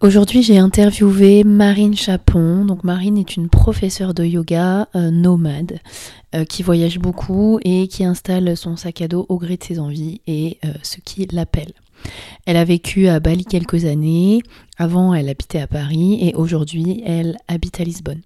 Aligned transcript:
Aujourd'hui, 0.00 0.44
j'ai 0.44 0.58
interviewé 0.58 1.42
Marine 1.42 1.96
Chapon. 1.96 2.64
Donc, 2.64 2.84
Marine 2.84 3.18
est 3.18 3.36
une 3.36 3.48
professeure 3.48 4.14
de 4.14 4.24
yoga 4.24 4.88
euh, 4.94 5.10
nomade 5.10 5.80
euh, 6.36 6.44
qui 6.44 6.62
voyage 6.62 7.00
beaucoup 7.00 7.58
et 7.64 7.88
qui 7.88 8.04
installe 8.04 8.56
son 8.56 8.76
sac 8.76 9.02
à 9.02 9.08
dos 9.08 9.26
au 9.28 9.38
gré 9.38 9.56
de 9.56 9.64
ses 9.64 9.80
envies 9.80 10.20
et 10.28 10.58
euh, 10.64 10.68
ce 10.84 11.00
qui 11.00 11.26
l'appelle. 11.32 11.72
Elle 12.46 12.56
a 12.56 12.64
vécu 12.64 13.08
à 13.08 13.18
Bali 13.18 13.44
quelques 13.44 13.86
années. 13.86 14.40
Avant, 14.76 15.14
elle 15.14 15.28
habitait 15.28 15.60
à 15.60 15.66
Paris 15.66 16.18
et 16.22 16.32
aujourd'hui, 16.36 17.02
elle 17.04 17.36
habite 17.48 17.80
à 17.80 17.84
Lisbonne. 17.84 18.22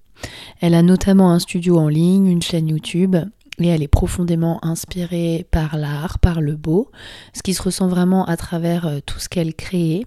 Elle 0.61 0.75
a 0.75 0.83
notamment 0.83 1.33
un 1.33 1.39
studio 1.39 1.79
en 1.79 1.89
ligne, 1.89 2.27
une 2.27 2.43
chaîne 2.43 2.69
YouTube 2.69 3.17
et 3.59 3.69
elle 3.69 3.83
est 3.83 3.89
profondément 3.89 4.63
inspirée 4.63 5.47
par 5.51 5.79
l'art, 5.79 6.19
par 6.19 6.43
le 6.43 6.55
beau, 6.55 6.91
ce 7.33 7.43
qui 7.43 7.55
se 7.55 7.63
ressent 7.63 7.89
vraiment 7.89 8.27
à 8.27 8.37
travers 8.37 9.01
tout 9.07 9.19
ce 9.19 9.31
qu'elle 9.31 9.55
crée. 9.55 10.05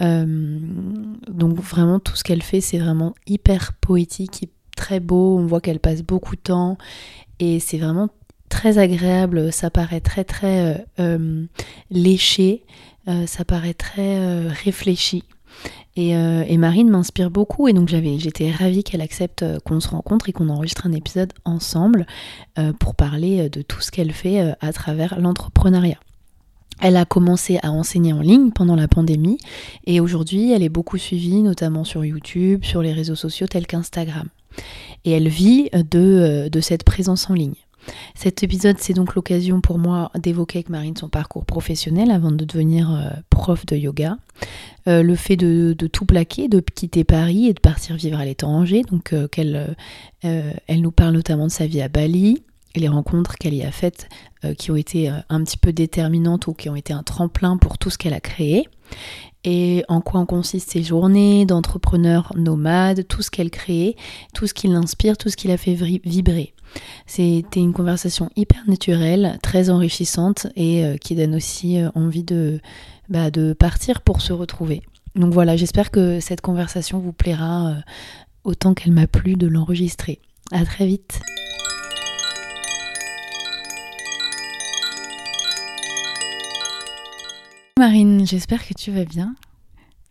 Euh, 0.00 0.58
donc 1.28 1.60
vraiment 1.60 2.00
tout 2.00 2.16
ce 2.16 2.24
qu'elle 2.24 2.42
fait 2.42 2.60
c'est 2.60 2.78
vraiment 2.78 3.14
hyper 3.26 3.72
poétique, 3.74 4.48
très 4.76 5.00
beau, 5.00 5.38
on 5.38 5.46
voit 5.46 5.60
qu'elle 5.60 5.80
passe 5.80 6.02
beaucoup 6.02 6.34
de 6.34 6.40
temps 6.40 6.78
et 7.38 7.60
c'est 7.60 7.78
vraiment 7.78 8.08
très 8.48 8.78
agréable, 8.78 9.52
ça 9.52 9.70
paraît 9.70 10.00
très 10.00 10.24
très 10.24 10.74
euh, 10.74 10.78
euh, 11.00 11.46
léché, 11.90 12.64
ça 13.26 13.44
paraît 13.44 13.74
très 13.74 14.46
réfléchi. 14.48 15.24
Et, 15.96 16.14
Marine 16.56 16.88
m'inspire 16.88 17.30
beaucoup 17.30 17.66
et 17.66 17.72
donc 17.72 17.88
j'avais, 17.88 18.18
j'étais 18.20 18.50
ravie 18.52 18.84
qu'elle 18.84 19.00
accepte 19.00 19.44
qu'on 19.64 19.80
se 19.80 19.88
rencontre 19.88 20.28
et 20.28 20.32
qu'on 20.32 20.48
enregistre 20.48 20.86
un 20.86 20.92
épisode 20.92 21.32
ensemble 21.44 22.06
pour 22.78 22.94
parler 22.94 23.50
de 23.50 23.60
tout 23.60 23.80
ce 23.80 23.90
qu'elle 23.90 24.12
fait 24.12 24.54
à 24.60 24.72
travers 24.72 25.18
l'entrepreneuriat. 25.18 25.98
Elle 26.82 26.96
a 26.96 27.04
commencé 27.04 27.60
à 27.62 27.70
enseigner 27.70 28.12
en 28.12 28.20
ligne 28.20 28.50
pendant 28.50 28.74
la 28.74 28.88
pandémie 28.88 29.38
et 29.86 30.00
aujourd'hui 30.00 30.50
elle 30.50 30.64
est 30.64 30.68
beaucoup 30.68 30.98
suivie 30.98 31.40
notamment 31.40 31.84
sur 31.84 32.04
YouTube, 32.04 32.64
sur 32.64 32.82
les 32.82 32.92
réseaux 32.92 33.14
sociaux 33.14 33.46
tels 33.46 33.68
qu'Instagram. 33.68 34.26
Et 35.04 35.12
elle 35.12 35.28
vit 35.28 35.70
de, 35.72 36.48
euh, 36.52 36.60
cette 36.60 36.82
présence 36.82 37.30
en 37.30 37.34
ligne. 37.34 37.54
Cet 38.16 38.42
épisode, 38.42 38.76
c'est 38.80 38.94
donc 38.94 39.14
l'occasion 39.14 39.60
pour 39.60 39.78
moi 39.78 40.10
d'évoquer 40.18 40.58
avec 40.58 40.70
Marine 40.70 40.96
son 40.96 41.08
parcours 41.08 41.44
professionnel 41.44 42.10
avant 42.10 42.32
de 42.32 42.44
devenir 42.44 42.92
euh, 42.92 43.10
prof 43.30 43.64
de 43.64 43.76
yoga. 43.76 44.18
Euh, 44.88 45.04
le 45.04 45.14
fait 45.14 45.36
de, 45.36 45.74
tout 45.86 46.04
plaquer, 46.04 46.48
de 46.48 46.58
quitter 46.58 47.04
Paris 47.04 47.46
et 47.46 47.54
de 47.54 47.60
partir 47.60 47.94
vivre 47.94 48.18
à 48.18 48.24
l'étranger. 48.24 48.82
Donc, 48.82 49.14
elle 49.36 49.76
nous 50.80 50.92
parle 50.92 51.14
notamment 51.14 51.46
de 51.46 51.52
sa 51.52 51.66
vie 51.66 51.80
à 51.80 51.88
Bali, 51.88 52.42
les 52.74 52.88
rencontres 52.88 53.36
qu'elle 53.36 53.54
y 53.54 53.62
a 53.62 53.70
faites 53.70 54.08
euh, 54.44 54.54
qui 54.54 54.70
ont 54.70 54.76
été 54.76 55.10
euh, 55.10 55.14
un 55.28 55.42
petit 55.44 55.56
peu 55.56 55.72
déterminantes 55.72 56.46
ou 56.46 56.54
qui 56.54 56.68
ont 56.68 56.76
été 56.76 56.92
un 56.92 57.02
tremplin 57.02 57.56
pour 57.56 57.78
tout 57.78 57.90
ce 57.90 57.98
qu'elle 57.98 58.14
a 58.14 58.20
créé 58.20 58.68
et 59.44 59.84
en 59.88 60.00
quoi 60.00 60.20
en 60.20 60.26
consistent 60.26 60.70
ses 60.70 60.82
journées 60.82 61.46
d'entrepreneur 61.46 62.32
nomade, 62.36 63.06
tout 63.08 63.22
ce 63.22 63.30
qu'elle 63.30 63.50
crée, 63.50 63.96
tout 64.34 64.46
ce 64.46 64.54
qui 64.54 64.68
l'inspire, 64.68 65.16
tout 65.16 65.28
ce 65.28 65.36
qui 65.36 65.48
la 65.48 65.56
fait 65.56 65.74
vibrer. 65.74 66.54
C'était 67.06 67.60
une 67.60 67.72
conversation 67.72 68.30
hyper 68.36 68.62
naturelle, 68.68 69.38
très 69.42 69.68
enrichissante 69.68 70.46
et 70.56 70.84
euh, 70.84 70.96
qui 70.96 71.14
donne 71.14 71.34
aussi 71.34 71.78
envie 71.94 72.24
de, 72.24 72.60
bah, 73.08 73.30
de 73.30 73.52
partir 73.52 74.00
pour 74.02 74.20
se 74.20 74.32
retrouver. 74.32 74.82
Donc 75.16 75.34
voilà, 75.34 75.56
j'espère 75.56 75.90
que 75.90 76.20
cette 76.20 76.40
conversation 76.40 76.98
vous 76.98 77.12
plaira 77.12 77.74
autant 78.44 78.74
qu'elle 78.74 78.92
m'a 78.92 79.06
plu 79.06 79.34
de 79.34 79.46
l'enregistrer. 79.46 80.20
À 80.52 80.64
très 80.64 80.86
vite. 80.86 81.20
Marine, 87.78 88.26
j'espère 88.26 88.66
que 88.66 88.74
tu 88.74 88.90
vas 88.90 89.06
bien. 89.06 89.34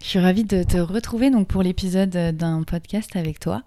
Je 0.01 0.07
suis 0.07 0.19
ravie 0.19 0.45
de 0.45 0.63
te 0.63 0.77
retrouver 0.77 1.29
donc 1.29 1.47
pour 1.47 1.61
l'épisode 1.61 2.09
d'un 2.09 2.63
podcast 2.63 3.16
avec 3.16 3.39
toi. 3.39 3.61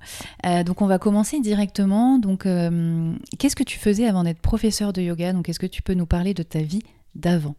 Euh, 0.44 0.64
donc 0.64 0.82
on 0.82 0.86
va 0.86 0.98
commencer 0.98 1.38
directement. 1.38 2.18
Donc 2.18 2.44
euh, 2.44 3.14
qu'est-ce 3.38 3.54
que 3.54 3.62
tu 3.62 3.78
faisais 3.78 4.08
avant 4.08 4.24
d'être 4.24 4.40
professeur 4.40 4.92
de 4.92 5.00
yoga? 5.00 5.32
Donc 5.32 5.48
est-ce 5.48 5.60
que 5.60 5.66
tu 5.66 5.80
peux 5.80 5.94
nous 5.94 6.06
parler 6.06 6.34
de 6.34 6.42
ta 6.42 6.58
vie 6.58 6.82
d'avant? 7.14 7.54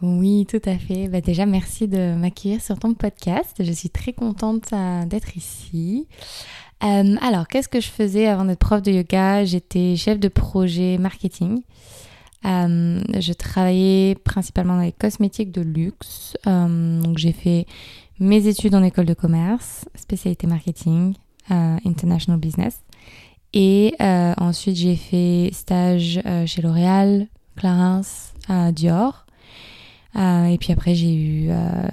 Oui, 0.00 0.46
tout 0.48 0.62
à 0.64 0.78
fait. 0.78 1.08
Bah, 1.08 1.20
déjà 1.20 1.44
merci 1.44 1.88
de 1.88 2.14
m'accueillir 2.14 2.62
sur 2.62 2.78
ton 2.78 2.94
podcast. 2.94 3.56
Je 3.58 3.72
suis 3.72 3.90
très 3.90 4.12
contente 4.12 4.72
euh, 4.72 5.04
d'être 5.06 5.36
ici. 5.36 6.06
alors 6.80 7.48
qu'est-ce 7.48 7.68
que 7.68 7.80
je 7.80 7.88
faisais 7.88 8.28
avant 8.28 8.44
d'être 8.44 8.60
prof 8.60 8.80
de 8.80 8.92
yoga? 8.92 9.44
J'étais 9.44 9.96
chef 9.96 10.20
de 10.20 10.28
projet 10.28 10.98
marketing. 10.98 11.62
Euh, 12.44 13.00
je 13.18 13.32
travaillais 13.32 14.14
principalement 14.16 14.76
dans 14.76 14.82
les 14.82 14.92
cosmétiques 14.92 15.50
de 15.50 15.62
luxe. 15.62 16.36
Euh, 16.46 17.00
donc 17.00 17.18
j'ai 17.18 17.32
fait 17.32 17.66
mes 18.18 18.46
études 18.46 18.74
en 18.74 18.82
école 18.82 19.06
de 19.06 19.14
commerce, 19.14 19.86
spécialité 19.94 20.46
marketing, 20.46 21.14
euh, 21.50 21.76
international 21.84 22.38
business. 22.38 22.80
Et 23.52 23.94
ensuite 24.00 24.74
j'ai 24.74 24.96
fait 24.96 25.50
stage 25.52 26.20
chez 26.46 26.60
L'Oréal, 26.60 27.28
Clarins, 27.54 28.02
Dior. 28.72 29.26
et 30.16 30.56
puis 30.58 30.72
après 30.72 30.96
j'ai 30.96 31.14
eu 31.14 31.50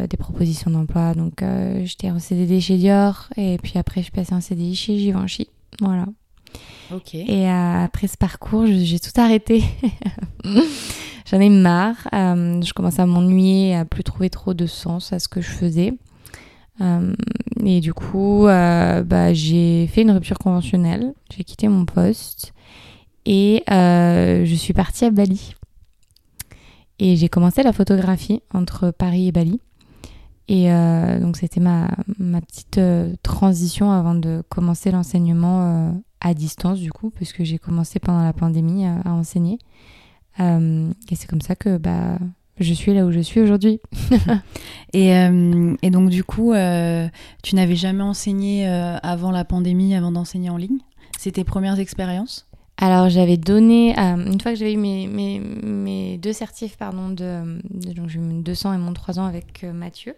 des 0.10 0.18
propositions 0.18 0.72
d'emploi. 0.72 1.14
Donc 1.14 1.44
j'étais 1.84 2.10
en 2.10 2.18
CDD 2.18 2.62
chez 2.62 2.78
Dior 2.78 3.30
et 3.38 3.60
puis 3.62 3.74
après 3.78 4.02
je 4.02 4.06
suis 4.06 4.12
passée 4.12 4.34
en 4.34 4.42
CDI 4.42 4.76
chez 4.76 4.98
Givenchy. 4.98 5.50
Voilà. 5.80 6.08
Et 7.14 7.50
euh, 7.50 7.86
après 7.86 8.08
ce 8.08 8.18
parcours, 8.18 8.66
j'ai 8.66 9.00
tout 9.00 9.20
arrêté. 9.20 9.64
J'en 11.26 11.40
ai 11.40 11.50
marre. 11.50 12.08
Euh, 12.14 12.62
je 12.62 12.74
commençais 12.74 13.02
à 13.02 13.06
m'ennuyer, 13.06 13.76
à 13.76 13.86
plus 13.86 14.04
trouver 14.04 14.30
trop 14.30 14.54
de 14.54 14.66
sens 14.66 15.14
à 15.14 15.20
ce 15.20 15.28
que 15.28 15.40
je 15.42 15.50
faisais. 15.50 15.94
Euh, 16.82 17.14
et 17.64 17.80
du 17.80 17.94
coup, 17.94 18.44
bah, 18.46 19.34
j'ai 19.34 19.88
fait 19.88 20.02
une 20.02 20.12
rupture 20.12 20.38
conventionnelle. 20.38 21.14
J'ai 21.36 21.44
quitté 21.44 21.68
mon 21.68 21.86
poste 21.86 22.54
et 23.26 23.64
je 23.70 24.56
suis 24.56 24.74
partie 24.74 25.06
à 25.06 25.12
Bali. 25.12 25.56
Et 27.00 27.16
j'ai 27.16 27.30
commencé 27.30 27.64
la 27.64 27.74
photographie 27.74 28.42
entre 28.54 28.92
Paris 28.92 29.30
et 29.30 29.32
Bali. 29.32 29.62
Et 30.50 30.70
donc 31.22 31.38
c'était 31.38 31.62
ma, 31.62 31.88
ma 32.20 32.42
petite 32.42 32.82
transition 33.24 33.92
avant 33.92 34.16
de 34.16 34.44
commencer 34.50 34.92
l'enseignement 34.92 35.94
à 36.22 36.34
distance 36.34 36.80
du 36.80 36.92
coup, 36.92 37.10
puisque 37.10 37.44
j'ai 37.44 37.58
commencé 37.58 38.00
pendant 38.00 38.24
la 38.24 38.32
pandémie 38.34 38.86
à, 38.86 39.12
enseigner. 39.12 39.58
Euh, 40.40 40.90
et 41.10 41.16
c'est 41.16 41.28
comme 41.28 41.42
ça 41.42 41.56
que 41.56 41.78
bah, 41.78 42.18
je 42.60 42.74
suis 42.74 42.94
là 42.94 43.06
où 43.06 43.12
je 43.12 43.20
suis 43.20 43.42
aujourd'hui. 43.42 43.82
et, 44.94 45.16
euh, 45.16 45.76
et, 45.82 45.90
donc 45.90 46.10
du 46.10 46.24
coup, 46.24 46.54
euh, 46.54 47.10
tu 47.44 47.56
n'avais 47.56 47.76
jamais 47.76 48.04
enseigné 48.04 48.68
avant 48.68 49.32
la 49.32 49.44
pandémie, 49.44 49.96
avant 49.96 50.12
d'enseigner 50.12 50.50
en 50.50 50.58
ligne? 50.58 50.80
C'est 51.18 51.32
tes 51.32 51.44
premières 51.44 51.80
expériences? 51.80 52.48
Alors 52.78 53.10
j'avais 53.10 53.38
donné, 53.38 53.96
une 53.96 54.42
fois 54.42 54.54
que 54.54 54.58
j'avais 54.58 54.74
eu 54.74 54.78
mes, 54.78 55.06
mes, 55.06 55.40
mes, 55.40 56.18
deux 56.18 56.34
certifs, 56.34 56.78
pardon, 56.78 57.10
de, 57.10 57.60
donc 57.94 58.10
j'ai 58.10 58.18
eu 58.18 58.22
mon 58.22 58.40
200 58.40 58.74
et 58.74 58.78
mon 58.78 58.94
3 58.94 59.20
ans 59.20 59.26
avec 59.26 59.64
Mathieu, 59.64 60.16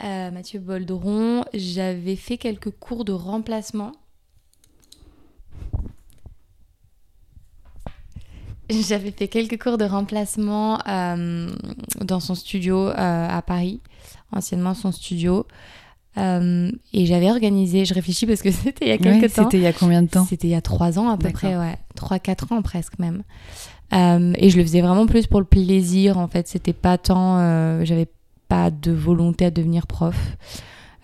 Mathieu 0.00 0.60
Boldron, 0.60 1.44
j'avais 1.52 2.14
fait 2.14 2.38
quelques 2.38 2.70
cours 2.70 3.04
de 3.04 3.10
remplacement 3.10 3.90
J'avais 8.70 9.10
fait 9.10 9.28
quelques 9.28 9.62
cours 9.62 9.78
de 9.78 9.84
remplacement 9.84 10.78
euh, 10.88 11.50
dans 12.00 12.20
son 12.20 12.34
studio 12.34 12.88
euh, 12.88 13.28
à 13.28 13.42
Paris, 13.42 13.80
anciennement 14.32 14.74
son 14.74 14.92
studio. 14.92 15.46
Euh, 16.16 16.70
et 16.92 17.06
j'avais 17.06 17.28
organisé, 17.28 17.84
je 17.84 17.92
réfléchis 17.92 18.26
parce 18.26 18.40
que 18.40 18.50
c'était 18.52 18.86
il 18.86 18.88
y 18.88 18.92
a 18.92 18.98
quelques 18.98 19.32
temps. 19.34 19.44
C'était 19.44 19.58
il 19.58 19.62
y 19.62 19.66
a 19.66 19.72
combien 19.72 20.02
de 20.02 20.08
temps 20.08 20.24
C'était 20.24 20.48
il 20.48 20.52
y 20.52 20.56
a 20.56 20.62
trois 20.62 20.98
ans 20.98 21.08
à 21.08 21.18
peu 21.18 21.30
près, 21.30 21.56
ouais. 21.56 21.76
Trois, 21.94 22.18
quatre 22.18 22.52
ans 22.52 22.62
presque 22.62 22.98
même. 22.98 23.22
Et 23.92 24.50
je 24.50 24.56
le 24.56 24.62
faisais 24.64 24.80
vraiment 24.80 25.06
plus 25.06 25.26
pour 25.26 25.40
le 25.40 25.46
plaisir, 25.46 26.18
en 26.18 26.26
fait. 26.26 26.48
C'était 26.48 26.72
pas 26.72 26.98
tant. 26.98 27.84
J'avais 27.84 28.08
pas 28.48 28.70
de 28.70 28.92
volonté 28.92 29.44
à 29.44 29.50
devenir 29.50 29.86
prof. 29.86 30.16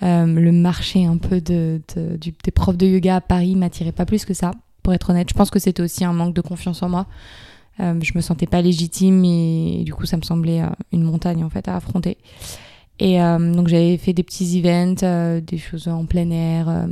le 0.01 0.51
marché 0.51 1.05
un 1.05 1.19
peu 1.19 1.41
de, 1.41 1.81
du, 2.19 2.35
des 2.43 2.51
profs 2.51 2.77
de 2.77 2.87
yoga 2.87 3.17
à 3.17 3.21
Paris 3.21 3.55
m'attirait 3.55 3.93
pas 3.93 4.07
plus 4.07 4.25
que 4.25 4.35
ça, 4.35 4.51
pour 4.83 4.93
être 4.93 5.11
honnête. 5.11 5.29
Je 5.29 5.35
pense 5.35 5.51
que 5.51 5.61
c'était 5.61 5.83
aussi 5.83 6.05
un 6.05 6.12
manque 6.12 6.35
de 6.35 6.41
confiance 6.41 6.83
en 6.83 6.89
moi. 6.89 7.07
Je 8.00 8.12
me 8.15 8.21
sentais 8.21 8.47
pas 8.47 8.62
légitime 8.62 9.25
et, 9.25 9.82
du 9.85 9.94
coup, 9.94 10.06
ça 10.06 10.17
me 10.17 10.23
semblait 10.23 10.62
une 10.93 11.03
montagne 11.03 11.44
en 11.44 11.50
fait 11.50 11.67
à 11.69 11.77
affronter. 11.77 12.19
Et 13.00 13.21
euh, 13.21 13.55
donc 13.55 13.69
j'avais 13.69 13.97
fait 13.97 14.12
des 14.12 14.23
petits 14.23 14.59
events, 14.59 15.03
euh, 15.03 15.41
des 15.41 15.56
choses 15.56 15.88
en 15.88 16.05
plein 16.05 16.31
air, 16.31 16.69
euh, 16.69 16.87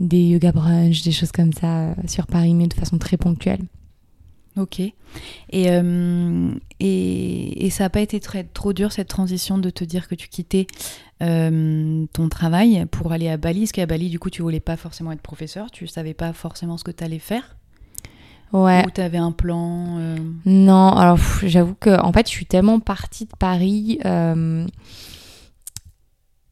des 0.00 0.22
yoga 0.22 0.52
brunch, 0.52 1.02
des 1.02 1.12
choses 1.12 1.32
comme 1.32 1.52
ça 1.52 1.94
sur 2.08 2.26
Paris, 2.26 2.54
mais 2.54 2.66
de 2.66 2.74
façon 2.74 2.98
très 2.98 3.18
ponctuelle. 3.18 3.60
Ok. 4.56 4.80
Et, 4.80 5.66
et, 6.80 7.70
ça 7.70 7.84
n'a 7.84 7.90
pas 7.90 8.00
été 8.00 8.20
trop 8.20 8.72
dur 8.74 8.92
cette 8.92 9.08
transition 9.08 9.56
de 9.56 9.70
te 9.70 9.82
dire 9.82 10.08
que 10.08 10.14
tu 10.14 10.28
quittais 10.28 10.66
ton 11.20 12.28
travail 12.28 12.84
pour 12.90 13.12
aller 13.12 13.28
à 13.28 13.38
Bali? 13.38 13.60
Parce 13.60 13.72
qu'à 13.72 13.86
Bali, 13.86 14.10
du 14.10 14.18
coup, 14.18 14.28
tu 14.28 14.42
voulais 14.42 14.60
pas 14.60 14.76
forcément 14.76 15.12
être 15.12 15.22
professeur, 15.22 15.70
tu 15.70 15.86
savais 15.86 16.12
pas 16.12 16.34
forcément 16.34 16.76
ce 16.76 16.84
que 16.84 16.90
tu 16.90 17.02
allais 17.02 17.18
faire 17.18 17.56
Ouais. 18.52 18.84
Ou 18.86 18.90
tu 18.90 19.00
avais 19.00 19.18
un 19.18 19.32
plan 19.32 19.96
euh 19.98 20.16
Non, 20.44 20.90
alors 20.90 21.18
j'avoue 21.44 21.74
que 21.78 21.98
en 22.00 22.12
fait, 22.12 22.26
je 22.26 22.32
suis 22.32 22.46
tellement 22.46 22.80
partie 22.80 23.24
de 23.24 23.32
Paris 23.38 23.98
euh, 24.04 24.66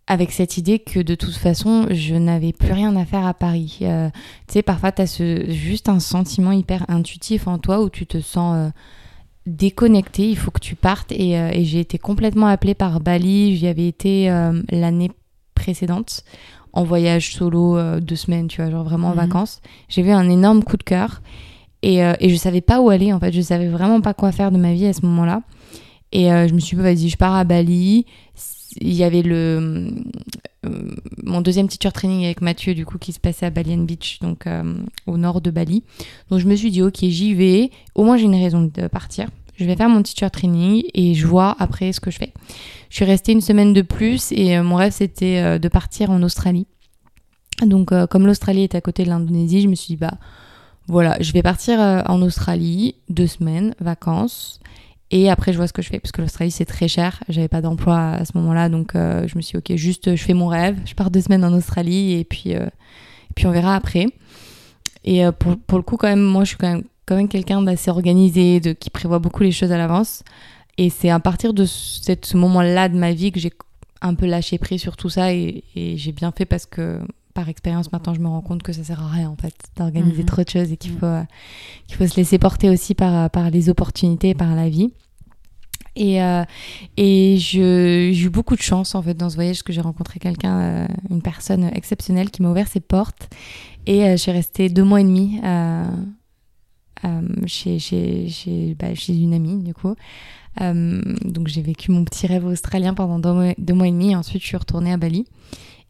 avec 0.06 0.32
cette 0.32 0.56
idée 0.56 0.78
que 0.80 0.98
de 1.00 1.14
toute 1.14 1.36
façon, 1.36 1.86
je 1.90 2.14
n'avais 2.14 2.52
plus 2.52 2.72
rien 2.72 2.96
à 2.96 3.04
faire 3.04 3.26
à 3.26 3.34
Paris. 3.34 3.78
Euh, 3.82 4.08
tu 4.48 4.54
sais, 4.54 4.62
parfois, 4.62 4.90
tu 4.92 5.02
as 5.02 5.06
ce, 5.06 5.44
juste 5.50 5.88
un 5.88 6.00
sentiment 6.00 6.52
hyper 6.52 6.84
intuitif 6.88 7.46
en 7.46 7.58
toi 7.58 7.80
où 7.82 7.90
tu 7.90 8.06
te 8.06 8.20
sens 8.20 8.72
déconnecté, 9.46 10.28
il 10.28 10.36
faut 10.36 10.50
que 10.50 10.60
tu 10.60 10.74
partes. 10.74 11.12
Et, 11.12 11.32
et 11.32 11.64
j'ai 11.64 11.80
été 11.80 11.96
complètement 11.98 12.46
appelée 12.46 12.74
par 12.74 12.98
Bali. 13.00 13.56
J'y 13.56 13.68
avais 13.68 13.86
été 13.86 14.28
l'année 14.72 15.10
précédente 15.54 16.24
en 16.72 16.82
voyage 16.84 17.34
solo 17.34 18.00
deux 18.00 18.16
semaines, 18.16 18.48
tu 18.48 18.62
vois, 18.62 18.70
genre 18.70 18.84
vraiment 18.84 19.08
en 19.08 19.14
Mhm. 19.14 19.16
vacances. 19.16 19.60
J'ai 19.88 20.02
eu 20.02 20.10
un 20.10 20.28
énorme 20.28 20.64
coup 20.64 20.76
de 20.76 20.82
cœur. 20.82 21.20
Et, 21.82 22.04
euh, 22.04 22.14
et 22.20 22.28
je 22.28 22.36
savais 22.36 22.60
pas 22.60 22.80
où 22.80 22.90
aller 22.90 23.12
en 23.12 23.20
fait, 23.20 23.32
je 23.32 23.40
savais 23.40 23.68
vraiment 23.68 24.00
pas 24.00 24.14
quoi 24.14 24.32
faire 24.32 24.50
de 24.50 24.58
ma 24.58 24.72
vie 24.72 24.86
à 24.86 24.92
ce 24.92 25.04
moment-là. 25.06 25.42
Et 26.12 26.32
euh, 26.32 26.48
je 26.48 26.54
me 26.54 26.60
suis 26.60 26.76
dit, 26.76 26.82
vas-y, 26.82 27.08
je 27.08 27.16
pars 27.16 27.34
à 27.34 27.44
Bali. 27.44 28.06
Il 28.80 28.92
y 28.92 29.04
avait 29.04 29.22
le 29.22 29.90
euh, 30.66 30.94
mon 31.24 31.40
deuxième 31.40 31.66
teacher 31.66 31.90
training 31.90 32.24
avec 32.24 32.40
Mathieu 32.40 32.74
du 32.74 32.84
coup 32.84 32.98
qui 32.98 33.12
se 33.12 33.18
passait 33.18 33.46
à 33.46 33.50
Bali 33.50 33.74
and 33.74 33.84
Beach, 33.84 34.18
donc 34.20 34.46
euh, 34.46 34.74
au 35.06 35.16
nord 35.16 35.40
de 35.40 35.50
Bali. 35.50 35.82
Donc 36.30 36.40
je 36.40 36.46
me 36.46 36.54
suis 36.54 36.70
dit, 36.70 36.82
ok, 36.82 36.98
j'y 37.00 37.34
vais. 37.34 37.70
Au 37.94 38.04
moins 38.04 38.16
j'ai 38.16 38.24
une 38.24 38.34
raison 38.34 38.62
de 38.62 38.86
partir. 38.88 39.28
Je 39.56 39.64
vais 39.64 39.76
faire 39.76 39.88
mon 39.88 40.02
teacher 40.02 40.30
training 40.30 40.84
et 40.94 41.14
je 41.14 41.26
vois 41.26 41.54
après 41.58 41.92
ce 41.92 42.00
que 42.00 42.10
je 42.10 42.18
fais. 42.18 42.32
Je 42.88 42.96
suis 42.96 43.04
restée 43.04 43.32
une 43.32 43.40
semaine 43.40 43.72
de 43.72 43.82
plus 43.82 44.32
et 44.32 44.58
mon 44.60 44.76
rêve 44.76 44.92
c'était 44.92 45.58
de 45.58 45.68
partir 45.68 46.10
en 46.10 46.22
Australie. 46.22 46.66
Donc 47.62 47.92
comme 48.08 48.26
l'Australie 48.26 48.62
est 48.62 48.74
à 48.74 48.80
côté 48.80 49.04
de 49.04 49.08
l'Indonésie, 49.08 49.60
je 49.60 49.68
me 49.68 49.74
suis 49.74 49.94
dit, 49.94 49.96
bah 49.96 50.14
voilà, 50.90 51.16
je 51.20 51.32
vais 51.32 51.42
partir 51.42 51.80
euh, 51.80 52.02
en 52.06 52.20
Australie, 52.20 52.96
deux 53.08 53.28
semaines, 53.28 53.76
vacances, 53.78 54.58
et 55.12 55.30
après 55.30 55.52
je 55.52 55.56
vois 55.56 55.68
ce 55.68 55.72
que 55.72 55.82
je 55.82 55.88
fais, 55.88 56.00
parce 56.00 56.10
que 56.10 56.20
l'Australie 56.20 56.50
c'est 56.50 56.64
très 56.64 56.88
cher, 56.88 57.22
j'avais 57.28 57.46
pas 57.46 57.60
d'emploi 57.60 57.96
à 57.96 58.24
ce 58.24 58.32
moment-là, 58.34 58.68
donc 58.68 58.96
euh, 58.96 59.26
je 59.28 59.36
me 59.36 59.40
suis 59.40 59.56
dit, 59.56 59.72
ok, 59.72 59.78
juste 59.78 60.16
je 60.16 60.22
fais 60.22 60.34
mon 60.34 60.48
rêve, 60.48 60.76
je 60.84 60.94
pars 60.94 61.12
deux 61.12 61.20
semaines 61.20 61.44
en 61.44 61.52
Australie, 61.52 62.14
et 62.14 62.24
puis, 62.24 62.54
euh, 62.54 62.66
et 62.66 63.34
puis 63.36 63.46
on 63.46 63.52
verra 63.52 63.76
après. 63.76 64.06
Et 65.04 65.22
pour, 65.38 65.56
pour 65.58 65.78
le 65.78 65.82
coup, 65.82 65.96
quand 65.96 66.08
même, 66.08 66.22
moi 66.22 66.42
je 66.42 66.48
suis 66.48 66.58
quand 66.58 66.68
même, 66.68 66.82
quand 67.06 67.14
même 67.14 67.28
quelqu'un 67.28 67.62
d'assez 67.62 67.90
organisé, 67.90 68.58
de, 68.58 68.72
qui 68.72 68.90
prévoit 68.90 69.20
beaucoup 69.20 69.44
les 69.44 69.52
choses 69.52 69.70
à 69.70 69.78
l'avance, 69.78 70.24
et 70.76 70.90
c'est 70.90 71.10
à 71.10 71.20
partir 71.20 71.54
de 71.54 71.66
ce 71.66 72.36
moment-là 72.36 72.88
de 72.88 72.98
ma 72.98 73.12
vie 73.12 73.30
que 73.30 73.38
j'ai 73.38 73.52
un 74.02 74.14
peu 74.14 74.26
lâché 74.26 74.58
prise 74.58 74.80
sur 74.80 74.96
tout 74.96 75.08
ça, 75.08 75.32
et 75.32 75.62
j'ai 75.76 76.10
bien 76.10 76.32
fait 76.32 76.46
parce 76.46 76.66
que 76.66 77.00
par 77.40 77.48
expérience, 77.48 77.90
maintenant, 77.90 78.12
je 78.12 78.20
me 78.20 78.28
rends 78.28 78.42
compte 78.42 78.62
que 78.62 78.72
ça 78.72 78.84
sert 78.84 79.00
à 79.02 79.08
rien, 79.08 79.30
en 79.30 79.36
fait, 79.36 79.54
d'organiser 79.76 80.22
Mhm. 80.22 80.26
trop 80.26 80.42
de 80.44 80.48
choses 80.50 80.70
et 80.72 80.76
qu'il 80.76 80.92
Mhm. 80.92 80.98
faut, 80.98 81.06
euh, 81.06 81.22
qu'il 81.86 81.96
faut 81.96 82.06
se 82.06 82.16
laisser 82.16 82.38
porter 82.38 82.68
aussi 82.68 82.94
par, 82.94 83.30
par 83.30 83.50
les 83.50 83.68
opportunités, 83.70 84.34
par 84.34 84.54
la 84.54 84.68
vie. 84.68 84.90
Et, 85.96 86.22
euh, 86.22 86.44
et 86.98 87.36
j'ai 87.38 88.12
eu 88.14 88.28
beaucoup 88.28 88.56
de 88.56 88.62
chance, 88.62 88.94
en 88.94 89.00
fait, 89.02 89.14
dans 89.14 89.30
ce 89.30 89.36
voyage, 89.36 89.56
parce 89.56 89.62
que 89.62 89.72
j'ai 89.72 89.80
rencontré 89.80 90.18
quelqu'un, 90.20 90.60
euh, 90.60 90.86
une 91.08 91.22
personne 91.22 91.64
exceptionnelle 91.74 92.30
qui 92.30 92.42
m'a 92.42 92.50
ouvert 92.50 92.68
ses 92.68 92.80
portes. 92.80 93.28
Et 93.86 94.04
euh, 94.04 94.12
je 94.12 94.16
suis 94.16 94.30
restée 94.32 94.68
deux 94.68 94.84
mois 94.84 95.00
et 95.00 95.04
demi 95.04 95.40
euh, 95.42 95.84
euh, 97.04 97.20
chez, 97.46 97.78
chez, 97.78 98.28
chez, 98.28 98.76
bah, 98.78 98.94
chez 98.94 99.16
une 99.16 99.32
amie, 99.34 99.62
du 99.62 99.72
coup. 99.72 99.94
Euh, 100.60 101.00
donc 101.24 101.48
j'ai 101.48 101.62
vécu 101.62 101.90
mon 101.90 102.04
petit 102.04 102.26
rêve 102.26 102.44
australien 102.44 102.92
pendant 102.92 103.18
deux 103.18 103.32
mois, 103.32 103.54
deux 103.56 103.74
mois 103.74 103.88
et 103.88 103.92
demi. 103.92 104.12
Et 104.12 104.16
ensuite, 104.16 104.42
je 104.42 104.46
suis 104.46 104.56
retournée 104.58 104.92
à 104.92 104.96
Bali 104.98 105.24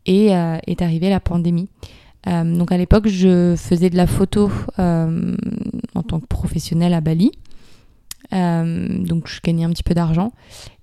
et 0.07 0.35
euh, 0.35 0.59
est 0.67 0.83
arrivée 0.83 1.11
la 1.11 1.21
pandémie. 1.21 1.69
Euh, 2.27 2.45
donc 2.57 2.73
à 2.73 2.77
l'époque, 2.77 3.09
je 3.09 3.55
faisais 3.57 3.91
de 3.91 3.97
la 3.97 4.07
photo 4.07 4.51
euh, 4.79 5.35
en 5.95 6.03
tant 6.03 6.21
que 6.21 6.27
professionnelle 6.27 6.95
à 6.95 7.01
Bali. 7.01 7.33
Donc 8.33 9.27
je 9.27 9.41
gagnais 9.43 9.65
un 9.65 9.71
petit 9.71 9.83
peu 9.83 9.95
d'argent. 9.95 10.33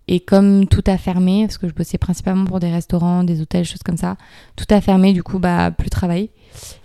Et 0.09 0.21
comme 0.21 0.67
tout 0.67 0.83
a 0.87 0.97
fermé, 0.97 1.45
parce 1.45 1.57
que 1.57 1.67
je 1.67 1.73
bossais 1.73 1.97
principalement 1.97 2.45
pour 2.45 2.61
des 2.61 2.71
restaurants, 2.71 3.25
des 3.25 3.41
hôtels, 3.41 3.65
choses 3.65 3.83
comme 3.83 3.97
ça, 3.97 4.15
tout 4.55 4.65
a 4.69 4.79
fermé, 4.79 5.11
du 5.11 5.21
coup, 5.21 5.37
bah, 5.37 5.69
plus 5.71 5.85
de 5.85 5.91
travail. 5.91 6.29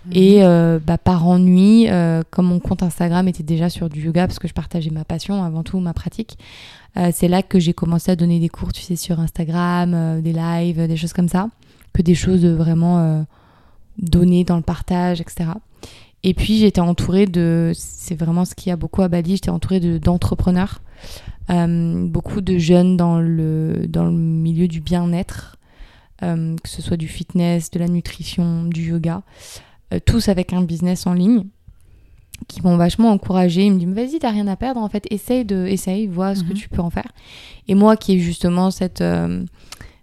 Mhm. 0.06 0.12
Et 0.12 0.44
euh, 0.44 0.81
bah, 0.85 0.99
par 0.99 1.26
ennui, 1.28 1.88
euh, 1.88 2.23
comme 2.31 2.46
mon 2.46 2.58
compte 2.58 2.82
Instagram 2.82 3.28
était 3.28 3.44
déjà 3.44 3.70
sur 3.70 3.88
du 3.88 4.02
yoga, 4.02 4.26
parce 4.26 4.40
que 4.40 4.49
je 4.49 4.55
partageais 4.55 4.90
ma 4.90 5.05
passion, 5.05 5.44
avant 5.44 5.62
tout 5.62 5.78
ma 5.78 5.93
pratique, 5.93 6.37
euh, 6.96 7.11
c'est 7.14 7.28
là 7.28 7.44
que 7.44 7.61
j'ai 7.61 7.75
commencé 7.75 8.11
à 8.11 8.17
donner 8.17 8.40
des 8.40 8.49
cours, 8.49 8.73
tu 8.73 8.82
sais, 8.82 8.96
sur 8.96 9.20
Instagram, 9.20 10.20
des 10.20 10.32
lives, 10.32 10.88
des 10.88 10.96
choses 10.96 11.12
comme 11.12 11.28
ça, 11.28 11.49
que 11.92 12.02
des 12.02 12.14
choses 12.14 12.44
vraiment 12.44 12.98
euh, 13.00 13.22
données 13.98 14.44
dans 14.44 14.56
le 14.56 14.62
partage, 14.62 15.20
etc. 15.20 15.50
Et 16.24 16.34
puis 16.34 16.58
j'étais 16.58 16.80
entourée 16.80 17.26
de, 17.26 17.72
c'est 17.74 18.14
vraiment 18.14 18.44
ce 18.44 18.54
qu'il 18.54 18.70
y 18.70 18.72
a 18.72 18.76
beaucoup 18.76 19.02
à 19.02 19.08
Bali, 19.08 19.32
j'étais 19.32 19.50
entourée 19.50 19.80
de- 19.80 19.98
d'entrepreneurs, 19.98 20.80
euh, 21.50 22.06
beaucoup 22.06 22.40
de 22.40 22.58
jeunes 22.58 22.96
dans 22.96 23.18
le, 23.20 23.87
dans 23.88 24.04
le 24.04 24.12
milieu 24.12 24.68
du 24.68 24.80
bien-être, 24.80 25.56
euh, 26.22 26.54
que 26.62 26.68
ce 26.68 26.80
soit 26.80 26.96
du 26.96 27.08
fitness, 27.08 27.70
de 27.72 27.80
la 27.80 27.88
nutrition, 27.88 28.64
du 28.64 28.90
yoga, 28.90 29.22
euh, 29.92 29.99
tous 30.04 30.28
avec 30.28 30.52
un 30.52 30.62
business 30.62 31.06
en 31.08 31.14
ligne 31.14 31.44
qui 32.49 32.62
m'ont 32.62 32.76
vachement 32.76 33.11
encouragée. 33.11 33.64
Ils 33.66 33.72
me 33.72 33.78
disent 33.80 33.88
vas-y, 33.94 34.18
t'as 34.20 34.30
rien 34.30 34.46
à 34.46 34.54
perdre 34.56 34.80
en 34.80 34.88
fait, 34.88 35.06
essaye 35.11 35.44
de, 35.44 35.66
essaye, 35.66 36.06
vois 36.06 36.34
ce 36.37 36.42
que 36.44 36.50
Mhm. 36.50 36.54
tu 36.54 36.68
peux 36.68 36.80
en 36.82 36.90
faire. 36.90 37.11
Et 37.66 37.75
moi 37.75 37.96
qui 37.96 38.12
ai 38.14 38.18
justement 38.20 38.70
cette, 38.70 39.00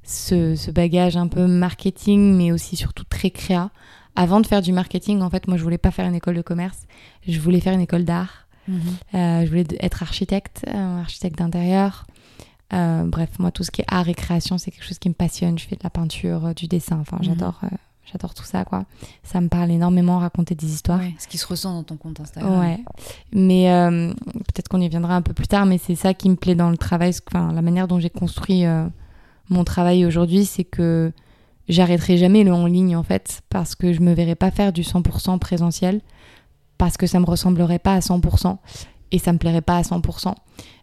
ce, 0.09 0.55
ce 0.55 0.71
bagage 0.71 1.17
un 1.17 1.27
peu 1.27 1.45
marketing, 1.47 2.35
mais 2.35 2.51
aussi 2.51 2.75
surtout 2.75 3.03
très 3.03 3.29
créa. 3.31 3.69
Avant 4.15 4.41
de 4.41 4.47
faire 4.47 4.61
du 4.61 4.73
marketing, 4.73 5.21
en 5.21 5.29
fait, 5.29 5.47
moi 5.47 5.55
je 5.57 5.63
voulais 5.63 5.77
pas 5.77 5.91
faire 5.91 6.05
une 6.07 6.15
école 6.15 6.35
de 6.35 6.41
commerce, 6.41 6.79
je 7.27 7.39
voulais 7.39 7.59
faire 7.59 7.73
une 7.73 7.81
école 7.81 8.03
d'art. 8.03 8.47
Mhm. 8.67 8.79
Euh, 9.15 9.41
je 9.45 9.47
voulais 9.49 9.65
être 9.79 10.03
architecte, 10.03 10.65
euh, 10.67 11.01
architecte 11.01 11.37
d'intérieur. 11.39 12.05
Euh, 12.73 13.03
bref, 13.05 13.29
moi, 13.39 13.49
tout 13.51 13.63
ce 13.63 13.71
qui 13.71 13.81
est 13.81 13.85
art 13.87 14.07
et 14.09 14.13
création, 14.13 14.57
c'est 14.57 14.69
quelque 14.71 14.83
chose 14.85 14.99
qui 14.99 15.09
me 15.09 15.15
passionne. 15.15 15.57
Je 15.57 15.65
fais 15.65 15.75
de 15.75 15.81
la 15.83 15.89
peinture, 15.89 16.53
du 16.53 16.67
dessin. 16.67 16.97
Enfin, 16.99 17.17
Mhm. 17.17 17.23
j'adore, 17.25 17.61
j'adore 18.11 18.33
tout 18.35 18.43
ça, 18.43 18.65
quoi. 18.65 18.85
Ça 19.23 19.41
me 19.41 19.47
parle 19.47 19.71
énormément, 19.71 20.19
raconter 20.19 20.53
des 20.53 20.67
histoires. 20.71 20.99
Ouais, 20.99 21.13
ce 21.17 21.27
qui 21.27 21.37
se 21.39 21.47
ressent 21.47 21.73
dans 21.73 21.83
ton 21.83 21.97
compte 21.97 22.19
Instagram. 22.19 22.59
Ouais. 22.59 22.79
Mais 23.33 23.65
peut-être 24.33 24.67
qu'on 24.67 24.81
y 24.81 24.89
viendra 24.89 25.15
un 25.15 25.23
peu 25.23 25.33
plus 25.33 25.47
tard, 25.47 25.65
mais 25.65 25.79
c'est 25.79 25.95
ça 25.95 26.13
qui 26.13 26.29
me 26.29 26.35
plaît 26.35 26.55
dans 26.55 26.69
le 26.69 26.77
travail. 26.77 27.11
Enfin, 27.27 27.51
la 27.53 27.61
manière 27.63 27.87
dont 27.87 27.99
j'ai 27.99 28.11
construit 28.11 28.65
mon 29.49 29.63
travail 29.63 30.05
aujourd'hui, 30.05 30.45
c'est 30.45 30.63
que 30.63 31.11
j'arrêterai 31.67 32.17
jamais 32.17 32.43
le 32.43 32.53
en 32.53 32.65
ligne, 32.65 32.95
en 32.95 33.03
fait, 33.03 33.41
parce 33.49 33.75
que 33.75 33.93
je 33.93 33.99
me 34.01 34.13
verrai 34.13 34.35
pas 34.35 34.51
faire 34.51 34.73
du 34.73 34.81
100% 34.83 35.37
présentiel, 35.39 36.01
parce 36.77 36.97
que 36.97 37.07
ça 37.07 37.19
me 37.19 37.25
ressemblerait 37.25 37.79
pas 37.79 37.93
à 37.95 37.99
100%, 37.99 38.57
et 39.11 39.19
ça 39.19 39.33
me 39.33 39.37
plairait 39.37 39.61
pas 39.61 39.77
à 39.77 39.81
100%. 39.81 40.33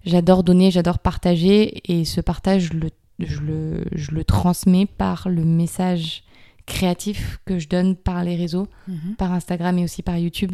J'adore 0.04 0.42
donner, 0.44 0.70
j'adore 0.70 0.98
partager, 0.98 1.80
et 1.90 2.04
ce 2.04 2.20
partage, 2.20 2.70
je 2.72 2.74
le, 2.74 2.90
je 3.18 3.40
le, 3.40 3.84
je 3.94 4.10
le 4.12 4.24
transmets 4.24 4.86
par 4.86 5.28
le 5.28 5.44
message 5.44 6.22
créatif 6.66 7.38
que 7.44 7.58
je 7.58 7.68
donne 7.68 7.94
par 7.96 8.24
les 8.24 8.34
réseaux 8.36 8.66
Mhm. 8.88 9.14
par 9.16 9.32
Instagram 9.32 9.78
et 9.78 9.84
aussi 9.84 10.02
par 10.02 10.18
YouTube. 10.18 10.52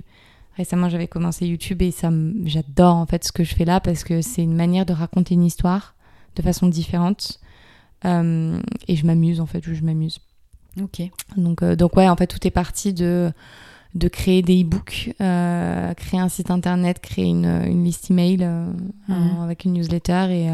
Récemment, 0.58 0.90
j'avais 0.90 1.08
commencé 1.08 1.46
YouTube 1.46 1.80
et 1.80 1.90
ça, 1.90 2.10
j'adore 2.44 2.96
en 2.96 3.06
fait 3.06 3.24
ce 3.24 3.32
que 3.32 3.42
je 3.44 3.54
fais 3.54 3.64
là 3.64 3.80
parce 3.80 4.04
que 4.04 4.20
c'est 4.20 4.42
une 4.42 4.54
manière 4.54 4.84
de 4.84 4.92
raconter 4.92 5.32
une 5.34 5.44
histoire 5.44 5.94
de 6.36 6.42
façon 6.42 6.68
différente 6.68 7.40
Euh, 8.04 8.58
et 8.88 8.96
je 8.96 9.06
m'amuse 9.06 9.40
en 9.40 9.46
fait, 9.46 9.62
je 9.64 9.82
m'amuse. 9.84 10.18
Ok. 10.80 11.02
Donc, 11.36 11.62
euh, 11.62 11.76
donc 11.76 11.96
ouais, 11.96 12.08
en 12.08 12.16
fait, 12.16 12.26
tout 12.26 12.44
est 12.46 12.50
parti 12.50 12.92
de 12.92 13.32
de 13.94 14.08
créer 14.08 14.40
des 14.40 14.62
e-books, 14.62 15.12
euh, 15.20 15.92
créer 15.92 16.18
un 16.18 16.30
site 16.30 16.50
internet, 16.50 16.98
créer 17.00 17.26
une, 17.26 17.44
une 17.44 17.84
liste 17.84 18.10
email 18.10 18.42
un- 18.42 18.74
avec 19.42 19.66
une 19.66 19.74
newsletter 19.74 20.28
et 20.30 20.48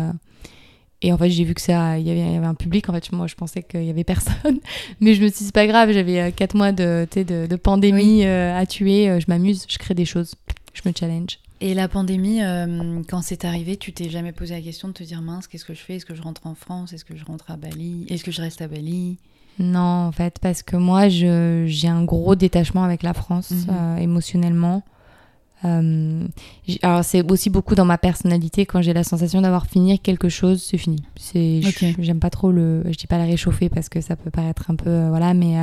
Et 1.01 1.13
en 1.13 1.19
fait, 1.19 1.31
j'ai 1.31 1.45
vu 1.45 1.55
que 1.55 1.61
ça, 1.61 1.97
il 2.01 2.05
y 2.07 2.11
avait, 2.11 2.19
il 2.21 2.33
y 2.33 2.37
avait 2.37 2.47
un 2.47 2.55
public. 2.57 2.89
En 2.89 2.93
fait, 2.93 3.13
moi, 3.13 3.29
je 3.29 3.37
pensais 3.37 3.63
qu'il 3.63 3.85
y 3.85 3.91
avait 3.91 4.03
personne, 4.03 4.59
mais 5.01 5.15
je 5.15 5.23
me 5.23 5.29
suis 5.29 5.39
dit 5.39 5.45
c'est 5.45 5.55
pas 5.55 5.69
grave. 5.69 5.93
J'avais 5.93 6.33
quatre 6.33 6.57
mois 6.57 6.73
de, 6.73 7.07
de, 7.15 7.47
de 7.47 7.57
pandémie 7.57 8.25
euh, 8.25 8.59
à 8.59 8.67
tuer. 8.67 9.21
je 9.21 9.27
m'amuse, 9.29 9.65
je 9.69 9.79
crée 9.79 9.95
des 9.95 10.05
choses, 10.05 10.35
je 10.75 10.83
me 10.89 10.93
challenge. 10.93 11.39
Et 11.61 11.75
la 11.75 11.89
pandémie, 11.89 12.41
euh, 12.43 13.03
quand 13.09 13.21
c'est 13.23 13.45
arrivé, 13.45 13.77
tu 13.77 13.93
t'es 13.93 14.09
jamais 14.09 14.33
posé 14.33 14.55
la 14.55 14.61
question 14.61 14.89
de 14.89 14.93
te 14.93 15.03
dire 15.03 15.21
mince, 15.23 15.49
qu'est-ce 15.49 15.65
que 15.65 15.75
je 15.75 15.81
fais? 15.81 15.97
Est-ce 15.97 16.07
que 16.07 16.15
je 16.15 16.23
rentre 16.23 16.47
en 16.47 16.55
France? 16.55 16.93
Est-ce 16.93 17.05
que 17.05 17.17
je 17.17 17.25
rentre 17.25 17.51
à 17.51 17.57
Bali? 17.57 18.07
Est-ce 18.09 18.23
que 18.23 18.31
je 18.31 18.41
reste 18.41 18.63
à 18.63 18.69
Bali? 18.69 19.17
Non, 19.59 19.81
en 19.81 20.13
fait, 20.13 20.39
parce 20.41 20.63
que 20.63 20.77
moi, 20.77 21.09
j'ai 21.09 21.89
un 21.89 22.05
gros 22.05 22.37
détachement 22.37 22.85
avec 22.85 23.03
la 23.03 23.13
France 23.13 23.51
Mhm. 23.51 23.67
euh, 23.71 23.97
émotionnellement. 23.97 24.85
Euh, 25.65 26.29
alors, 26.83 27.05
c'est 27.05 27.29
aussi 27.29 27.51
beaucoup 27.51 27.75
dans 27.75 27.85
ma 27.85 27.99
personnalité. 27.99 28.65
Quand 28.65 28.81
j'ai 28.81 28.93
la 28.93 29.03
sensation 29.03 29.41
d'avoir 29.43 29.67
fini 29.67 29.99
quelque 29.99 30.29
chose, 30.29 30.63
c'est 30.63 30.79
fini. 30.79 31.03
C'est, 31.17 31.61
j'aime 31.99 32.21
pas 32.21 32.31
trop 32.31 32.53
le. 32.53 32.85
Je 32.87 32.97
dis 32.97 33.09
pas 33.09 33.19
la 33.19 33.25
réchauffer 33.25 33.69
parce 33.69 33.89
que 33.89 34.01
ça 34.01 34.15
peut 34.15 34.31
paraître 34.31 34.71
un 34.71 34.77
peu. 34.77 35.09
voilà, 35.09 35.35
mais 35.35 35.57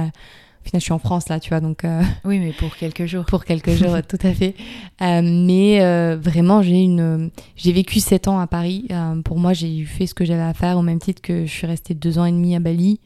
euh, 0.66 0.68
au 0.68 0.70
final, 0.70 0.80
je 0.82 0.84
suis 0.86 0.94
en 0.94 1.00
France 1.00 1.30
là, 1.30 1.40
tu 1.40 1.50
vois, 1.50 1.60
donc. 1.60 1.84
euh, 1.86 2.02
Oui, 2.26 2.40
mais 2.40 2.52
pour 2.54 2.76
quelques 2.76 3.06
jours. 3.06 3.26
pour 3.26 3.46
quelques 3.46 3.72
jours, 3.72 3.96
tout 4.08 4.18
à 4.24 4.34
fait. 4.34 4.56
Euh, 5.02 5.22
mais 5.24 5.82
euh, 5.82 6.18
vraiment, 6.20 6.62
j'ai 6.62 6.82
une, 6.82 7.30
j'ai 7.56 7.72
vécu 7.72 8.00
sept 8.00 8.28
ans 8.28 8.40
à 8.40 8.48
Paris. 8.48 8.88
Pour 9.24 9.38
moi, 9.40 9.54
j'ai 9.54 9.84
fait 9.86 10.08
ce 10.08 10.14
que 10.14 10.26
j'avais 10.26 10.42
à 10.42 10.54
faire 10.54 10.78
au 10.78 10.82
même 10.82 11.00
titre 11.00 11.22
que 11.22 11.46
je 11.46 11.52
suis 11.52 11.68
restée 11.68 11.94
deux 11.94 12.18
ans 12.20 12.26
et 12.26 12.32
demi 12.32 12.56
à 12.56 12.60
Bali. 12.60 13.00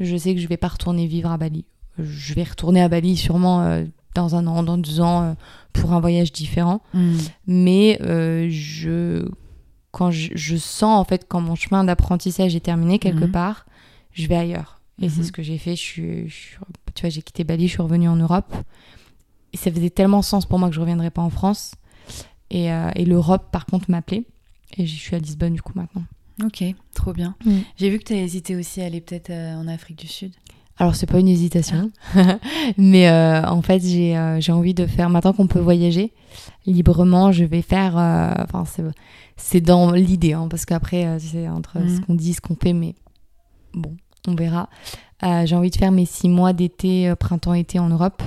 Je 0.00 0.16
sais 0.16 0.34
que 0.34 0.40
je 0.40 0.46
vais 0.46 0.56
pas 0.56 0.68
retourner 0.68 1.06
vivre 1.06 1.30
à 1.30 1.36
Bali. 1.38 1.64
Je 1.98 2.34
vais 2.34 2.44
retourner 2.44 2.80
à 2.82 2.88
Bali 2.88 3.16
sûrement 3.16 3.82
dans 4.14 4.36
un 4.36 4.46
an, 4.46 4.62
dans 4.62 4.78
deux 4.78 5.00
ans, 5.00 5.34
pour 5.72 5.92
un 5.92 6.00
voyage 6.00 6.30
différent. 6.32 6.80
Hmm. 6.94 7.16
Mais 7.48 7.98
je, 8.50 9.28
quand 9.90 10.10
je, 10.10 10.30
je 10.34 10.56
sens 10.56 11.00
en 11.00 11.04
fait 11.04 11.26
quand 11.28 11.40
mon 11.40 11.54
chemin 11.56 11.82
d'apprentissage 11.84 12.54
est 12.54 12.60
terminé 12.60 12.98
quelque 13.00 13.24
Mhm. 13.24 13.32
part, 13.32 13.66
je 14.12 14.26
vais 14.28 14.36
ailleurs. 14.36 14.77
Et 15.00 15.08
c'est 15.08 15.18
Mhm. 15.20 15.24
ce 15.26 15.32
que 15.32 15.42
j'ai 15.42 15.58
fait. 15.58 15.76
Je 15.76 15.80
suis, 15.82 16.28
je 16.28 16.34
suis- 16.34 16.56
tu 16.94 17.02
vois, 17.02 17.10
j'ai 17.10 17.22
quitté 17.22 17.44
Bali, 17.44 17.68
je 17.68 17.72
suis 17.74 17.82
revenue 17.82 18.08
en 18.08 18.16
Europe. 18.16 18.52
Et 19.52 19.56
ça 19.56 19.70
faisait 19.70 19.90
tellement 19.90 20.22
sens 20.22 20.44
pour 20.46 20.58
moi 20.58 20.68
que 20.68 20.74
je 20.74 20.80
reviendrais 20.80 21.10
pas 21.10 21.22
en 21.22 21.30
France. 21.30 21.72
Et, 22.50 22.72
euh, 22.72 22.90
et 22.96 23.04
l'Europe, 23.04 23.48
par 23.52 23.66
contre, 23.66 23.90
m'appelait. 23.90 24.24
Et 24.76 24.86
je 24.86 24.94
suis 24.96 25.14
à 25.16 25.18
Lisbonne 25.18 25.54
du 25.54 25.62
coup 25.62 25.72
maintenant. 25.74 26.02
Ok, 26.44 26.62
trop 26.94 27.12
bien. 27.12 27.34
Mm. 27.44 27.50
J'ai 27.76 27.90
vu 27.90 27.98
que 27.98 28.04
tu 28.04 28.12
as 28.12 28.22
hésité 28.22 28.54
aussi 28.56 28.80
à 28.82 28.86
aller 28.86 29.00
peut-être 29.00 29.30
euh, 29.30 29.54
en 29.56 29.66
Afrique 29.68 29.98
du 29.98 30.06
Sud. 30.06 30.32
Alors 30.80 30.94
c'est 30.94 31.06
pas 31.06 31.18
une 31.18 31.26
hésitation, 31.26 31.90
mais 32.78 33.08
euh, 33.08 33.42
en 33.44 33.62
fait 33.62 33.80
j'ai 33.80 34.52
envie 34.52 34.74
de 34.74 34.86
faire 34.86 35.10
maintenant 35.10 35.32
qu'on 35.32 35.48
peut 35.48 35.58
voyager 35.58 36.12
librement, 36.66 37.32
je 37.32 37.42
vais 37.42 37.62
faire. 37.62 37.96
Enfin 37.96 38.64
c'est 38.64 38.84
c'est 39.36 39.60
dans 39.60 39.90
l'idée, 39.90 40.34
hein, 40.34 40.46
parce 40.48 40.64
qu'après 40.66 41.18
c'est 41.18 41.48
entre 41.48 41.80
Mhm. 41.80 41.88
ce 41.96 42.00
qu'on 42.02 42.14
dit, 42.14 42.32
ce 42.34 42.40
qu'on 42.40 42.54
fait, 42.54 42.74
mais 42.74 42.94
bon, 43.74 43.96
on 44.26 44.34
verra. 44.34 44.68
Euh, 45.24 45.46
j'ai 45.46 45.56
envie 45.56 45.70
de 45.70 45.76
faire 45.76 45.92
mes 45.92 46.06
six 46.06 46.28
mois 46.28 46.52
d'été, 46.52 47.08
euh, 47.08 47.16
printemps-été 47.16 47.78
en 47.78 47.88
Europe, 47.88 48.22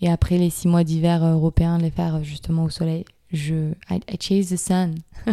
et 0.00 0.10
après 0.10 0.38
les 0.38 0.50
six 0.50 0.68
mois 0.68 0.84
d'hiver 0.84 1.24
euh, 1.24 1.32
européens, 1.32 1.78
les 1.78 1.90
faire 1.90 2.22
justement 2.22 2.64
au 2.64 2.70
soleil. 2.70 3.04
Je 3.30 3.72
I, 3.90 4.00
I 4.10 4.16
chase 4.18 4.48
the 4.48 4.56
sun. 4.56 4.94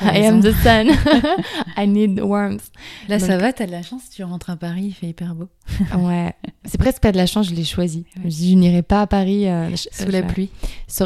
I 0.00 0.24
am 0.24 0.40
the 0.42 0.52
sun. 0.62 0.90
I 1.76 1.88
need 1.88 2.20
warmth. 2.20 2.70
Là, 3.08 3.18
ça 3.18 3.36
va, 3.36 3.52
t'as 3.52 3.66
de 3.66 3.72
la 3.72 3.82
chance, 3.82 4.10
tu 4.10 4.22
rentres 4.22 4.50
à 4.50 4.56
Paris, 4.56 4.84
il 4.84 4.94
fait 4.94 5.08
hyper 5.08 5.34
beau. 5.34 5.48
Ouais, 5.98 6.34
c'est 6.64 6.78
presque 6.78 7.00
pas 7.00 7.10
de 7.10 7.16
la 7.16 7.26
chance, 7.26 7.48
je 7.48 7.54
l'ai 7.54 7.64
choisi. 7.64 8.04
Ouais. 8.22 8.30
Je 8.30 8.54
n'irai 8.54 8.82
pas 8.82 9.00
à 9.00 9.06
Paris 9.08 9.48
euh, 9.48 9.74
Sous 9.74 10.10
la 10.10 10.22
pluie. 10.22 10.50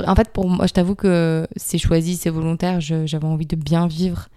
En 0.06 0.14
fait, 0.14 0.28
pour 0.30 0.48
moi, 0.50 0.66
je 0.66 0.72
t'avoue 0.72 0.94
que 0.94 1.46
c'est 1.56 1.78
choisi, 1.78 2.16
c'est 2.16 2.30
volontaire. 2.30 2.80
J'avais 2.80 3.26
envie 3.26 3.46
de 3.46 3.56
bien 3.56 3.86
vivre 3.86 4.28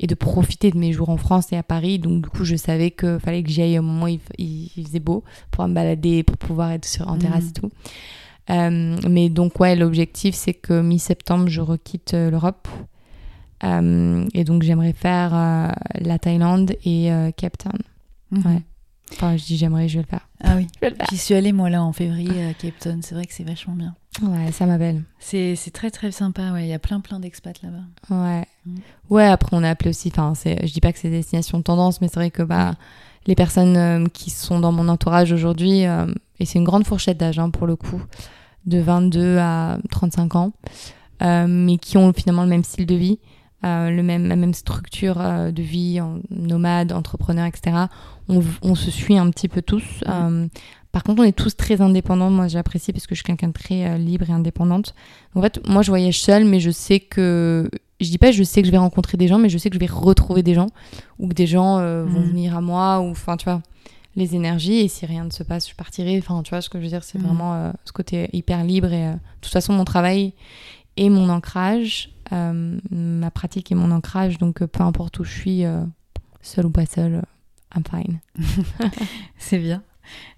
et 0.00 0.06
de 0.06 0.14
profiter 0.14 0.70
de 0.70 0.78
mes 0.78 0.92
jours 0.92 1.08
en 1.08 1.16
France 1.16 1.52
et 1.52 1.56
à 1.56 1.62
Paris. 1.62 1.98
Donc, 1.98 2.22
du 2.22 2.28
coup, 2.30 2.44
je 2.44 2.54
savais 2.56 2.90
qu'il 2.92 3.18
fallait 3.20 3.42
que 3.42 3.50
j'y 3.50 3.62
aille 3.62 3.78
au 3.78 3.82
moment 3.82 4.04
où 4.04 4.08
il, 4.08 4.20
il- 4.38 4.70
il 4.76 4.86
faisait 4.86 5.00
beau 5.00 5.24
pour 5.50 5.66
me 5.66 5.74
balader, 5.74 6.22
pour 6.22 6.36
pouvoir 6.36 6.70
être 6.72 6.84
sur, 6.86 7.08
en 7.08 7.14
Mhm. 7.14 7.18
terrasse 7.20 7.48
et 7.48 7.52
tout. 7.52 7.70
Euh, 8.50 8.96
mais 9.08 9.28
donc, 9.28 9.58
ouais, 9.60 9.76
l'objectif, 9.76 10.34
c'est 10.34 10.54
que 10.54 10.80
mi-septembre, 10.80 11.48
je 11.48 11.60
requitte 11.60 12.14
euh, 12.14 12.30
l'Europe. 12.30 12.68
Euh, 13.64 14.24
et 14.34 14.44
donc, 14.44 14.62
j'aimerais 14.62 14.92
faire 14.92 15.74
la 16.00 16.18
Thaïlande 16.18 16.76
et 16.84 17.10
Cape 17.36 17.58
Town. 17.58 17.78
Mhm. 18.30 18.42
Ouais. 18.46 18.62
Enfin, 19.12 19.36
je 19.36 19.44
dis 19.44 19.56
j'aimerais, 19.56 19.88
je 19.88 19.98
vais 19.98 20.04
le 20.04 20.08
faire. 20.08 20.28
Ah 20.42 20.56
oui. 20.56 20.66
J'y 21.10 21.16
suis 21.16 21.34
allée 21.34 21.52
moi 21.52 21.70
là 21.70 21.82
en 21.82 21.92
février 21.92 22.46
à 22.46 22.54
Cape 22.54 22.78
Town, 22.78 23.00
c'est 23.02 23.14
vrai 23.14 23.26
que 23.26 23.32
c'est 23.32 23.44
vachement 23.44 23.74
bien. 23.74 23.94
Ouais, 24.22 24.50
ça 24.52 24.66
m'appelle. 24.66 25.02
C'est 25.18 25.56
très 25.72 25.90
très 25.90 26.10
sympa, 26.10 26.52
ouais. 26.52 26.64
Il 26.64 26.68
y 26.68 26.74
a 26.74 26.78
plein 26.78 27.00
plein 27.00 27.20
d'expats 27.20 27.62
là-bas. 27.62 28.14
Ouais. 28.14 28.44
Mm. 28.66 28.76
Ouais, 29.10 29.26
après 29.26 29.56
on 29.56 29.62
a 29.62 29.70
appelé 29.70 29.90
aussi, 29.90 30.12
enfin, 30.12 30.32
je 30.44 30.72
dis 30.72 30.80
pas 30.80 30.92
que 30.92 30.98
c'est 30.98 31.10
destination 31.10 31.62
tendance, 31.62 32.00
mais 32.00 32.08
c'est 32.08 32.16
vrai 32.16 32.30
que 32.30 32.42
bah, 32.42 32.74
les 33.26 33.34
personnes 33.34 33.76
euh, 33.76 34.06
qui 34.12 34.30
sont 34.30 34.58
dans 34.58 34.72
mon 34.72 34.88
entourage 34.88 35.32
aujourd'hui, 35.32 35.86
euh, 35.86 36.06
et 36.40 36.46
c'est 36.46 36.58
une 36.58 36.64
grande 36.64 36.86
fourchette 36.86 37.18
d'âge 37.18 37.38
hein, 37.38 37.50
pour 37.50 37.66
le 37.66 37.76
coup, 37.76 38.02
de 38.66 38.78
22 38.78 39.38
à 39.38 39.78
35 39.90 40.34
ans, 40.34 40.52
euh, 41.22 41.46
mais 41.48 41.78
qui 41.78 41.98
ont 41.98 42.12
finalement 42.12 42.42
le 42.42 42.48
même 42.48 42.64
style 42.64 42.86
de 42.86 42.94
vie, 42.94 43.18
euh, 43.64 43.90
le 43.90 44.02
même, 44.02 44.26
la 44.28 44.36
même 44.36 44.54
structure 44.54 45.20
euh, 45.20 45.50
de 45.50 45.62
vie, 45.62 46.00
en 46.00 46.18
nomade, 46.30 46.92
entrepreneur, 46.92 47.46
etc. 47.46 47.76
On, 48.28 48.40
on 48.62 48.74
se 48.74 48.90
suit 48.90 49.18
un 49.18 49.28
petit 49.30 49.48
peu 49.48 49.62
tous. 49.62 50.04
Euh, 50.08 50.46
par 50.92 51.02
contre, 51.02 51.20
on 51.22 51.24
est 51.24 51.32
tous 51.36 51.56
très 51.56 51.80
indépendants. 51.80 52.30
Moi, 52.30 52.48
j'apprécie 52.48 52.92
parce 52.92 53.06
que 53.06 53.14
je 53.14 53.20
suis 53.20 53.24
quelqu'un 53.24 53.48
de 53.48 53.52
très 53.52 53.98
libre 53.98 54.28
et 54.30 54.32
indépendante. 54.32 54.94
En 55.34 55.42
fait, 55.42 55.60
moi, 55.68 55.82
je 55.82 55.90
voyage 55.90 56.20
seule, 56.20 56.44
mais 56.44 56.60
je 56.60 56.70
sais 56.70 57.00
que. 57.00 57.68
Je 58.00 58.08
dis 58.10 58.18
pas, 58.18 58.30
je 58.30 58.44
sais 58.44 58.60
que 58.62 58.66
je 58.66 58.70
vais 58.72 58.78
rencontrer 58.78 59.18
des 59.18 59.26
gens, 59.26 59.38
mais 59.38 59.48
je 59.48 59.58
sais 59.58 59.70
que 59.70 59.74
je 59.74 59.80
vais 59.80 59.86
retrouver 59.92 60.44
des 60.44 60.54
gens 60.54 60.68
ou 61.18 61.26
que 61.26 61.34
des 61.34 61.48
gens 61.48 61.78
vont 61.78 62.20
Mhm. 62.20 62.28
venir 62.28 62.56
à 62.56 62.60
moi 62.60 63.00
ou, 63.00 63.10
enfin, 63.10 63.36
tu 63.36 63.44
vois, 63.44 63.60
les 64.14 64.36
énergies. 64.36 64.78
Et 64.78 64.88
si 64.88 65.04
rien 65.04 65.24
ne 65.24 65.30
se 65.30 65.42
passe, 65.42 65.68
je 65.68 65.74
partirai. 65.74 66.16
Enfin, 66.18 66.40
tu 66.44 66.50
vois, 66.50 66.60
ce 66.60 66.68
que 66.68 66.78
je 66.78 66.84
veux 66.84 66.88
dire, 66.90 67.02
c'est 67.02 67.18
Mhm. 67.18 67.24
vraiment 67.26 67.72
ce 67.84 67.90
côté 67.92 68.30
hyper 68.32 68.62
libre. 68.62 68.92
Et 68.92 69.10
de 69.14 69.18
toute 69.40 69.52
façon, 69.52 69.72
mon 69.72 69.84
travail 69.84 70.32
et 70.98 71.08
mon 71.10 71.28
ancrage, 71.30 72.10
euh, 72.32 72.78
ma 72.90 73.30
pratique 73.30 73.72
et 73.72 73.74
mon 73.74 73.90
ancrage. 73.90 74.36
Donc, 74.38 74.60
euh, 74.62 74.66
peu 74.66 74.82
importe 74.82 75.18
où 75.20 75.24
je 75.24 75.32
suis, 75.32 75.64
euh, 75.64 75.82
seule 76.42 76.66
ou 76.66 76.70
pas 76.70 76.84
seule, 76.86 77.22
I'm 77.74 77.82
fine. 77.88 78.20
C'est 79.38 79.58
bien. 79.58 79.82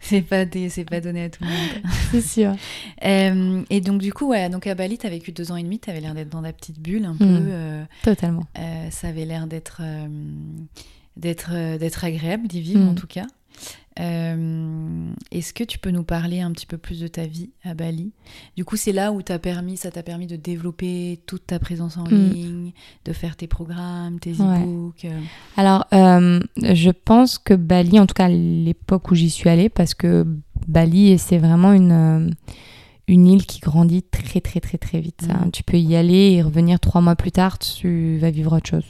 C'est 0.01 0.23
pas 0.23 0.45
des- 0.45 0.69
c'est 0.69 0.85
pas 0.85 1.01
donné 1.01 1.23
à 1.25 1.31
tout 1.31 1.45
le 1.45 1.51
monde. 1.51 1.85
C'est 2.11 2.21
sûr. 2.21 2.55
Euh, 3.05 3.63
et 3.71 3.81
donc 3.81 4.01
du 4.03 4.13
coup, 4.13 4.27
ouais, 4.29 4.49
donc 4.51 4.67
à 4.67 4.75
Bali, 4.75 4.99
t'as 4.99 5.09
vécu 5.11 5.31
deux 5.31 5.53
ans 5.53 5.57
et 5.57 5.63
demi, 5.63 5.79
t'avais 5.79 6.01
l'air 6.01 6.13
d'être 6.13 6.29
dans 6.29 6.43
ta 6.43 6.53
petite 6.53 6.81
bulle 6.81 7.05
un 7.05 7.15
peu. 7.17 7.25
Mm. 7.25 7.47
euh, 7.51 7.85
Totalement. 8.03 8.47
euh, 8.59 8.91
ça 8.91 9.09
avait 9.09 9.25
l'air 9.27 9.47
d'être 9.47 9.81
d'être 11.17 11.51
d'être 11.79 12.05
agréable 12.05 12.49
d'y 12.49 12.61
vivre 12.61 12.81
Mm. 12.85 12.89
en 12.89 12.95
tout 12.95 13.07
cas. 13.07 13.27
Euh, 13.99 15.11
Est-ce 15.33 15.53
que 15.53 15.65
tu 15.65 15.79
peux 15.79 15.91
nous 15.91 16.05
parler 16.05 16.41
un 16.41 16.53
petit 16.53 16.67
peu 16.67 16.79
plus 16.79 17.01
de 17.01 17.09
ta 17.09 17.27
vie 17.27 17.51
à 17.65 17.75
Bali? 17.75 18.13
Du 18.57 18.65
coup, 18.65 18.77
c'est 18.77 18.93
là 18.93 19.11
où 19.13 19.21
t'as 19.23 19.39
permis, 19.39 19.77
ça 19.77 19.91
t'a 19.91 20.03
permis 20.03 20.27
de 20.27 20.37
développer 20.37 21.21
toute 21.27 21.47
ta 21.47 21.59
présence 21.59 21.97
en 21.97 22.05
Mm. 22.05 22.31
ligne, 22.31 22.73
de 23.05 23.13
faire 23.13 23.37
tes 23.37 23.47
programmes, 23.49 24.21
tes 24.21 24.41
Ouais. 24.41 24.63
e-books. 24.63 25.05
euh. 25.07 25.21
Alors, 25.57 25.87
euh, 25.93 26.41
je 26.57 26.91
pense 26.91 27.39
que 27.39 27.55
Bali, 27.55 27.99
en 27.99 28.07
tout 28.07 28.15
cas 28.15 28.29
l'époque 28.29 29.11
où 29.11 29.15
j'y 29.15 29.31
suis 29.31 29.49
allée, 29.51 29.69
parce 29.69 29.95
que 29.95 30.25
Bali, 30.69 31.19
c'est 31.19 31.39
vraiment 31.39 31.73
une, 31.73 32.35
une 33.09 33.27
île 33.27 33.45
qui 33.47 33.59
grandit 33.61 34.03
très 34.05 34.41
très 34.41 34.61
très 34.61 34.79
très 34.79 35.01
vite. 35.01 35.25
Mhm. 35.25 35.31
hein. 35.31 35.51
Tu 35.53 35.63
peux 35.65 35.79
y 35.79 35.97
aller 35.97 36.33
et 36.33 36.43
revenir 36.43 36.79
trois 36.81 37.01
mois 37.01 37.17
plus 37.17 37.33
tard, 37.33 37.59
tu 37.59 38.19
vas 38.19 38.31
vivre 38.31 38.57
autre 38.57 38.69
chose. 38.71 38.85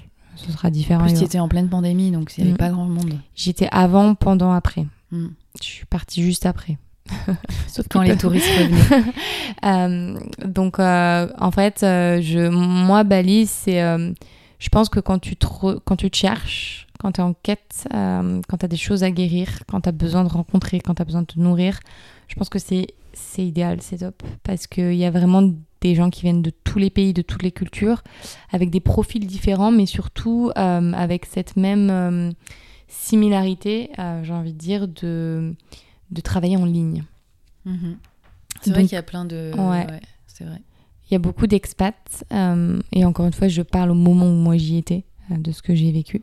Ce 0.47 0.53
sera 0.53 0.69
En 0.69 0.71
différent. 0.71 1.03
plus, 1.05 1.13
Il 1.13 1.17
y 1.17 1.19
tu 1.21 1.25
étais 1.25 1.39
en 1.39 1.49
pleine 1.49 1.69
pandémie, 1.69 2.11
donc 2.11 2.33
il 2.37 2.45
n'y 2.45 2.51
avait 2.51 2.55
Mm. 2.55 2.59
pas 2.59 2.71
grand 2.71 2.85
monde. 2.87 3.15
J'étais 3.35 3.69
avant, 3.73 4.15
pendant, 4.15 4.53
après. 4.53 4.87
Mm. 5.11 5.27
Je 5.61 5.65
suis 5.67 5.87
partie 5.87 6.23
juste 6.23 6.47
après. 6.47 6.79
Sauf 7.67 7.87
Quand 7.91 8.03
les 8.03 8.17
touristes 8.17 8.47
revenaient. 8.59 9.03
Euh, 9.65 10.19
donc, 10.47 10.79
euh, 10.79 11.29
en 11.39 11.51
fait, 11.51 11.83
euh, 11.83 12.21
je, 12.23 12.49
moi, 12.49 13.03
Bali, 13.05 13.47
c'est. 13.47 13.81
je 14.59 14.69
pense 14.71 14.89
que 14.89 15.01
quand 15.01 15.19
tu 15.19 15.37
te, 15.37 15.47
re- 15.47 15.79
quand 15.85 15.97
tu 15.97 16.11
te 16.11 16.17
cherches, 16.17 16.87
quand 17.01 17.13
tu 17.13 17.21
es 17.21 17.25
en 17.25 17.33
quête, 17.35 17.87
quand 17.91 18.57
tu 18.59 18.65
as 18.65 18.69
des 18.69 18.77
choses 18.77 19.03
à 19.03 19.11
guérir, 19.11 19.49
quand 19.69 19.81
tu 19.83 19.89
as 19.89 19.93
besoin 19.93 20.23
de 20.25 20.29
rencontrer, 20.29 20.81
quand 20.81 20.95
tu 20.95 21.03
as 21.03 21.05
besoin 21.05 21.23
de 21.23 21.27
te 21.27 21.39
nourrir, 21.41 21.81
je 22.29 22.35
pense 22.37 22.49
que 22.49 22.59
c'est 22.59 22.87
idéal, 23.39 23.79
c'est 23.81 23.99
top. 23.99 24.23
Parce 24.45 24.67
qu'il 24.67 24.95
y 24.95 25.05
a 25.05 25.11
vraiment 25.11 25.51
des 25.81 25.95
gens 25.95 26.11
qui 26.11 26.23
viennent 26.23 26.43
de 26.43 26.51
tous 26.51 26.79
les 26.79 26.91
pays, 26.91 27.13
de 27.13 27.23
toutes 27.23 27.43
les 27.43 27.53
cultures, 27.53 28.03
avec 28.51 28.71
des 28.71 28.81
profils 28.81 29.27
différents, 29.27 29.71
mais 29.71 29.87
surtout 29.87 30.51
euh, 30.57 30.93
avec 30.93 31.27
cette 31.27 31.57
même 31.57 31.91
euh, 31.91 32.31
similarité, 32.89 33.91
euh, 33.99 34.23
j'ai 34.23 34.33
envie 34.33 34.53
de 34.53 34.59
dire, 34.59 34.89
de, 34.89 35.55
de 36.11 36.21
travailler 36.21 36.57
en 36.57 36.65
ligne. 36.65 37.05
Mhm. 37.65 37.97
C'est 38.63 38.71
vrai 38.71 38.83
qu'il 38.83 38.93
y 38.93 38.97
a 38.97 39.03
plein 39.03 39.25
de. 39.25 39.53
Ouais. 39.57 39.87
c'est 40.27 40.45
vrai. 40.45 40.61
Il 41.11 41.15
y 41.15 41.17
a 41.17 41.19
beaucoup 41.19 41.47
d'expats, 41.47 42.25
et 42.93 43.05
encore 43.05 43.27
une 43.27 43.33
fois, 43.33 43.49
je 43.49 43.63
parle 43.63 43.91
au 43.91 43.95
moment 43.95 44.27
où 44.27 44.35
moi 44.35 44.57
j'y 44.57 44.77
étais, 44.77 45.05
de 45.31 45.51
ce 45.51 45.61
que 45.61 45.75
j'ai 45.75 45.91
vécu. 45.91 46.23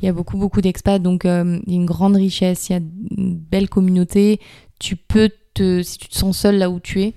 Il 0.00 0.06
y 0.06 0.08
a 0.08 0.12
beaucoup, 0.12 0.38
beaucoup 0.38 0.60
d'expats, 0.60 0.98
donc 0.98 1.22
il 1.24 1.28
y 1.28 1.72
a 1.72 1.76
une 1.76 1.86
grande 1.86 2.16
richesse, 2.16 2.68
il 2.68 2.72
y 2.72 2.76
a 2.76 2.80
une 3.16 3.36
belle 3.36 3.68
communauté. 3.68 4.40
Tu 4.80 4.96
peux 4.96 5.30
te, 5.54 5.82
si 5.82 5.98
tu 5.98 6.08
te 6.08 6.16
sens 6.16 6.36
seul 6.36 6.56
là 6.56 6.68
où 6.68 6.80
tu 6.80 7.02
es, 7.02 7.14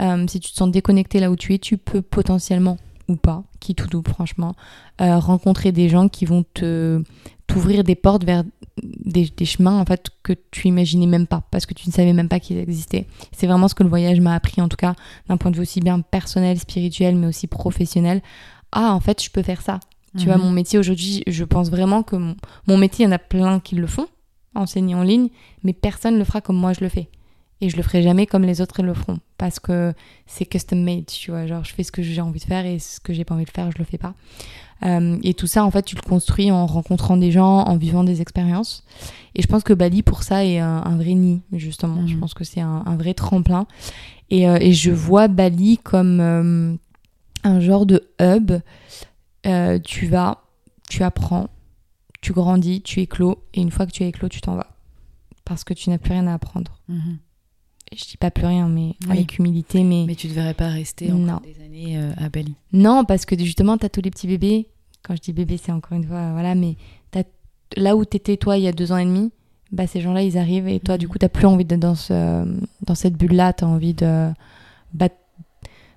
euh, 0.00 0.26
si 0.28 0.40
tu 0.40 0.50
te 0.50 0.56
sens 0.56 0.70
déconnecté 0.70 1.20
là 1.20 1.30
où 1.30 1.36
tu 1.36 1.54
es, 1.54 1.58
tu 1.58 1.76
peux 1.78 2.02
potentiellement 2.02 2.78
ou 3.08 3.16
pas, 3.16 3.42
qui 3.58 3.74
tout 3.74 3.88
double 3.88 4.08
franchement, 4.10 4.54
euh, 5.00 5.18
rencontrer 5.18 5.72
des 5.72 5.88
gens 5.88 6.08
qui 6.08 6.24
vont 6.24 6.44
te 6.54 7.02
t'ouvrir 7.48 7.82
des 7.82 7.96
portes 7.96 8.22
vers 8.24 8.44
des, 8.80 9.28
des, 9.36 9.44
chemins 9.44 9.80
en 9.80 9.84
fait 9.84 10.06
que 10.22 10.32
tu 10.52 10.68
imaginais 10.68 11.06
même 11.06 11.26
pas 11.26 11.42
parce 11.50 11.66
que 11.66 11.74
tu 11.74 11.88
ne 11.88 11.92
savais 11.92 12.12
même 12.12 12.28
pas 12.28 12.38
qu'ils 12.38 12.58
existaient. 12.58 13.06
C'est 13.32 13.48
vraiment 13.48 13.66
ce 13.66 13.74
que 13.74 13.82
le 13.82 13.88
voyage 13.88 14.20
m'a 14.20 14.36
appris 14.36 14.62
en 14.62 14.68
tout 14.68 14.76
cas 14.76 14.94
d'un 15.28 15.36
point 15.36 15.50
de 15.50 15.56
vue 15.56 15.62
aussi 15.62 15.80
bien 15.80 16.00
personnel, 16.00 16.60
spirituel 16.60 17.16
mais 17.16 17.26
aussi 17.26 17.48
professionnel. 17.48 18.22
Ah 18.70 18.94
en 18.94 19.00
fait 19.00 19.20
je 19.22 19.30
peux 19.30 19.42
faire 19.42 19.62
ça. 19.62 19.80
Tu 20.16 20.26
vois 20.26 20.36
Mhm. 20.36 20.44
mon 20.44 20.50
métier 20.50 20.78
aujourd'hui, 20.78 21.22
je 21.26 21.44
pense 21.44 21.70
vraiment 21.70 22.02
que 22.02 22.16
mon, 22.16 22.36
mon 22.66 22.76
métier, 22.76 23.04
il 23.04 23.08
y 23.08 23.10
en 23.10 23.14
a 23.14 23.18
plein 23.18 23.60
qui 23.60 23.76
le 23.76 23.86
font, 23.86 24.06
enseigner 24.54 24.94
en 24.94 25.02
ligne, 25.02 25.28
mais 25.62 25.72
personne 25.72 26.18
le 26.18 26.24
fera 26.24 26.40
comme 26.40 26.56
moi 26.56 26.72
je 26.72 26.80
le 26.80 26.88
fais. 26.88 27.08
Et 27.62 27.68
je 27.68 27.76
le 27.76 27.82
ferai 27.82 28.02
jamais 28.02 28.24
comme 28.26 28.42
les 28.44 28.60
autres 28.62 28.82
le 28.82 28.94
feront 28.94 29.18
parce 29.36 29.60
que 29.60 29.92
c'est 30.26 30.46
custom 30.46 30.82
made, 30.82 31.06
tu 31.06 31.30
vois. 31.30 31.46
Genre, 31.46 31.62
je 31.64 31.74
fais 31.74 31.82
ce 31.82 31.92
que 31.92 32.02
j'ai 32.02 32.20
envie 32.22 32.40
de 32.40 32.44
faire 32.46 32.64
et 32.64 32.78
ce 32.78 33.00
que 33.00 33.12
j'ai 33.12 33.24
pas 33.24 33.34
envie 33.34 33.44
de 33.44 33.50
faire, 33.50 33.70
je 33.70 33.78
le 33.78 33.84
fais 33.84 33.98
pas. 33.98 34.14
Euh, 34.82 35.18
et 35.22 35.34
tout 35.34 35.46
ça, 35.46 35.62
en 35.64 35.70
fait, 35.70 35.82
tu 35.82 35.94
le 35.94 36.00
construis 36.00 36.50
en 36.50 36.64
rencontrant 36.66 37.18
des 37.18 37.30
gens, 37.30 37.58
en 37.64 37.76
vivant 37.76 38.02
des 38.02 38.22
expériences. 38.22 38.82
Et 39.34 39.42
je 39.42 39.46
pense 39.46 39.62
que 39.62 39.74
Bali, 39.74 40.02
pour 40.02 40.22
ça, 40.22 40.42
est 40.44 40.58
un, 40.58 40.82
un 40.84 40.96
vrai 40.96 41.12
nid, 41.12 41.42
justement. 41.52 42.06
Je 42.06 42.14
Mhm. 42.14 42.20
pense 42.20 42.32
que 42.32 42.44
c'est 42.44 42.62
un, 42.62 42.82
un 42.86 42.96
vrai 42.96 43.12
tremplin. 43.12 43.66
Et, 44.30 44.48
euh, 44.48 44.56
et 44.58 44.72
je 44.72 44.90
vois 44.90 45.28
Bali 45.28 45.76
comme 45.76 46.20
euh, 46.20 46.74
un 47.44 47.60
genre 47.60 47.84
de 47.84 48.08
hub. 48.22 48.52
Tu 49.84 50.06
vas, 50.06 50.42
tu 50.88 51.02
apprends, 51.02 51.48
tu 52.22 52.32
grandis, 52.32 52.80
tu 52.82 53.00
éclos. 53.00 53.42
Et 53.54 53.60
une 53.60 53.70
fois 53.70 53.84
que 53.86 53.92
tu 53.92 54.02
es 54.02 54.08
éclos, 54.08 54.28
tu 54.28 54.40
t'en 54.40 54.54
vas. 54.56 54.68
Parce 55.44 55.64
que 55.64 55.74
tu 55.74 55.90
n'as 55.90 55.98
plus 55.98 56.12
rien 56.12 56.26
à 56.26 56.34
apprendre. 56.34 56.78
Mhm. 56.88 57.18
Je 57.96 58.04
dis 58.04 58.16
pas 58.16 58.30
plus 58.30 58.46
rien, 58.46 58.68
mais 58.68 58.94
Oui. 59.06 59.10
avec 59.12 59.38
humilité. 59.38 59.82
Mais, 59.82 60.04
Mais 60.06 60.14
tu 60.14 60.28
ne 60.28 60.34
devrais 60.34 60.54
pas 60.54 60.68
rester 60.68 61.08
Non. 61.08 61.24
encore 61.34 61.40
des 61.40 61.56
années 61.64 61.98
euh, 61.98 62.12
à 62.18 62.28
Bali. 62.28 62.54
non, 62.72 63.04
parce 63.04 63.24
que 63.24 63.36
justement, 63.38 63.76
tu 63.78 63.86
as 63.86 63.88
tous 63.88 64.00
les 64.02 64.10
petits 64.10 64.28
bébés. 64.28 64.68
Quand 65.02 65.16
je 65.16 65.20
dis 65.20 65.32
bébé, 65.32 65.56
c'est 65.56 65.72
encore 65.72 65.96
une 65.96 66.04
fois, 66.06 66.30
voilà, 66.32 66.54
mais 66.54 66.76
t'as- 67.10 67.24
là 67.76 67.96
où 67.96 68.04
tu 68.04 68.16
étais, 68.16 68.36
toi, 68.36 68.56
il 68.58 68.62
y 68.64 68.68
a 68.68 68.72
deux 68.72 68.92
ans 68.92 68.96
et 68.98 69.04
demi, 69.04 69.32
bah, 69.72 69.86
ces 69.86 70.00
gens-là, 70.00 70.22
ils 70.22 70.38
arrivent 70.38 70.68
et 70.68 70.78
toi, 70.78 70.98
du 70.98 71.06
Mhm. 71.06 71.12
coup, 71.12 71.18
tu 71.18 71.28
plus 71.28 71.46
envie 71.46 71.64
d'être 71.64 71.80
dans, 71.80 71.94
ce, 71.96 72.44
dans 72.86 72.94
cette 72.94 73.14
bulle-là. 73.14 73.52
Tu 73.54 73.64
as 73.64 73.68
envie 73.68 73.94
de. 73.94 74.30
bah, 74.94 75.08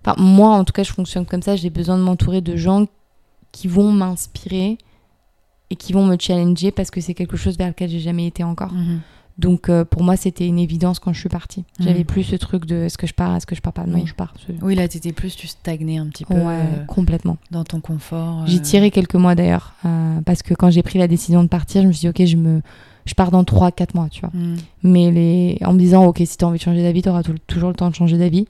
Enfin, 0.05 0.21
moi, 0.21 0.49
en 0.57 0.63
tout 0.65 0.73
cas, 0.73 0.83
je 0.83 0.91
fonctionne 0.91 1.25
comme 1.25 1.41
ça. 1.41 1.55
J'ai 1.55 1.69
besoin 1.69 1.97
de 1.97 2.03
m'entourer 2.03 2.41
de 2.41 2.55
gens 2.57 2.87
qui 3.53 3.67
vont 3.69 3.91
m'inspirer 3.91 4.77
et 5.69 5.75
qui 5.77 5.93
vont 5.93 6.05
me 6.05 6.17
challenger 6.19 6.71
parce 6.71 6.91
que 6.91 6.99
c'est 6.99 7.13
quelque 7.13 7.37
chose 7.37 7.57
vers 7.57 7.69
lequel 7.69 7.89
j'ai 7.89 7.99
jamais 8.01 8.27
été 8.27 8.43
encore. 8.43 8.73
Mhm. 8.73 8.99
Donc, 9.39 9.67
euh, 9.69 9.83
pour 9.83 10.03
moi, 10.03 10.15
c'était 10.15 10.45
une 10.45 10.59
évidence 10.59 10.99
quand 10.99 11.11
je 11.11 11.19
suis 11.19 11.29
partie. 11.29 11.63
J'avais 11.79 11.99
Mhm. 12.01 12.05
plus 12.05 12.23
ce 12.23 12.35
truc 12.35 12.65
de 12.65 12.75
est-ce 12.83 12.99
que 12.99 13.07
je 13.07 13.13
pars, 13.15 13.35
est-ce 13.35 13.47
que 13.47 13.55
je 13.55 13.61
pars 13.61 13.73
pas? 13.73 13.85
Non, 13.87 13.95
Oui. 13.99 14.03
je 14.05 14.13
pars. 14.13 14.33
Oui, 14.61 14.75
là, 14.75 14.87
t'étais 14.87 15.11
plus, 15.11 15.35
tu 15.35 15.47
stagnais 15.47 15.97
un 15.97 16.05
petit 16.07 16.23
peu 16.23 16.35
Ouais, 16.35 16.59
euh, 16.61 16.85
complètement. 16.85 17.37
dans 17.49 17.63
ton 17.63 17.79
confort. 17.81 18.43
Euh, 18.47 18.59
tirais 18.59 18.91
quelques 18.91 19.15
mois 19.15 19.33
d'ailleurs. 19.33 19.73
euh, 19.85 20.21
parce 20.21 20.43
que 20.43 20.53
quand 20.53 20.69
j'ai 20.69 20.83
pris 20.83 20.99
la 20.99 21.07
décision 21.07 21.41
de 21.43 21.47
partir, 21.47 21.81
je 21.81 21.87
me 21.87 21.91
suis 21.93 22.01
dit, 22.01 22.09
ok, 22.09 22.27
je, 22.27 22.37
me... 22.37 22.61
je 23.05 23.13
pars 23.15 23.31
dans 23.31 23.43
3-4 23.43 23.95
mois, 23.95 24.07
tu 24.09 24.21
vois. 24.21 24.29
mhm. 24.33 24.57
Mais 24.83 25.09
les... 25.09 25.57
en 25.65 25.73
me 25.73 25.79
disant, 25.79 26.05
ok, 26.05 26.21
si 26.25 26.37
tu 26.37 26.45
as 26.45 26.47
envie 26.47 26.59
de 26.59 26.63
changer 26.63 26.83
d'avis, 26.83 27.01
tu 27.01 27.09
auras 27.09 27.23
toujours 27.47 27.69
le 27.69 27.75
temps 27.75 27.89
de 27.89 27.95
changer 27.95 28.19
d'avis. 28.19 28.45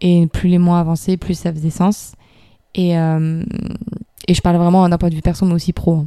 Et 0.00 0.26
plus 0.26 0.48
les 0.48 0.58
mois 0.58 0.80
avançaient, 0.80 1.16
plus 1.18 1.34
ça 1.38 1.52
faisait 1.52 1.68
sens. 1.70 2.14
Et, 2.74 2.92
et 2.92 4.34
je 4.34 4.40
parle 4.40 4.56
vraiment 4.56 4.88
d'un 4.88 4.96
point 4.98 5.10
de 5.10 5.14
vue 5.14 5.20
perso, 5.22 5.44
mais 5.46 5.52
aussi 5.54 5.72
pro. 5.74 5.96
hein. 5.96 6.06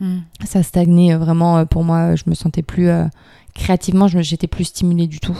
Mhm. 0.00 0.22
Ça 0.44 0.62
stagnait 0.64 1.14
vraiment 1.14 1.64
pour 1.64 1.84
moi. 1.84 2.16
Je 2.16 2.24
me 2.26 2.34
sentais 2.34 2.62
plus. 2.62 2.88
Créativement, 3.54 4.08
j'étais 4.08 4.46
plus 4.46 4.64
stimulée 4.64 5.06
du 5.06 5.20
tout. 5.20 5.38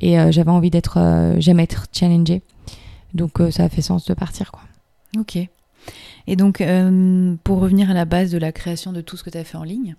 Et 0.00 0.18
euh, 0.18 0.30
j'avais 0.32 0.50
envie 0.50 0.70
d'être. 0.70 0.98
euh, 0.98 1.34
J'aime 1.38 1.60
être 1.60 1.86
challengée. 1.92 2.42
Donc 3.14 3.40
euh, 3.40 3.50
ça 3.50 3.64
a 3.64 3.68
fait 3.68 3.82
sens 3.82 4.04
de 4.06 4.14
partir, 4.14 4.50
quoi. 4.52 4.62
Ok. 5.18 5.36
Et 6.26 6.36
donc, 6.36 6.60
euh, 6.60 7.34
pour 7.42 7.58
revenir 7.60 7.90
à 7.90 7.94
la 7.94 8.04
base 8.04 8.30
de 8.30 8.38
la 8.38 8.52
création 8.52 8.92
de 8.92 9.00
tout 9.00 9.16
ce 9.16 9.24
que 9.24 9.30
tu 9.30 9.38
as 9.38 9.44
fait 9.44 9.56
en 9.56 9.64
ligne, 9.64 9.96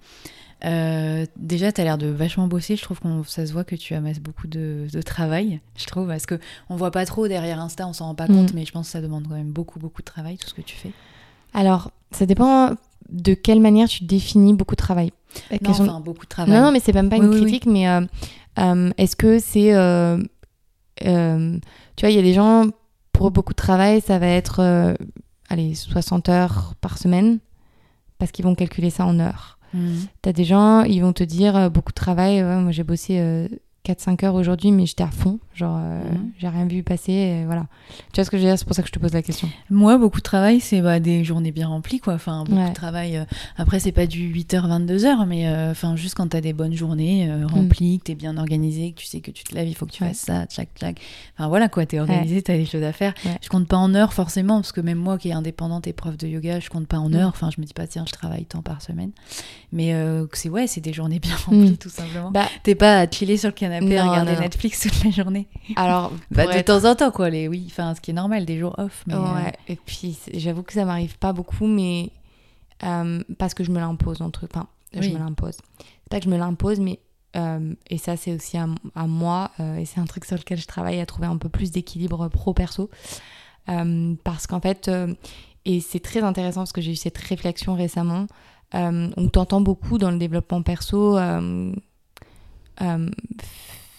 déjà, 1.38 1.72
tu 1.72 1.82
as 1.82 1.84
l'air 1.84 1.98
de 1.98 2.08
vachement 2.08 2.48
bosser. 2.48 2.76
Je 2.76 2.84
trouve 2.84 3.00
que 3.00 3.08
ça 3.28 3.46
se 3.46 3.52
voit 3.52 3.64
que 3.64 3.76
tu 3.76 3.94
amasses 3.96 4.20
beaucoup 4.20 4.48
de, 4.48 4.88
de 4.92 5.02
travail, 5.02 5.60
je 5.76 5.86
trouve, 5.86 6.08
parce 6.08 6.26
que 6.26 6.40
on 6.70 6.76
voit 6.76 6.92
pas 6.92 7.06
trop 7.06 7.28
derrière 7.28 7.60
Insta, 7.60 7.88
on 7.88 7.94
s'en 7.94 8.06
rend 8.06 8.16
pas 8.16 8.28
Mm. 8.28 8.36
compte, 8.36 8.54
mais 8.54 8.66
je 8.66 8.72
pense 8.72 8.88
que 8.88 8.92
ça 8.92 9.02
demande 9.02 9.28
quand 9.28 9.36
même 9.36 9.52
beaucoup, 9.52 9.80
beaucoup 9.80 10.02
de 10.02 10.06
travail, 10.06 10.38
tout 10.38 10.48
ce 10.48 10.54
que 10.54 10.62
tu 10.62 10.76
fais. 10.76 10.92
Alors, 11.54 11.92
ça 12.12 12.26
dépend 12.26 12.76
de 13.10 13.34
quelle 13.34 13.60
manière 13.60 13.90
tu 13.90 14.04
définis 14.06 14.54
beaucoup 14.54 14.76
de 14.76 14.82
travail. 14.82 15.12
Non, 15.52 15.58
question- 15.60 15.86
enfin, 15.86 16.00
beaucoup 16.00 16.26
de 16.26 16.30
travail. 16.30 16.54
non, 16.54 16.62
non, 16.62 16.72
mais 16.72 16.80
c'est 16.80 16.94
même 16.94 17.10
pas 17.10 17.18
Oui, 17.18 17.26
une 17.26 17.30
oui, 17.32 17.36
oui. 17.38 17.42
critique, 17.44 17.66
mais 17.66 17.88
euh, 17.88 18.02
euh, 18.60 18.92
est-ce 18.98 19.16
que 19.16 19.40
c'est. 19.40 19.74
euh, 19.74 20.18
tu 21.00 22.02
vois, 22.02 22.10
il 22.10 22.16
y 22.16 22.20
a 22.20 22.24
des 22.24 22.34
gens, 22.34 22.66
pour 23.14 23.32
beaucoup 23.32 23.54
de 23.54 23.58
travail, 23.58 24.02
ça 24.02 24.20
va 24.20 24.28
être. 24.28 24.96
allez, 25.50 25.76
60 25.76 26.30
heures 26.30 26.74
par 26.82 26.98
semaine, 26.98 27.40
parce 28.18 28.32
qu'ils 28.32 28.46
vont 28.46 28.56
calculer 28.56 28.90
ça 28.90 29.06
en 29.06 29.20
heures. 29.20 29.58
Mhm. 29.74 30.08
T'as 30.22 30.34
des 30.34 30.44
gens, 30.44 30.84
ils 30.84 31.02
vont 31.02 31.14
te 31.14 31.24
dire 31.24 31.70
beaucoup 31.72 31.92
de 31.92 31.96
travail. 31.96 32.44
ouais, 32.44 32.58
moi, 32.58 32.72
j'ai 32.72 32.84
bossé 32.84 33.50
4-5 33.86 34.24
heures 34.26 34.36
aujourd'hui, 34.36 34.72
mais 34.72 34.86
j'étais 34.86 35.04
à 35.04 35.10
fond. 35.10 35.40
Genre, 35.56 35.76
euh, 35.80 36.04
Mhm. 36.04 36.32
j'ai 36.40 36.48
rien 36.48 36.66
vu 36.68 36.84
passer. 36.84 37.12
et 37.12 37.46
voilà. 37.46 37.66
Tu 38.14 38.18
vois 38.18 38.26
ce 38.26 38.30
que 38.30 38.38
je 38.38 38.44
veux 38.44 38.48
dire? 38.48 38.58
C'est 38.58 38.66
pour 38.66 38.76
ça 38.76 38.84
que 38.84 38.88
je 38.88 38.94
te 38.94 39.00
pose 39.00 39.14
la 39.14 39.24
question. 39.24 39.50
Moi, 39.72 39.98
beaucoup 39.98 40.20
de 40.20 40.24
travail, 40.24 40.60
c'est 40.60 40.82
bah, 40.82 41.00
des 41.00 41.24
journées 41.24 41.52
bien 41.52 41.68
remplies, 41.68 42.00
quoi. 42.00 42.14
Enfin, 42.14 42.44
beaucoup 42.44 42.58
Ouais. 42.62 42.70
de 42.70 42.74
travail. 42.76 43.18
euh, 43.18 43.26
Après, 43.58 43.80
c'est 43.80 43.92
pas 43.92 44.06
du 44.06 44.20
8h, 44.32 44.68
22h, 44.68 45.26
mais 45.26 45.48
euh, 45.48 45.72
enfin, 45.72 45.96
juste 45.96 46.14
quand 46.16 46.28
t'as 46.28 46.42
des 46.42 46.54
bonnes 46.54 46.74
journées 46.76 47.26
Mm. 47.28 47.30
euh, 47.32 47.48
remplies, 47.48 47.98
que 48.00 48.04
t'es 48.06 48.16
bien 48.16 48.38
organisé, 48.38 48.92
que 48.92 49.00
tu 49.02 49.08
sais 49.08 49.20
que 49.20 49.32
tu 49.32 49.44
te 49.44 49.56
lèves, 49.56 49.68
il 49.68 49.76
faut 49.76 49.86
que 49.88 49.92
tu 49.92 50.04
Ouais. 50.04 50.10
fasses 50.10 50.20
ça, 50.20 50.46
tchac, 50.46 50.70
tchac. 50.80 51.00
Enfin, 51.38 51.48
voilà, 51.50 51.68
quoi, 51.68 51.86
t'es 51.88 52.00
organisé, 52.00 52.42
t'as 52.44 52.56
des 52.58 52.66
choses 52.68 52.84
à 52.84 52.94
faire. 52.94 53.14
Ouais. 53.26 53.38
Je 53.42 53.50
compte 53.50 53.68
pas 53.68 53.78
en 53.78 53.94
heures, 53.96 54.14
forcément, 54.14 54.56
parce 54.62 54.72
que 54.72 54.82
même 54.82 55.00
moi 55.00 55.18
qui 55.18 55.30
est 55.30 55.34
indépendante 55.34 55.88
et 55.88 55.94
prof 55.94 56.18
de 56.18 56.28
yoga, 56.28 56.60
je 56.60 56.70
compte 56.70 56.88
pas 56.88 57.00
en 57.00 57.10
Mm. 57.10 57.16
heures. 57.16 57.30
Enfin, 57.30 57.50
je 57.56 57.60
me 57.60 57.66
dis 57.66 57.74
pas, 57.74 57.88
tiens, 57.88 58.06
je 58.08 58.12
travaille 58.14 58.46
tant 58.46 58.62
par 58.62 58.82
semaine. 58.84 59.12
Mais 59.74 59.96
c'est 60.34 60.50
ouais, 60.50 60.68
c'est 60.68 60.82
des 60.82 60.94
journées 60.94 61.20
bien 61.20 61.36
remplies, 61.46 61.72
Mm. 61.72 61.78
tout 61.78 61.90
simplement. 61.90 62.30
Bah, 62.32 62.46
T'es 62.64 62.76
pas 62.76 63.00
à 63.00 63.10
chiller 63.10 63.38
sur 63.38 63.50
le 63.50 63.54
canapé 63.54 63.71
à 63.76 63.82
Non, 63.82 63.88
regarder 64.10 64.32
non, 64.32 64.38
non. 64.38 64.44
Netflix 64.44 64.82
toute 64.82 65.04
la 65.04 65.12
journée. 65.12 65.48
alors, 65.76 66.12
Bah, 66.32 66.46
de 66.48 66.52
être- 66.52 66.66
temps 66.66 66.90
en 66.90 66.96
temps, 66.96 67.12
quoi, 67.12 67.30
les 67.30 67.48
oui, 67.48 67.66
enfin, 67.68 67.94
ce 67.96 68.02
qui 68.02 68.12
est 68.12 68.14
normal, 68.14 68.46
des 68.46 68.58
jours 68.60 68.76
off. 68.78 69.04
Mais, 69.08 69.14
euh, 69.16 69.20
Ouais, 69.20 69.54
et 69.68 69.76
puis 69.76 70.18
j'avoue 70.34 70.64
que 70.64 70.74
ça 70.74 70.86
m'arrive 70.86 71.18
pas 71.18 71.34
beaucoup, 71.34 71.68
mais 71.68 72.10
euh, 72.84 73.24
parce 73.38 73.54
que 73.54 73.64
je 73.64 73.72
me 73.72 73.80
l'impose 73.80 74.22
entre 74.22 74.46
enfin, 74.52 74.68
je 74.94 75.00
Oui. 75.00 75.14
me 75.14 75.20
l'impose. 75.20 75.58
C'est 75.80 76.10
pas 76.10 76.20
que 76.20 76.26
je 76.26 76.30
me 76.30 76.38
l'impose, 76.38 76.80
mais 76.80 77.00
euh, 77.38 77.74
et 77.90 77.98
ça 77.98 78.18
c'est 78.18 78.34
aussi 78.36 78.58
à, 78.58 78.68
à 78.96 79.08
moi, 79.08 79.52
euh, 79.60 79.78
et 79.78 79.86
c'est 79.86 80.00
un 80.02 80.06
truc 80.06 80.26
sur 80.26 80.36
lequel 80.38 80.58
je 80.58 80.68
travaille 80.68 81.00
à 81.00 81.06
trouver 81.06 81.28
un 81.28 81.38
peu 81.38 81.48
plus 81.50 81.72
d'équilibre 81.72 82.28
pro-perso. 82.28 82.90
Parce 84.24 84.48
qu'en 84.48 84.60
fait, 84.60 84.90
et 85.66 85.80
c'est 85.80 86.00
très 86.00 86.22
intéressant 86.24 86.62
parce 86.62 86.72
que 86.74 86.82
j'ai 86.82 86.92
eu 86.92 86.96
cette 86.96 87.18
réflexion 87.18 87.76
récemment, 87.76 88.28
on 88.74 89.30
t'entend 89.32 89.62
beaucoup 89.62 89.98
dans 89.98 90.12
le 90.12 90.18
développement 90.18 90.62
perso, 90.62 91.18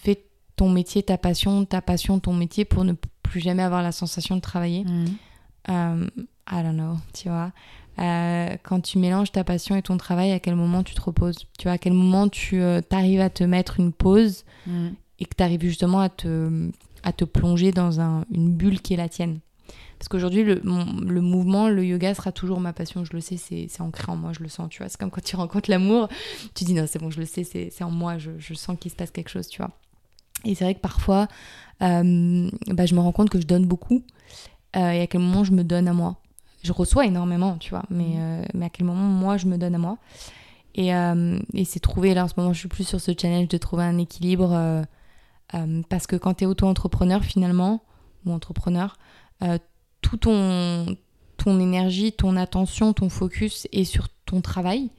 fais 0.01 0.23
ton 0.55 0.69
métier 0.69 1.03
ta 1.03 1.17
passion, 1.17 1.65
ta 1.65 1.81
passion 1.81 2.19
ton 2.19 2.33
métier 2.33 2.65
pour 2.65 2.83
ne 2.83 2.93
plus 3.21 3.39
jamais 3.39 3.63
avoir 3.63 3.81
la 3.81 3.91
sensation 3.91 4.35
de 4.35 4.41
travailler. 4.41 4.85
Euh, 5.69 6.07
I 6.51 6.61
don't 6.63 6.73
know, 6.75 6.97
tu 7.13 7.29
vois. 7.29 7.51
Euh, 7.99 8.57
quand 8.63 8.81
tu 8.81 8.97
mélanges 8.97 9.31
ta 9.31 9.43
passion 9.43 9.75
et 9.75 9.81
ton 9.81 9.97
travail, 9.97 10.31
à 10.31 10.39
quel 10.39 10.55
moment 10.55 10.83
tu 10.83 10.93
te 10.95 11.01
reposes? 11.01 11.37
Tu 11.57 11.63
vois, 11.63 11.73
à 11.73 11.77
quel 11.77 11.93
moment 11.93 12.27
tu 12.27 12.61
arrives 12.91 13.21
à 13.21 13.29
te 13.29 13.43
mettre 13.43 13.79
une 13.79 13.93
pause 13.93 14.43
Mhm. 14.67 14.95
et 15.19 15.25
que 15.25 15.35
tu 15.37 15.43
arrives 15.43 15.61
justement 15.61 15.99
à 16.01 16.09
te, 16.09 16.69
à 17.03 17.13
te 17.13 17.23
plonger 17.23 17.71
dans 17.71 17.99
un- 18.01 18.25
une 18.31 18.53
bulle 18.55 18.81
qui 18.81 18.93
est 18.93 18.97
la 18.97 19.09
tienne? 19.09 19.39
Parce 20.03 20.09
qu'aujourd'hui, 20.09 20.43
le, 20.43 20.55
le 20.65 21.21
mouvement, 21.21 21.69
le 21.69 21.85
yoga 21.85 22.13
sera 22.13 22.33
toujours 22.33 22.59
ma 22.59 22.73
passion, 22.73 23.05
je 23.05 23.13
le 23.13 23.21
sais, 23.21 23.37
c'est 23.37 23.67
c'est 23.69 23.79
ancré 23.79 24.11
en 24.11 24.17
moi, 24.17 24.33
je 24.33 24.41
le 24.43 24.49
sens, 24.49 24.67
tu 24.69 24.79
vois. 24.79 24.89
C'est 24.89 24.99
comme 24.99 25.09
quand 25.11 25.23
tu 25.23 25.35
rencontres 25.37 25.69
l'amour, 25.69 26.09
tu 26.55 26.65
dis 26.65 26.73
non, 26.73 26.83
c'est 26.89 26.99
bon, 26.99 27.09
je 27.09 27.21
le 27.21 27.25
sais, 27.25 27.45
c'est 27.45 27.69
c'est 27.71 27.85
en 27.85 27.89
moi, 27.89 28.17
je, 28.17 28.31
je 28.37 28.53
sens 28.53 28.75
qu'il 28.77 28.91
se 28.91 28.97
passe 28.97 29.11
quelque 29.11 29.29
chose, 29.29 29.47
tu 29.47 29.61
vois. 29.61 29.71
Et 30.43 30.55
c'est 30.55 30.65
vrai 30.65 30.75
que 30.75 30.81
parfois, 30.81 31.29
euh, 31.81 32.49
bah, 32.67 32.85
je 32.85 32.95
me 32.95 32.99
rends 32.99 33.13
compte 33.13 33.29
que 33.29 33.39
je 33.39 33.47
donne 33.47 33.65
beaucoup 33.65 34.03
euh, 34.75 34.89
et 34.91 34.99
à 34.99 35.07
quel 35.07 35.21
moment 35.21 35.45
je 35.45 35.53
me 35.53 35.63
donne 35.63 35.87
à 35.87 35.93
moi. 35.93 36.17
Je 36.63 36.73
reçois 36.73 37.05
énormément, 37.05 37.55
tu 37.57 37.69
vois, 37.69 37.83
mais, 37.89 38.03
Mhm. 38.03 38.17
euh, 38.17 38.45
mais 38.55 38.65
à 38.65 38.69
quel 38.69 38.85
moment 38.85 39.03
moi 39.07 39.37
je 39.37 39.45
me 39.45 39.57
donne 39.57 39.75
à 39.75 39.77
moi. 39.77 39.97
Et, 40.75 40.89
et 40.89 41.65
c'est 41.65 41.79
trouver, 41.79 42.13
là 42.13 42.25
en 42.25 42.27
ce 42.27 42.33
moment, 42.35 42.51
je 42.51 42.59
suis 42.59 42.67
plus 42.67 42.85
sur 42.85 42.99
ce 42.99 43.11
challenge 43.17 43.47
de 43.47 43.57
trouver 43.57 43.83
un 43.83 43.97
équilibre 43.99 44.83
parce 45.87 46.07
que 46.07 46.15
quand 46.17 46.33
tu 46.33 46.43
es 46.43 46.47
auto-entrepreneur 46.47 47.23
finalement, 47.23 47.83
ou 48.25 48.33
entrepreneur, 48.33 48.97
ton, 50.17 50.97
ton 51.37 51.59
énergie, 51.59 52.11
ton 52.11 52.35
attention, 52.35 52.93
ton 52.93 53.09
focus 53.09 53.67
est 53.71 53.83
sur 53.83 54.09
ton 54.25 54.41
travail. 54.41 54.89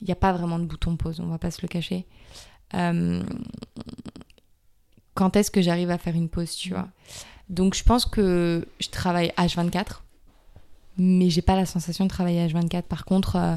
Il 0.00 0.06
n'y 0.06 0.12
a 0.12 0.16
pas 0.16 0.32
vraiment 0.32 0.58
de 0.58 0.64
bouton 0.64 0.96
pause, 0.96 1.20
on 1.20 1.26
va 1.26 1.38
pas 1.38 1.50
se 1.50 1.62
le 1.62 1.68
cacher. 1.68 2.06
Euh, 2.74 3.22
quand 5.14 5.36
est-ce 5.36 5.50
que 5.50 5.62
j'arrive 5.62 5.90
à 5.90 5.98
faire 5.98 6.14
une 6.14 6.28
pause, 6.28 6.54
tu 6.54 6.70
vois? 6.70 6.88
Donc 7.48 7.74
je 7.74 7.84
pense 7.84 8.04
que 8.04 8.66
je 8.80 8.88
travaille 8.88 9.32
H24, 9.38 10.02
mais 10.98 11.30
j'ai 11.30 11.42
pas 11.42 11.56
la 11.56 11.66
sensation 11.66 12.04
de 12.04 12.10
travailler 12.10 12.46
H24. 12.46 12.82
Par 12.82 13.04
contre, 13.04 13.36
euh, 13.36 13.56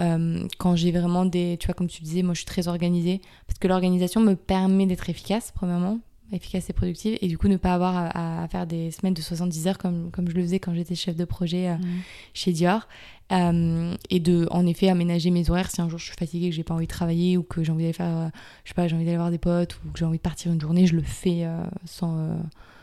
euh, 0.00 0.46
quand 0.58 0.76
j'ai 0.76 0.90
vraiment 0.90 1.24
des... 1.24 1.56
Tu 1.58 1.66
vois, 1.66 1.74
comme 1.74 1.88
tu 1.88 2.02
disais, 2.02 2.22
moi 2.22 2.34
je 2.34 2.40
suis 2.40 2.46
très 2.46 2.68
organisée, 2.68 3.20
parce 3.46 3.58
que 3.58 3.68
l'organisation 3.68 4.20
me 4.20 4.34
permet 4.34 4.86
d'être 4.86 5.08
efficace, 5.08 5.52
premièrement. 5.54 6.00
Efficace 6.32 6.68
et 6.70 6.72
productive 6.72 7.16
et 7.20 7.28
du 7.28 7.36
coup 7.38 7.48
ne 7.48 7.56
pas 7.56 7.74
avoir 7.74 7.96
à, 7.96 8.42
à 8.42 8.48
faire 8.48 8.66
des 8.66 8.90
semaines 8.90 9.14
de 9.14 9.20
70 9.22 9.66
heures 9.68 9.78
comme, 9.78 10.10
comme 10.10 10.28
je 10.28 10.34
le 10.34 10.42
faisais 10.42 10.58
quand 10.58 10.74
j'étais 10.74 10.94
chef 10.94 11.16
de 11.16 11.24
projet 11.24 11.68
euh, 11.68 11.76
Mhm. 11.76 12.00
chez 12.34 12.52
Dior. 12.52 12.88
Euh, 13.32 13.94
et 14.10 14.20
de 14.20 14.46
en 14.50 14.66
effet 14.66 14.88
aménager 14.90 15.30
mes 15.30 15.48
horaires. 15.48 15.70
Si 15.70 15.80
un 15.80 15.88
jour 15.88 15.98
je 15.98 16.04
suis 16.04 16.14
fatiguée 16.18 16.50
que 16.50 16.54
j'ai 16.54 16.64
pas 16.64 16.74
envie 16.74 16.86
de 16.86 16.90
travailler 16.92 17.36
ou 17.38 17.42
que 17.42 17.62
j'ai 17.64 17.72
envie 17.72 17.82
d'aller 17.84 17.92
faire 17.94 18.16
euh, 18.16 18.28
je 18.64 18.70
sais 18.70 18.74
pas 18.74 18.88
j'ai 18.88 18.94
envie 18.96 19.04
d'aller 19.06 19.16
voir 19.16 19.30
des 19.30 19.38
potes 19.38 19.76
ou 19.86 19.90
que 19.90 19.98
j'ai 19.98 20.04
envie 20.04 20.18
de 20.18 20.22
partir 20.22 20.52
une 20.52 20.60
journée 20.60 20.86
je 20.86 20.94
le 20.96 21.02
fais 21.02 21.46
sans 21.86 22.36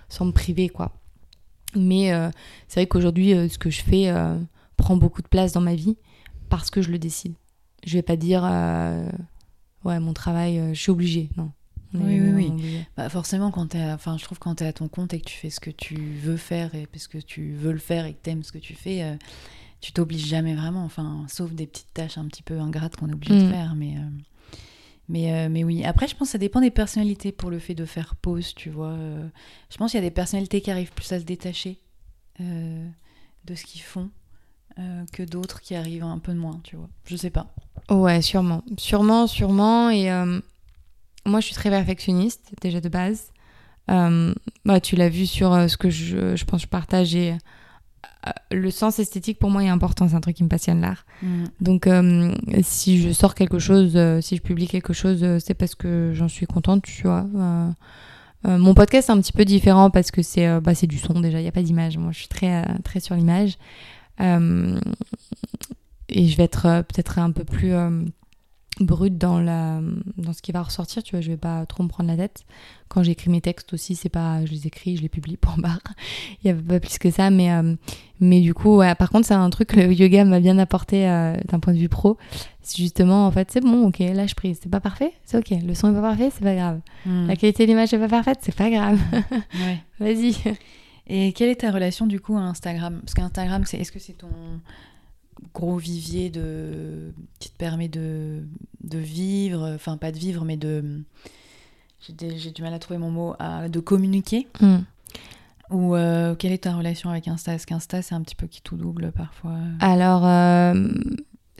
sans 0.07 0.25
me 0.25 0.31
priver 0.31 0.69
quoi. 0.69 0.93
Mais 1.75 2.09
c'est 2.67 2.79
vrai 2.79 2.87
qu'aujourd'hui 2.87 3.31
ce 3.49 3.59
que 3.59 3.69
je 3.69 3.81
fais 3.81 4.11
prend 4.75 4.95
beaucoup 4.97 5.21
de 5.21 5.27
place 5.27 5.51
dans 5.51 5.61
ma 5.61 5.75
vie 5.75 5.97
parce 6.49 6.71
que 6.71 6.81
je 6.81 6.89
le 6.89 6.97
décide. 6.97 7.35
Je 7.85 7.93
vais 7.93 8.01
pas 8.01 8.15
dire 8.15 8.41
ouais 9.85 9.99
mon 9.99 10.13
travail 10.13 10.59
je 10.73 10.79
suis 10.79 10.91
obligée. 10.91 11.29
Non 11.37 11.51
Oui, 11.93 12.19
oui, 12.19 12.19
vraiment 12.19 12.55
oui. 12.55 12.83
Bah 12.97 13.09
forcément, 13.09 13.51
quand 13.51 13.67
t'es, 13.67 13.81
à- 13.81 13.95
enfin, 13.95 14.17
je 14.17 14.23
trouve 14.23 14.39
quand 14.39 14.55
t'es 14.55 14.65
à 14.65 14.73
ton 14.73 14.87
compte 14.87 15.13
et 15.13 15.19
que 15.19 15.25
tu 15.25 15.35
fais 15.35 15.49
ce 15.49 15.59
que 15.59 15.71
tu 15.71 15.95
veux 15.95 16.37
faire 16.37 16.73
et 16.75 16.85
parce 16.87 17.07
que 17.07 17.17
tu 17.17 17.53
veux 17.53 17.71
le 17.71 17.79
faire 17.79 18.05
et 18.05 18.13
que 18.13 18.21
t'aimes 18.21 18.43
ce 18.43 18.51
que 18.51 18.57
tu 18.59 18.75
fais, 18.75 19.03
euh, 19.03 19.15
tu 19.81 19.91
t'obliges 19.91 20.25
jamais 20.27 20.55
vraiment. 20.55 20.83
Enfin, 20.85 21.25
sauf 21.27 21.51
des 21.53 21.65
petites 21.67 21.93
tâches 21.93 22.17
un 22.17 22.25
petit 22.27 22.43
peu 22.43 22.59
ingrates 22.59 22.95
qu'on 22.95 23.09
est 23.09 23.13
obligé 23.13 23.35
de 23.37 23.43
Mm. 23.45 23.51
faire, 23.51 23.75
mais. 23.75 23.95
euh, 23.97 24.01
Mais, 25.11 25.33
euh, 25.33 25.49
mais 25.49 25.63
oui, 25.63 25.83
après 25.85 26.07
je 26.07 26.15
pense 26.15 26.27
que 26.27 26.31
ça 26.33 26.37
dépend 26.37 26.61
des 26.61 26.69
personnalités 26.69 27.31
pour 27.31 27.49
le 27.49 27.57
fait 27.57 27.73
de 27.73 27.85
faire 27.85 28.13
pause, 28.15 28.53
tu 28.53 28.69
vois. 28.69 28.89
euh, 28.91 29.27
Je 29.71 29.77
pense 29.77 29.89
qu'il 29.89 29.97
y 29.99 30.03
a 30.03 30.07
des 30.07 30.13
personnalités 30.13 30.61
qui 30.61 30.69
arrivent 30.69 30.91
plus 30.93 31.11
à 31.11 31.19
se 31.19 31.25
détacher 31.25 31.79
euh, 32.41 32.87
de 33.45 33.55
ce 33.55 33.65
qu'ils 33.65 33.81
font 33.81 34.11
euh, 34.77 35.03
que 35.11 35.23
d'autres 35.23 35.61
qui 35.61 35.73
arrivent 35.73 36.03
un 36.03 36.19
peu 36.19 36.35
moins, 36.35 36.61
tu 36.63 36.75
vois. 36.75 36.89
Je 37.05 37.15
sais 37.15 37.31
pas. 37.31 37.47
Ouais, 37.89 38.21
sûrement. 38.21 38.63
Sûrement, 38.77 39.25
sûrement. 39.25 39.89
Et 39.89 40.11
euh, 40.11 40.39
moi, 41.25 41.39
je 41.39 41.47
suis 41.47 41.55
très 41.55 41.69
perfectionniste, 41.69 42.51
déjà 42.61 42.81
de 42.81 42.89
base. 42.89 43.31
Euh, 43.89 44.33
bah, 44.65 44.79
tu 44.79 44.95
l'as 44.95 45.09
vu 45.09 45.25
sur 45.25 45.53
euh, 45.53 45.67
ce 45.67 45.77
que 45.77 45.89
je, 45.89 46.35
je 46.35 46.45
pense 46.45 46.61
que 46.61 46.65
je 46.65 46.69
partage. 46.69 47.15
Et, 47.15 47.31
euh, 47.31 48.31
le 48.51 48.71
sens 48.71 48.99
esthétique, 48.99 49.39
pour 49.39 49.49
moi, 49.49 49.63
est 49.63 49.69
important. 49.69 50.07
C'est 50.07 50.15
un 50.15 50.21
truc 50.21 50.35
qui 50.35 50.43
me 50.43 50.49
passionne, 50.49 50.81
l'art. 50.81 51.05
Donc, 51.59 51.87
euh, 51.87 52.33
si 52.61 53.01
je 53.01 53.11
sors 53.11 53.33
quelque 53.35 53.59
chose, 53.59 53.97
si 54.21 54.35
je 54.35 54.41
publie 54.41 54.67
quelque 54.67 54.93
chose, 54.93 55.25
c'est 55.39 55.53
parce 55.53 55.75
que 55.75 56.11
j'en 56.13 56.27
suis 56.27 56.45
contente, 56.45 56.83
tu 56.83 57.03
vois. 57.03 57.25
Mon 58.45 58.73
podcast 58.73 59.09
est 59.09 59.11
un 59.11 59.19
petit 59.19 59.33
peu 59.33 59.43
différent 59.45 59.89
parce 59.89 60.11
que 60.11 60.21
c'est 60.21 60.59
bah, 60.61 60.73
du 60.73 60.97
son 60.97 61.19
déjà, 61.19 61.39
il 61.39 61.43
n'y 61.43 61.49
a 61.49 61.51
pas 61.51 61.61
d'image. 61.61 61.97
Moi, 61.97 62.11
je 62.11 62.19
suis 62.19 62.27
très, 62.27 62.65
très 62.83 62.99
sur 62.99 63.15
l'image. 63.15 63.57
Et 64.19 64.25
je 66.27 66.37
vais 66.37 66.43
être 66.43 66.83
peut-être 66.87 67.19
un 67.19 67.31
peu 67.31 67.43
plus 67.43 67.73
brute 68.79 69.17
dans, 69.17 69.39
la, 69.39 69.81
dans 70.17 70.33
ce 70.33 70.41
qui 70.41 70.51
va 70.51 70.61
ressortir, 70.63 71.03
tu 71.03 71.15
vois. 71.15 71.21
Je 71.21 71.31
vais 71.31 71.37
pas 71.37 71.65
trop 71.65 71.83
me 71.83 71.89
prendre 71.89 72.09
la 72.09 72.17
tête. 72.17 72.43
Quand 72.87 73.03
j'écris 73.03 73.29
mes 73.29 73.41
textes 73.41 73.73
aussi, 73.73 73.95
c'est 73.95 74.09
pas 74.09 74.45
je 74.45 74.51
les 74.51 74.67
écris, 74.67 74.97
je 74.97 75.01
les 75.01 75.09
publie, 75.09 75.37
point 75.41 75.57
barre. 75.57 75.79
Il 76.43 76.51
n'y 76.51 76.59
a 76.59 76.61
pas 76.61 76.79
plus 76.79 76.97
que 76.97 77.11
ça, 77.11 77.29
mais, 77.29 77.51
euh, 77.51 77.75
mais 78.19 78.41
du 78.41 78.53
coup, 78.53 78.77
ouais, 78.77 78.95
par 78.95 79.09
contre, 79.09 79.27
c'est 79.27 79.33
un 79.33 79.49
truc 79.49 79.69
que 79.69 79.79
le 79.79 79.93
yoga 79.93 80.25
m'a 80.25 80.39
bien 80.39 80.57
apporté 80.57 81.07
euh, 81.07 81.35
d'un 81.47 81.59
point 81.59 81.73
de 81.73 81.79
vue 81.79 81.89
pro. 81.89 82.17
C'est 82.61 82.77
justement, 82.77 83.25
en 83.25 83.31
fait, 83.31 83.49
c'est 83.51 83.61
bon, 83.61 83.87
ok, 83.87 83.99
lâche 83.99 84.35
prise. 84.35 84.59
C'est 84.61 84.69
pas 84.69 84.81
parfait, 84.81 85.13
c'est 85.25 85.37
ok. 85.37 85.61
Le 85.63 85.73
son 85.73 85.91
est 85.91 85.95
pas 85.95 86.01
parfait, 86.01 86.29
c'est 86.33 86.43
pas 86.43 86.55
grave. 86.55 86.81
Mm. 87.05 87.27
La 87.27 87.35
qualité 87.35 87.65
de 87.65 87.69
l'image 87.69 87.93
est 87.93 87.99
pas 87.99 88.07
parfaite, 88.07 88.39
c'est 88.41 88.55
pas 88.55 88.69
grave. 88.69 88.99
Ouais. 89.13 89.79
Vas-y. 89.99 90.35
Et 91.07 91.33
quelle 91.33 91.49
est 91.49 91.61
ta 91.61 91.71
relation 91.71 92.05
du 92.05 92.19
coup 92.19 92.37
à 92.37 92.41
Instagram? 92.41 92.99
Parce 93.01 93.15
qu'Instagram, 93.15 93.63
c'est 93.65 93.77
est-ce 93.77 93.91
que 93.91 93.97
c'est 93.97 94.13
ton 94.13 94.29
gros 95.53 95.77
vivier 95.77 96.29
de 96.29 97.11
qui 97.39 97.49
te 97.49 97.57
permet 97.57 97.87
de, 97.87 98.43
de 98.83 98.97
vivre, 98.97 99.71
enfin 99.75 99.97
pas 99.97 100.11
de 100.11 100.17
vivre, 100.17 100.45
mais 100.45 100.57
de 100.57 101.01
j'ai 102.01 102.51
du 102.51 102.61
mal 102.61 102.73
à 102.73 102.79
trouver 102.79 102.97
mon 102.97 103.11
mot, 103.11 103.35
à, 103.39 103.67
de 103.69 103.79
communiquer 103.79 104.47
Hmm. 104.59 104.79
Ou 105.71 105.95
euh, 105.95 106.33
quelle 106.33 106.51
est 106.51 106.63
ta 106.63 106.75
relation 106.75 107.11
avec 107.11 107.27
Insta? 107.27 107.53
Est-ce 107.53 107.67
qu'Insta 107.67 108.01
c'est 108.01 108.15
un 108.15 108.21
petit 108.21 108.35
peu 108.35 108.47
qui 108.47 108.61
tout 108.61 108.75
double 108.75 109.11
parfois? 109.11 109.55
Alors, 109.79 110.25
euh, 110.25 110.73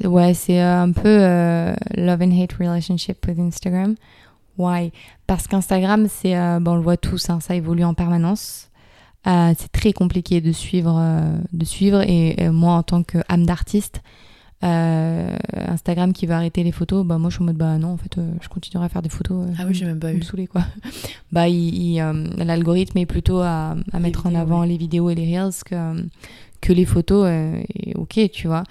ouais, 0.03 0.33
c'est 0.33 0.59
euh, 0.59 0.81
un 0.81 0.91
peu 0.91 1.07
euh, 1.07 1.75
love 1.95 2.21
and 2.21 2.31
hate 2.31 2.53
relationship 2.53 3.23
with 3.27 3.37
Instagram. 3.37 3.95
Why? 4.57 4.91
Parce 5.27 5.47
qu'Instagram, 5.47 6.07
c'est, 6.09 6.33
bon, 6.59 6.71
on 6.71 6.75
le 6.75 6.81
voit 6.81 6.97
tous, 6.97 7.29
hein, 7.29 7.39
ça 7.39 7.53
évolue 7.55 7.83
en 7.83 7.93
permanence. 7.93 8.68
Euh, 9.27 9.53
c'est 9.57 9.71
très 9.71 9.93
compliqué 9.93 10.41
de 10.41 10.51
suivre, 10.51 10.97
euh, 10.97 11.37
de 11.51 11.65
suivre. 11.65 12.01
Et 12.01 12.49
moi, 12.49 12.73
en 12.73 12.83
tant 12.83 13.03
qu'âme 13.03 13.45
d'artiste, 13.45 14.01
euh, 14.63 15.37
Instagram 15.53 16.13
qui 16.13 16.25
va 16.25 16.37
arrêter 16.37 16.63
les 16.63 16.73
photos, 16.73 17.05
bah 17.05 17.17
moi 17.17 17.29
je 17.29 17.35
suis 17.35 17.43
en 17.43 17.45
mode 17.45 17.55
bah 17.55 17.77
non, 17.77 17.93
en 17.93 17.97
fait, 17.97 18.19
je 18.41 18.49
continuerai 18.49 18.85
à 18.85 18.89
faire 18.89 19.01
des 19.01 19.09
photos. 19.09 19.47
Ah 19.57 19.63
oui, 19.67 19.73
j'ai 19.73 19.85
même 19.85 19.99
pas 19.99 20.11
eu. 20.11 20.17
me 20.17 20.21
saoulez, 20.21 20.47
quoi. 20.47 20.63
bah, 21.31 21.47
l'algorithme 21.47 22.97
est 22.97 23.05
plutôt 23.05 23.39
à, 23.39 23.75
à 23.91 23.99
mettre 23.99 24.25
en 24.25 24.35
avant 24.35 24.61
ouais. 24.61 24.67
les 24.67 24.77
vidéos 24.77 25.09
et 25.09 25.15
les 25.15 25.25
reels 25.37 25.53
que, 25.65 26.05
que 26.61 26.73
les 26.73 26.85
photos. 26.85 27.29
et 27.29 27.93
ok, 27.95 28.19
tu 28.31 28.47
vois. 28.47 28.63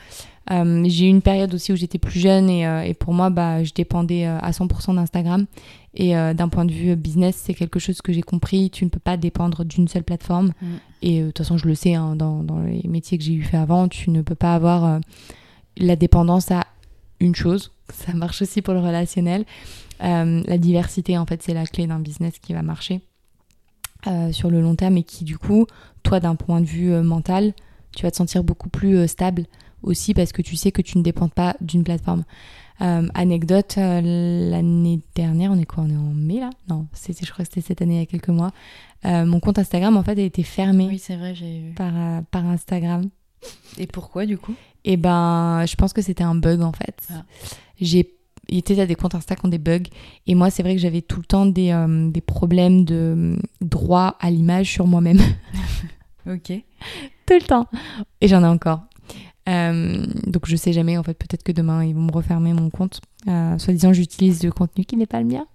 Euh, 0.50 0.84
j'ai 0.86 1.06
eu 1.06 1.08
une 1.08 1.22
période 1.22 1.52
aussi 1.54 1.72
où 1.72 1.76
j'étais 1.76 1.98
plus 1.98 2.18
jeune 2.18 2.48
et, 2.48 2.66
euh, 2.66 2.82
et 2.82 2.94
pour 2.94 3.12
moi, 3.12 3.30
bah, 3.30 3.62
je 3.64 3.72
dépendais 3.72 4.26
euh, 4.26 4.38
à 4.38 4.50
100% 4.50 4.94
d'Instagram. 4.94 5.46
Et 5.94 6.16
euh, 6.16 6.32
d'un 6.32 6.48
point 6.48 6.64
de 6.64 6.72
vue 6.72 6.94
business, 6.96 7.36
c'est 7.36 7.54
quelque 7.54 7.78
chose 7.78 8.00
que 8.00 8.12
j'ai 8.12 8.22
compris. 8.22 8.70
Tu 8.70 8.84
ne 8.84 8.90
peux 8.90 9.00
pas 9.00 9.16
dépendre 9.16 9.64
d'une 9.64 9.88
seule 9.88 10.04
plateforme. 10.04 10.52
Mm. 10.60 10.66
Et 11.02 11.20
de 11.20 11.26
toute 11.26 11.38
façon, 11.38 11.58
je 11.58 11.66
le 11.66 11.74
sais, 11.74 11.94
hein, 11.94 12.16
dans, 12.16 12.42
dans 12.42 12.60
les 12.60 12.82
métiers 12.88 13.18
que 13.18 13.24
j'ai 13.24 13.34
eu 13.34 13.42
fait 13.42 13.56
avant, 13.56 13.88
tu 13.88 14.10
ne 14.10 14.22
peux 14.22 14.34
pas 14.34 14.54
avoir 14.54 15.00
la 15.76 15.96
dépendance 15.96 16.50
à 16.50 16.66
une 17.20 17.34
chose. 17.34 17.72
Ça 17.92 18.12
marche 18.12 18.42
aussi 18.42 18.62
pour 18.62 18.74
le 18.74 18.80
relationnel. 18.80 19.44
La 20.00 20.58
diversité, 20.58 21.18
en 21.18 21.26
fait, 21.26 21.42
c'est 21.42 21.54
la 21.54 21.66
clé 21.66 21.86
d'un 21.86 21.98
business 21.98 22.38
qui 22.38 22.52
va 22.52 22.62
marcher 22.62 23.00
euh, 24.06 24.30
sur 24.30 24.48
le 24.48 24.60
long 24.60 24.76
terme 24.76 24.96
et 24.96 25.02
qui, 25.02 25.24
du 25.24 25.38
coup, 25.38 25.66
toi, 26.04 26.20
d'un 26.20 26.36
point 26.36 26.60
de 26.60 26.66
vue 26.66 26.92
euh, 26.92 27.02
mental, 27.02 27.52
tu 27.96 28.04
vas 28.04 28.12
te 28.12 28.16
sentir 28.16 28.44
beaucoup 28.44 28.68
plus 28.68 28.96
euh, 28.96 29.06
stable 29.08 29.46
aussi 29.82 30.14
parce 30.14 30.32
que 30.32 30.42
tu 30.42 30.56
sais 30.56 30.72
que 30.72 30.82
tu 30.82 30.98
ne 30.98 31.02
dépends 31.02 31.28
pas 31.28 31.56
d'une 31.60 31.84
plateforme. 31.84 32.24
Euh, 32.80 33.08
anecdote, 33.14 33.74
euh, 33.76 34.50
l'année 34.50 35.00
dernière, 35.16 35.50
on 35.50 35.58
est 35.58 35.66
quoi 35.66 35.84
On 35.84 35.90
est 35.90 35.96
en 35.96 36.14
mai 36.14 36.40
là? 36.40 36.50
Non, 36.68 36.86
c'était, 36.92 37.26
je 37.26 37.32
crois 37.32 37.44
que 37.44 37.50
c'était 37.52 37.66
cette 37.66 37.82
année, 37.82 37.96
il 37.96 38.00
y 38.00 38.02
a 38.02 38.06
quelques 38.06 38.28
mois. 38.28 38.52
Euh, 39.04 39.26
mon 39.26 39.40
compte 39.40 39.58
Instagram, 39.58 39.96
en 39.96 40.02
fait, 40.04 40.18
a 40.18 40.22
été 40.22 40.44
fermé 40.44 40.86
Oui, 40.86 40.98
c'est 40.98 41.16
vrai, 41.16 41.34
j'ai 41.34 41.72
par, 41.76 41.92
par 42.30 42.46
Instagram. 42.46 43.08
Et 43.78 43.86
pourquoi 43.86 44.26
du 44.26 44.38
coup? 44.38 44.54
Et 44.84 44.96
ben, 44.96 45.64
je 45.66 45.76
pense 45.76 45.92
que 45.92 46.02
c'était 46.02 46.24
un 46.24 46.34
bug 46.34 46.62
en 46.62 46.72
fait. 46.72 47.06
Ah. 47.10 47.24
J'ai 47.80 48.18
été 48.48 48.80
à 48.80 48.86
des 48.86 48.94
comptes 48.94 49.14
Insta 49.14 49.36
qui 49.36 49.44
ont 49.44 49.48
des 49.50 49.58
bugs. 49.58 49.88
Et 50.26 50.34
moi, 50.34 50.50
c'est 50.50 50.62
vrai 50.62 50.74
que 50.74 50.80
j'avais 50.80 51.02
tout 51.02 51.20
le 51.20 51.26
temps 51.26 51.46
des, 51.46 51.70
euh, 51.70 52.10
des 52.10 52.20
problèmes 52.20 52.84
de 52.84 53.14
euh, 53.16 53.36
droit 53.60 54.16
à 54.20 54.30
l'image 54.30 54.70
sur 54.72 54.86
moi-même. 54.86 55.20
Ok. 56.26 56.52
tout 57.24 57.34
le 57.34 57.46
temps. 57.46 57.66
Et 58.20 58.28
j'en 58.28 58.42
ai 58.44 58.46
encore. 58.46 58.82
Euh, 59.48 60.04
donc 60.26 60.46
je 60.46 60.56
sais 60.56 60.72
jamais, 60.72 60.98
en 60.98 61.02
fait, 61.02 61.14
peut-être 61.14 61.42
que 61.42 61.52
demain 61.52 61.84
ils 61.84 61.94
vont 61.94 62.02
me 62.02 62.12
refermer 62.12 62.52
mon 62.52 62.70
compte. 62.70 63.00
Euh, 63.28 63.58
Soi-disant, 63.58 63.92
j'utilise 63.92 64.40
du 64.40 64.52
contenu 64.52 64.84
qui 64.84 64.96
n'est 64.96 65.06
pas 65.06 65.20
le 65.20 65.26
mien. 65.26 65.46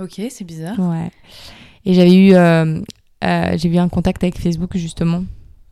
Ok, 0.00 0.20
c'est 0.30 0.44
bizarre. 0.44 0.78
Ouais. 0.78 1.10
Et 1.84 1.94
j'avais 1.94 2.14
eu, 2.14 2.34
euh, 2.34 2.80
euh, 3.24 3.56
j'ai 3.56 3.68
eu 3.68 3.78
un 3.78 3.88
contact 3.88 4.22
avec 4.22 4.38
Facebook 4.38 4.76
justement. 4.76 5.24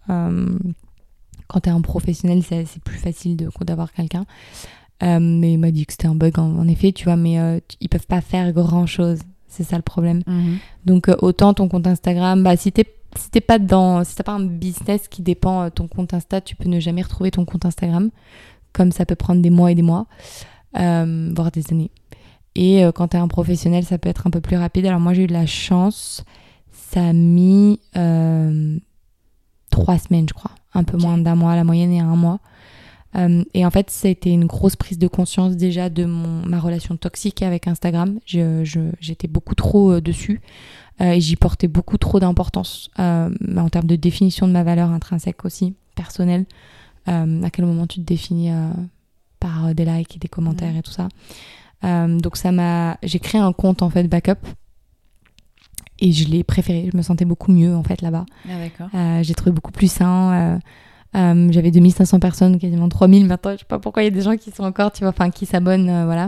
Quand 0.07 1.61
t'es 1.61 1.71
un 1.71 1.81
professionnel, 1.81 2.43
c'est 2.43 2.83
plus 2.83 2.99
facile 2.99 3.37
de 3.37 3.49
d'avoir 3.63 3.93
quelqu'un. 3.93 4.25
Mais 5.03 5.53
il 5.53 5.59
m'a 5.59 5.71
dit 5.71 5.85
que 5.87 5.93
c'était 5.93 6.09
un 6.09 6.15
bug 6.15 6.39
en, 6.39 6.59
en 6.59 6.69
effet, 6.69 6.93
tu 6.93 7.05
vois, 7.05 7.17
mais 7.17 7.61
ils 7.81 7.89
peuvent 7.89 8.07
pas 8.07 8.21
faire 8.21 8.53
grand 8.53 8.87
chose. 8.87 9.19
C'est 9.49 9.65
ça 9.65 9.77
le 9.77 9.83
problème. 9.83 10.23
Mhm. 10.27 10.59
Donc 10.87 11.11
autant 11.21 11.55
ton 11.55 11.69
compte 11.69 11.87
Instagram, 11.87 12.43
bah 12.43 12.57
si 12.57 12.71
t'es 12.71 12.85
si 13.17 13.31
t'es 13.31 13.41
pas 13.41 13.59
dans, 13.59 14.05
si 14.05 14.15
t'as 14.17 14.25
pas 14.25 14.33
un 14.33 14.45
business 14.45 15.09
qui 15.09 15.23
dépend 15.23 15.65
de 15.65 15.69
ton 15.71 15.89
compte 15.89 16.15
Insta, 16.15 16.41
tu 16.41 16.57
peux 16.57 16.69
ne 16.69 16.81
jamais 16.81 17.03
retrouver 17.03 17.31
ton 17.31 17.45
compte 17.45 17.65
Instagram, 17.65 18.11
comme 18.73 18.93
ça 18.93 19.07
peut 19.07 19.15
prendre 19.17 19.41
des 19.43 19.51
mois 19.51 19.73
et 19.73 19.75
des 19.75 19.83
mois, 19.83 20.07
euh, 20.79 21.33
voire 21.35 21.51
des 21.51 21.65
années. 21.73 21.91
Et 22.55 22.85
euh, 22.85 22.93
quand 22.93 23.09
t'es 23.09 23.19
un 23.19 23.29
professionnel, 23.29 23.85
ça 23.85 23.99
peut 23.99 24.09
être 24.09 24.27
un 24.27 24.31
peu 24.31 24.41
plus 24.41 24.57
rapide. 24.57 24.87
Alors 24.87 25.01
moi 25.01 25.15
j'ai 25.15 25.25
eu 25.25 25.27
de 25.27 25.33
la 25.33 25.47
chance, 25.47 26.25
ça 26.73 27.09
a 27.09 27.13
mis 27.13 27.81
euh, 27.97 28.79
trois 29.71 29.99
semaines, 29.99 30.27
je 30.29 30.35
crois, 30.35 30.53
un 30.75 30.85
peu 30.85 30.97
moins 30.97 31.19
d'un 31.19 31.35
mois, 31.35 31.55
la 31.57 31.65
moyenne 31.65 31.93
est 31.93 32.01
un 32.01 32.17
mois. 32.17 32.41
Euh, 33.17 33.43
et 33.55 33.65
en 33.65 33.71
fait, 33.71 33.89
ça 33.89 34.07
a 34.07 34.11
été 34.11 34.31
une 34.31 34.45
grosse 34.45 34.77
prise 34.77 34.99
de 34.99 35.09
conscience 35.09 35.57
déjà 35.57 35.89
de 35.89 36.05
mon, 36.05 36.45
ma 36.47 36.61
relation 36.61 36.97
toxique 36.99 37.41
avec 37.43 37.67
Instagram. 37.67 38.19
Je- 38.27 38.65
je- 38.65 38.93
J'étais 39.01 39.29
beaucoup 39.29 39.55
trop 39.55 39.93
euh, 39.93 40.01
dessus 40.03 40.43
euh, 40.43 40.88
et 41.01 41.21
j'y 41.21 41.37
portais 41.37 41.69
beaucoup 41.69 41.99
trop 41.99 42.21
d'importance 42.21 42.91
euh, 42.99 43.31
en 43.57 43.69
termes 43.69 43.87
de 43.87 43.97
définition 43.97 44.49
de 44.49 44.53
ma 44.53 44.65
valeur 44.65 44.91
intrinsèque 44.91 45.45
aussi, 45.45 45.75
personnelle. 45.95 46.45
Euh, 47.09 47.43
à 47.43 47.51
quel 47.51 47.65
moment 47.65 47.87
tu 47.87 48.01
te 48.01 48.05
définis 48.05 48.51
euh, 48.51 48.71
par 49.41 49.67
euh, 49.67 49.75
des 49.75 49.85
likes 49.85 50.17
et 50.17 50.19
des 50.19 50.29
commentaires 50.29 50.77
et 50.77 50.83
tout 50.83 50.91
ça. 50.91 51.09
Euh, 51.85 52.19
donc 52.19 52.37
ça 52.37 52.53
m'a, 52.53 52.99
j'ai 53.03 53.19
créé 53.19 53.41
un 53.41 53.53
compte 53.53 53.83
en 53.83 53.89
fait 53.91 54.05
backup 54.09 54.45
et 56.01 56.13
je 56.13 56.29
l'ai 56.29 56.45
préféré. 56.45 56.89
Je 56.93 56.97
me 56.97 57.03
sentais 57.03 57.25
beaucoup 57.25 57.53
mieux 57.53 57.75
en 57.75 57.83
fait 57.83 58.03
là-bas. 58.03 58.27
Ah. 58.49 58.89
Euh, 58.95 59.23
j'ai 59.23 59.35
trouvé 59.35 59.53
beaucoup 59.53 59.73
plus 59.73 59.91
sain. 59.91 60.33
euh, 60.33 60.59
Euh, 61.17 61.49
J'avais 61.51 61.71
2500 61.71 62.21
personnes, 62.21 62.59
quasiment 62.59 62.89
3000 62.89 63.27
maintenant. 63.27 63.53
Je 63.53 63.59
sais 63.59 63.65
pas 63.65 63.79
pourquoi 63.79 64.03
il 64.03 64.07
y 64.07 64.09
a 64.09 64.11
des 64.11 64.21
gens 64.21 64.37
qui 64.37 64.51
sont 64.51 64.63
encore, 64.65 64.93
tu 64.93 65.01
vois, 65.01 65.09
enfin, 65.11 65.31
qui 65.31 65.47
s'abonnent, 65.47 65.89
euh, 65.89 66.05
voilà. 66.05 66.27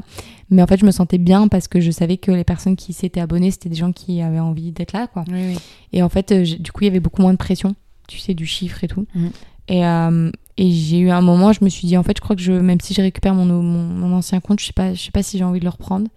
Mais 0.51 0.63
en 0.63 0.67
fait, 0.67 0.81
je 0.81 0.87
me 0.87 0.91
sentais 0.91 1.19
bien 1.19 1.49
parce 1.49 1.69
que 1.69 1.81
je 1.81 1.91
savais 1.91 2.17
que 2.17 2.31
les 2.33 2.45
personnes 2.45 2.77
qui 2.77 2.93
s'étaient 2.93 3.21
abonnées, 3.21 3.51
c'était 3.51 3.69
des 3.69 3.77
gens 3.77 3.93
qui 3.93 4.23
avaient 4.23 4.41
envie 4.41 4.73
d'être 4.73 4.93
là, 4.93 5.07
quoi. 5.07 5.25
Oui, 5.31 5.49
oui. 5.49 5.59
Et 5.93 6.03
en 6.03 6.09
fait, 6.09 6.33
euh, 6.33 6.45
j'ai- 6.45 6.59
du 6.59 6.73
coup, 6.73 6.83
il 6.83 6.87
y 6.87 6.91
avait 6.91 7.01
beaucoup 7.01 7.21
moins 7.23 7.33
de 7.33 7.39
pression, 7.39 7.75
tu 8.09 8.19
sais, 8.19 8.33
du 8.35 8.47
chiffre 8.47 8.83
et 8.83 8.89
tout. 8.89 9.07
Mhm. 9.15 9.31
Et, 9.69 9.87
euh, 9.87 10.31
et 10.57 10.71
j'ai 10.73 10.99
eu 10.99 11.11
un 11.11 11.21
moment, 11.21 11.53
je 11.53 11.63
me 11.63 11.69
suis 11.69 11.87
dit, 11.87 11.97
en 11.97 12.03
fait, 12.03 12.17
je 12.17 12.23
crois 12.23 12.35
que 12.35 12.43
je, 12.43 12.53
même 12.53 12.81
si 12.81 12.95
je 12.95 13.03
récupère 13.03 13.35
mon, 13.35 13.45
mon, 13.45 13.63
mon 13.63 14.17
ancien 14.17 14.41
compte, 14.41 14.61
je 14.61 14.67
sais 14.67 14.73
pas, 14.73 14.95
je 14.95 15.01
sais 15.01 15.13
pas 15.13 15.23
si 15.23 15.37
j'ai 15.39 15.45
envie 15.45 15.61
de 15.61 15.65
le 15.65 15.71
reprendre. 15.71 16.09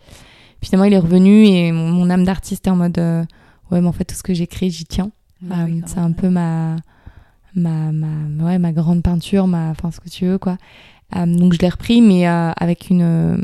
Finalement, 0.61 0.85
il 0.85 0.93
est 0.93 0.97
revenu 0.99 1.45
et 1.45 1.71
mon, 1.73 1.89
mon 1.89 2.09
âme 2.09 2.23
d'artiste 2.23 2.65
est 2.65 2.69
en 2.69 2.75
mode, 2.77 2.97
ouais, 2.97 3.81
mais 3.81 3.87
en 3.87 3.91
fait, 3.91 4.05
tout 4.05 4.15
ce 4.15 4.23
que 4.23 4.33
j'écris, 4.33 4.71
j'y 4.71 4.85
tiens. 4.85 5.11
Ah 5.51 5.65
oui, 5.65 5.81
c'est 5.85 5.99
un 5.99 6.13
peu 6.13 6.29
ma, 6.29 6.77
ma, 7.55 7.91
ma, 7.91 8.43
ouais, 8.45 8.57
ma 8.59 8.71
grande 8.71 9.03
peinture, 9.03 9.47
ma, 9.47 9.69
enfin, 9.69 9.91
ce 9.91 9.99
que 9.99 10.09
tu 10.09 10.25
veux, 10.25 10.37
quoi. 10.37 10.57
Euh, 11.15 11.25
donc, 11.25 11.53
je 11.53 11.59
l'ai 11.59 11.69
repris, 11.69 12.01
mais 12.01 12.27
euh, 12.27 12.51
avec 12.57 12.89
une, 12.89 13.01
euh, 13.01 13.37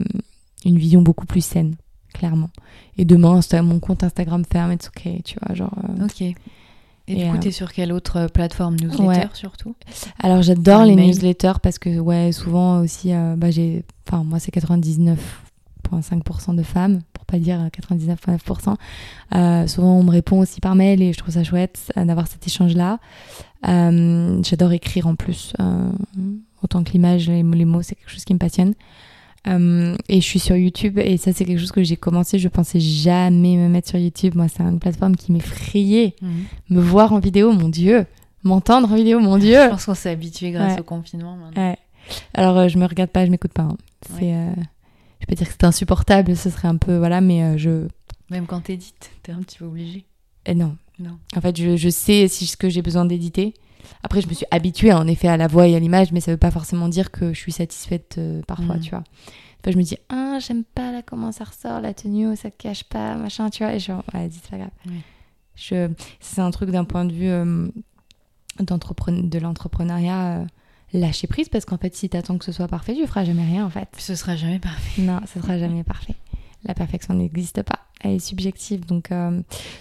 une 0.66 0.78
vision 0.78 1.02
beaucoup 1.02 1.26
plus 1.26 1.44
saine, 1.44 1.76
clairement. 2.14 2.50
Et 2.98 3.06
demain, 3.06 3.40
mon 3.64 3.80
compte 3.80 4.04
Instagram 4.04 4.44
ferme, 4.52 4.74
it's 4.74 4.88
ok, 4.88 5.24
tu 5.24 5.38
vois, 5.42 5.56
genre. 5.56 5.74
Ok. 6.04 6.22
Et, 6.22 6.36
Et, 7.08 7.16
du 7.16 7.32
coup, 7.32 7.38
euh, 7.38 7.40
t'es 7.40 7.52
sur 7.52 7.72
quelle 7.74 7.92
autre 7.92 8.28
plateforme? 8.28 8.76
Newsletter 8.76 9.04
Ouais. 9.08 9.28
surtout? 9.34 9.76
Alors 10.20 10.44
j'adore 10.44 10.84
les 10.86 10.96
newsletters 10.96 11.60
parce 11.64 11.80
que 11.80 11.98
ouais 12.00 12.32
souvent 12.32 12.82
aussi 12.82 13.14
euh, 13.14 13.36
bah 13.36 13.50
j'ai 13.50 13.84
enfin 14.08 14.24
moi 14.24 14.38
c'est 14.38 14.52
99,5% 15.92 16.56
de 16.56 16.64
femmes 16.64 17.02
pour 17.14 17.26
pas 17.26 17.38
dire 17.40 17.60
99,9%. 17.72 18.76
Euh, 19.36 19.68
souvent 19.68 19.94
on 20.00 20.04
me 20.04 20.12
répond 20.12 20.40
aussi 20.40 20.60
par 20.62 20.76
mail 20.76 21.02
et 21.02 21.14
je 21.14 21.18
trouve 21.18 21.34
ça 21.34 21.44
chouette 21.44 21.92
euh, 21.98 22.06
d'avoir 22.06 22.28
cet 22.28 22.46
échange 22.48 22.76
là. 22.76 23.00
j'adore 23.64 24.72
écrire 24.74 25.08
en 25.08 25.16
plus 25.16 25.54
euh, 25.60 25.90
autant 26.64 26.84
que 26.84 26.92
l'image 26.92 27.28
les, 27.28 27.44
les 27.44 27.66
mots 27.66 27.82
c'est 27.82 27.96
quelque 27.96 28.10
chose 28.12 28.26
qui 28.26 28.34
me 28.34 28.40
passionne. 28.40 28.74
Euh, 29.48 29.96
et 30.10 30.20
je 30.20 30.26
suis 30.26 30.40
sur 30.40 30.58
YouTube 30.58 31.00
et 31.00 31.16
ça 31.16 31.32
c'est 31.32 31.46
quelque 31.46 31.60
chose 31.60 31.72
que 31.72 31.82
j'ai 31.82 31.96
commencé 31.96 32.40
je 32.40 32.50
pensais 32.50 32.82
jamais 32.82 33.56
me 33.56 33.70
mettre 33.70 33.88
sur 33.88 33.98
YouTube 33.98 34.36
moi 34.36 34.48
c'est 34.50 34.62
une 34.64 34.80
plateforme 34.80 35.16
qui 35.16 35.32
m'effrayait 35.32 36.14
me 36.70 36.82
voir 36.82 37.14
en 37.14 37.20
vidéo 37.20 37.54
mon 37.54 37.70
dieu 37.70 38.06
m'entendre 38.44 38.92
en 38.92 38.96
vidéo 38.96 39.22
mon 39.22 39.38
dieu 39.38 39.56
Je 39.64 39.70
pense 39.70 39.86
qu'on 39.86 39.94
s'est 39.96 40.10
habitué 40.10 40.52
grâce 40.52 40.74
Ouais. 40.74 40.80
au 40.82 40.84
confinement 40.84 41.38
maintenant. 41.38 41.70
Ouais. 41.70 41.78
Alors, 42.34 42.58
euh, 42.58 42.68
je 42.70 42.78
me 42.80 42.86
regarde 42.86 43.10
pas, 43.12 43.26
je 43.26 43.32
m'écoute 43.32 43.52
pas. 43.54 43.64
hein. 43.64 43.78
C'est, 44.18 44.34
euh, 44.34 44.52
je 45.20 45.26
peux 45.26 45.36
dire 45.36 45.48
que 45.48 45.54
c'est 45.54 45.64
insupportable, 45.66 46.36
ce 46.36 46.50
serait 46.50 46.68
un 46.68 46.78
peu. 46.78 46.98
Voilà, 46.98 47.22
mais 47.22 47.44
euh, 47.44 47.58
je. 47.58 47.88
Même 48.30 48.46
quand 48.46 48.62
t'édites, 48.62 49.10
t'es 49.24 49.32
un 49.32 49.40
petit 49.40 49.58
peu 49.58 49.66
obligé. 49.66 50.06
eh 50.46 50.56
non. 50.56 50.76
Non. 51.00 51.18
En 51.36 51.40
fait, 51.42 51.56
je, 51.56 51.78
je 51.78 51.90
sais 51.90 52.28
si 52.28 52.46
ce 52.46 52.58
que 52.58 52.68
j'ai 52.70 52.82
besoin 52.82 53.06
d'éditer. 53.06 53.54
Après, 54.04 54.20
je 54.22 54.28
me 54.28 54.34
suis 54.34 54.46
habituée 54.52 54.92
en 54.92 55.08
effet 55.08 55.30
à 55.30 55.38
la 55.38 55.48
voix 55.48 55.66
et 55.68 55.76
à 55.76 55.80
l'image, 55.80 56.12
mais 56.12 56.20
ça 56.20 56.30
veut 56.32 56.38
pas 56.38 56.52
forcément 56.52 56.90
dire 56.90 57.10
que 57.10 57.34
je 57.34 57.40
suis 57.40 57.54
satisfaite 57.54 58.16
euh, 58.18 58.42
parfois, 58.46 58.76
Mhm. 58.76 58.82
tu 58.82 58.90
vois. 58.90 59.04
Enfin, 59.62 59.72
je 59.72 59.78
me 59.78 59.84
dis, 59.84 59.98
ah, 60.10 60.38
j'aime 60.42 60.64
pas 60.66 60.92
là 60.92 61.02
comment 61.02 61.32
ça 61.32 61.46
ressort, 61.46 61.80
la 61.82 61.94
tenue, 61.94 62.28
oh, 62.28 62.36
ça 62.36 62.52
cache 62.52 62.84
pas, 62.84 63.16
machin, 63.16 63.50
tu 63.50 63.64
vois. 63.64 63.74
Et 63.74 63.80
je, 63.80 63.92
ouais, 63.94 64.30
c'est 64.32 64.50
pas 64.50 64.58
grave. 64.58 64.70
Oui. 64.88 65.00
Je, 65.56 65.90
c'est 66.20 66.42
un 66.42 66.52
truc 66.52 66.70
d'un 66.72 66.84
point 66.84 67.06
de 67.06 67.14
vue 67.14 67.30
euh, 67.30 67.68
de 68.60 69.40
l'entrepreneuriat, 69.40 70.40
euh, 70.42 70.46
lâcher 70.94 71.28
prise, 71.28 71.50
parce 71.50 71.66
qu'en 71.66 71.78
fait, 71.78 71.96
si 71.96 72.10
t'attends 72.10 72.38
que 72.38 72.46
ce 72.46 72.52
soit 72.52 72.68
parfait, 72.68 72.94
tu 72.96 73.06
feras 73.08 73.24
jamais 73.24 73.46
rien, 73.46 73.66
en 73.66 73.70
fait. 73.70 73.88
Ce 73.98 74.16
sera 74.16 74.36
jamais 74.36 74.60
parfait. 74.60 75.02
Non, 75.02 75.20
ce 75.34 75.42
sera 75.42 75.58
jamais 75.58 75.84
parfait. 75.84 76.16
La 76.66 76.74
perfection 76.74 77.14
n'existe 77.14 77.64
pas. 77.64 77.80
Elle 78.02 78.12
est 78.14 78.20
subjective. 78.20 78.86
Donc, 78.86 79.12
euh, 79.12 79.32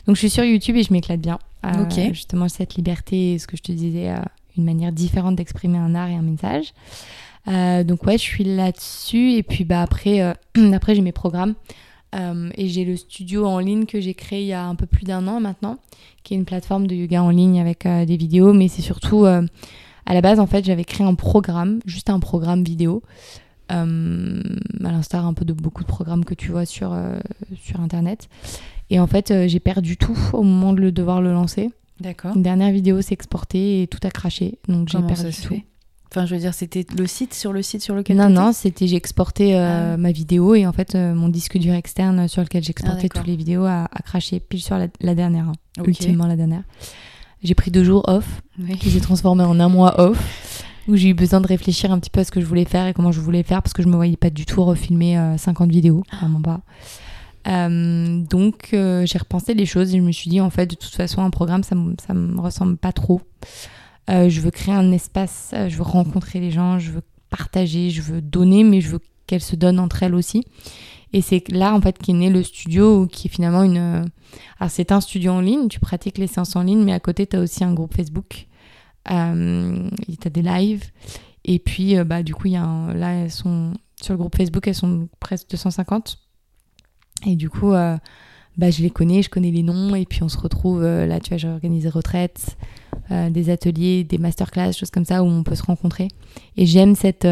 donc 0.06 0.16
je 0.16 0.20
suis 0.20 0.30
sur 0.30 0.44
YouTube 0.44 0.76
et 0.76 0.82
je 0.82 0.92
m'éclate 0.92 1.20
bien. 1.20 1.38
Euh, 1.66 1.84
Ok. 1.84 2.12
Justement, 2.14 2.48
cette 2.48 2.74
liberté, 2.76 3.38
ce 3.38 3.46
que 3.46 3.56
je 3.56 3.62
te 3.62 3.72
disais, 3.72 4.10
euh, 4.10 4.20
une 4.56 4.64
manière 4.64 4.92
différente 4.92 5.36
d'exprimer 5.36 5.78
un 5.78 5.94
art 5.94 6.08
et 6.08 6.14
un 6.14 6.22
message. 6.22 6.72
Euh, 7.48 7.82
donc 7.82 8.04
ouais, 8.04 8.18
je 8.18 8.22
suis 8.22 8.44
là-dessus. 8.44 9.32
Et 9.32 9.42
puis 9.42 9.64
bah, 9.64 9.82
après, 9.82 10.20
après 10.72 10.94
j'ai 10.94 11.00
mes 11.00 11.12
programmes. 11.12 11.54
Euh, 12.14 12.48
et 12.56 12.68
j'ai 12.68 12.84
le 12.84 12.96
studio 12.96 13.46
en 13.46 13.58
ligne 13.58 13.84
que 13.84 14.00
j'ai 14.00 14.14
créé 14.14 14.40
il 14.40 14.46
y 14.46 14.52
a 14.52 14.64
un 14.64 14.74
peu 14.74 14.86
plus 14.86 15.04
d'un 15.04 15.26
an 15.28 15.40
maintenant, 15.40 15.78
qui 16.24 16.34
est 16.34 16.36
une 16.36 16.46
plateforme 16.46 16.86
de 16.86 16.94
yoga 16.94 17.22
en 17.22 17.30
ligne 17.30 17.60
avec 17.60 17.84
euh, 17.86 18.04
des 18.06 18.16
vidéos. 18.16 18.52
Mais 18.52 18.68
c'est 18.68 18.82
surtout, 18.82 19.24
euh, 19.26 19.42
à 20.08 20.14
la 20.14 20.20
base, 20.22 20.40
en 20.40 20.46
fait, 20.46 20.64
j'avais 20.64 20.84
créé 20.84 21.06
un 21.06 21.14
programme, 21.14 21.78
juste 21.86 22.10
un 22.10 22.18
programme 22.18 22.64
vidéo. 22.64 23.02
Euh, 23.70 24.42
à 24.82 24.90
l'instar 24.92 25.26
un 25.26 25.34
peu 25.34 25.44
de 25.44 25.52
beaucoup 25.52 25.82
de 25.82 25.88
programmes 25.88 26.24
que 26.24 26.32
tu 26.32 26.50
vois 26.50 26.64
sur, 26.64 26.92
euh, 26.94 27.18
sur 27.62 27.80
Internet. 27.80 28.28
Et 28.88 28.98
en 28.98 29.06
fait, 29.06 29.30
euh, 29.30 29.46
j'ai 29.46 29.60
perdu 29.60 29.98
tout 29.98 30.16
au 30.32 30.42
moment 30.42 30.72
de 30.72 30.80
le 30.80 30.90
devoir 30.90 31.20
le 31.20 31.32
lancer. 31.34 31.70
D'accord. 32.00 32.34
Une 32.34 32.42
dernière 32.42 32.72
vidéo 32.72 33.02
s'est 33.02 33.12
exportée 33.12 33.82
et 33.82 33.86
tout 33.86 33.98
a 34.04 34.10
craché. 34.10 34.58
Donc 34.68 34.88
j'ai 34.88 34.98
perdu 34.98 35.32
ça 35.32 35.42
tout. 35.42 35.54
fait? 35.54 35.64
Enfin, 36.10 36.24
je 36.24 36.34
veux 36.34 36.40
dire, 36.40 36.54
c'était 36.54 36.86
le 36.96 37.06
site 37.06 37.34
sur 37.34 37.52
le 37.52 37.60
site 37.60 37.82
sur 37.82 37.94
lequel 37.94 38.16
Non, 38.16 38.30
non, 38.30 38.52
c'était 38.54 38.86
j'ai 38.86 38.96
exporté 38.96 39.54
euh, 39.58 39.92
Ah. 39.92 39.96
ma 39.98 40.12
vidéo 40.12 40.54
et 40.54 40.66
en 40.66 40.72
fait, 40.72 40.94
euh, 40.94 41.12
mon 41.14 41.28
disque 41.28 41.58
dur 41.58 41.74
externe 41.74 42.26
sur 42.28 42.40
lequel 42.40 42.62
Ah, 42.64 42.66
j'exportais 42.66 43.02
d'accord. 43.02 43.20
toutes 43.20 43.28
les 43.30 43.36
vidéos 43.36 43.64
a, 43.66 43.84
a 43.92 44.02
craché 44.02 44.40
pile 44.40 44.62
sur 44.62 44.78
la, 44.78 44.86
la 45.02 45.14
dernière, 45.14 45.48
hein. 45.48 45.82
Ultimement 45.84 46.26
la 46.26 46.36
dernière. 46.36 46.62
J'ai 47.42 47.54
pris 47.54 47.70
deux 47.70 47.84
jours 47.84 48.02
off, 48.08 48.42
Oui. 48.58 48.76
qui 48.78 48.90
s'est 48.90 49.00
transformé 49.00 49.44
en 49.44 49.58
un 49.60 49.68
mois 49.68 50.00
off, 50.00 50.64
où 50.88 50.96
j'ai 50.96 51.08
eu 51.10 51.14
besoin 51.14 51.40
de 51.40 51.46
réfléchir 51.46 51.92
un 51.92 51.98
petit 51.98 52.10
peu 52.10 52.20
à 52.20 52.24
ce 52.24 52.30
que 52.30 52.40
je 52.40 52.46
voulais 52.46 52.64
faire 52.64 52.86
et 52.86 52.94
comment 52.94 53.12
je 53.12 53.20
voulais 53.20 53.42
faire 53.42 53.62
parce 53.62 53.72
que 53.72 53.82
je 53.82 53.88
me 53.88 53.94
voyais 53.96 54.16
pas 54.16 54.30
du 54.30 54.44
tout 54.46 54.64
refilmer 54.64 55.18
euh, 55.18 55.36
50 55.36 55.70
vidéos, 55.70 56.02
vraiment 56.20 56.40
pas. 56.42 56.60
Euh, 57.46 58.20
donc 58.28 58.70
euh, 58.74 59.06
j'ai 59.06 59.18
repensé 59.18 59.54
les 59.54 59.64
choses 59.66 59.94
et 59.94 59.98
je 59.98 60.02
me 60.02 60.12
suis 60.12 60.28
dit 60.28 60.40
en 60.40 60.50
fait 60.50 60.66
de 60.66 60.74
toute 60.74 60.94
façon 60.94 61.22
un 61.22 61.30
programme 61.30 61.62
ça 61.62 61.76
ça 62.04 62.12
me 62.12 62.40
ressemble 62.40 62.76
pas 62.76 62.92
trop. 62.92 63.20
Euh, 64.10 64.28
je 64.28 64.40
veux 64.40 64.50
créer 64.50 64.74
un 64.74 64.90
espace, 64.92 65.50
euh, 65.54 65.68
je 65.68 65.76
veux 65.76 65.82
rencontrer 65.84 66.40
les 66.40 66.50
gens, 66.50 66.78
je 66.78 66.90
veux 66.90 67.02
partager, 67.30 67.90
je 67.90 68.02
veux 68.02 68.20
donner 68.20 68.64
mais 68.64 68.80
je 68.80 68.88
veux 68.88 69.00
qu'elles 69.26 69.42
se 69.42 69.54
donnent 69.56 69.78
entre 69.78 70.02
elles 70.02 70.14
aussi. 70.14 70.44
Et 71.12 71.22
c'est 71.22 71.48
là 71.48 71.74
en 71.74 71.80
fait 71.80 71.98
qu'est 71.98 72.12
né 72.12 72.30
le 72.30 72.42
studio 72.42 73.06
qui 73.06 73.28
est 73.28 73.30
finalement 73.30 73.62
une... 73.62 73.78
euh, 73.78 74.04
Alors 74.60 74.70
c'est 74.70 74.92
un 74.92 75.00
studio 75.00 75.32
en 75.32 75.40
ligne, 75.40 75.68
tu 75.68 75.80
pratiques 75.80 76.18
les 76.18 76.26
séances 76.26 76.54
en 76.56 76.62
ligne 76.62 76.84
mais 76.84 76.92
à 76.92 77.00
côté 77.00 77.26
tu 77.26 77.36
as 77.36 77.40
aussi 77.40 77.64
un 77.64 77.72
groupe 77.72 77.94
Facebook, 77.94 78.46
euh, 79.10 79.88
tu 80.06 80.26
as 80.26 80.30
des 80.30 80.42
lives 80.42 80.84
et 81.44 81.58
puis 81.58 81.96
euh, 81.96 82.04
bah 82.04 82.22
du 82.22 82.34
coup 82.34 82.48
y 82.48 82.56
a 82.56 82.92
là 82.94 83.12
elles 83.12 83.30
sont 83.30 83.72
sur 84.00 84.12
le 84.12 84.18
groupe 84.18 84.36
Facebook 84.36 84.66
elles 84.68 84.74
sont 84.74 85.08
presque 85.18 85.48
250 85.50 86.18
et 87.26 87.36
du 87.36 87.50
coup, 87.50 87.72
euh, 87.72 87.96
bah, 88.56 88.70
je 88.70 88.82
les 88.82 88.90
connais, 88.90 89.22
je 89.22 89.30
connais 89.30 89.50
les 89.50 89.62
noms, 89.62 89.94
et 89.94 90.04
puis 90.04 90.22
on 90.22 90.28
se 90.28 90.38
retrouve, 90.38 90.82
là, 90.82 91.20
tu 91.20 91.30
vois, 91.30 91.38
j'organise 91.38 91.84
des 91.84 91.88
retraites, 91.88 92.56
euh, 93.10 93.30
des 93.30 93.50
ateliers, 93.50 94.04
des 94.04 94.18
masterclass, 94.18 94.72
choses 94.72 94.90
comme 94.90 95.04
ça, 95.04 95.22
où 95.22 95.26
on 95.26 95.42
peut 95.42 95.54
se 95.54 95.62
rencontrer. 95.62 96.08
Et 96.56 96.66
j'aime 96.66 96.94
cette, 96.94 97.26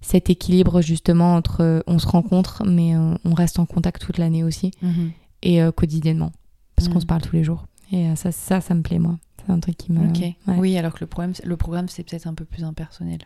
cet 0.00 0.30
équilibre, 0.30 0.80
justement, 0.80 1.34
entre 1.34 1.62
euh, 1.62 1.80
on 1.86 1.98
se 1.98 2.06
rencontre, 2.06 2.62
mais 2.66 2.94
euh, 2.96 3.14
on 3.24 3.34
reste 3.34 3.58
en 3.58 3.66
contact 3.66 4.00
toute 4.02 4.18
l'année 4.18 4.44
aussi, 4.44 4.70
Mhm. 4.82 5.10
et 5.42 5.62
euh, 5.62 5.72
quotidiennement, 5.72 6.32
parce 6.76 6.88
Mhm. 6.88 6.94
qu'on 6.94 7.00
se 7.00 7.06
parle 7.06 7.22
tous 7.22 7.34
les 7.36 7.44
jours. 7.44 7.66
Et 7.92 8.14
ça, 8.16 8.32
ça, 8.32 8.60
ça 8.60 8.74
me 8.74 8.82
plaît, 8.82 8.98
moi. 8.98 9.16
C'est 9.46 9.52
un 9.52 9.60
truc 9.60 9.76
qui 9.78 9.92
me... 9.92 10.06
Ok. 10.08 10.18
ouais. 10.20 10.34
Oui, 10.58 10.76
alors 10.76 10.92
que 10.92 11.00
le, 11.00 11.06
problème, 11.06 11.32
le 11.42 11.56
programme, 11.56 11.88
c'est 11.88 12.02
peut-être 12.02 12.26
un 12.26 12.34
peu 12.34 12.44
plus 12.44 12.64
impersonnel. 12.64 13.20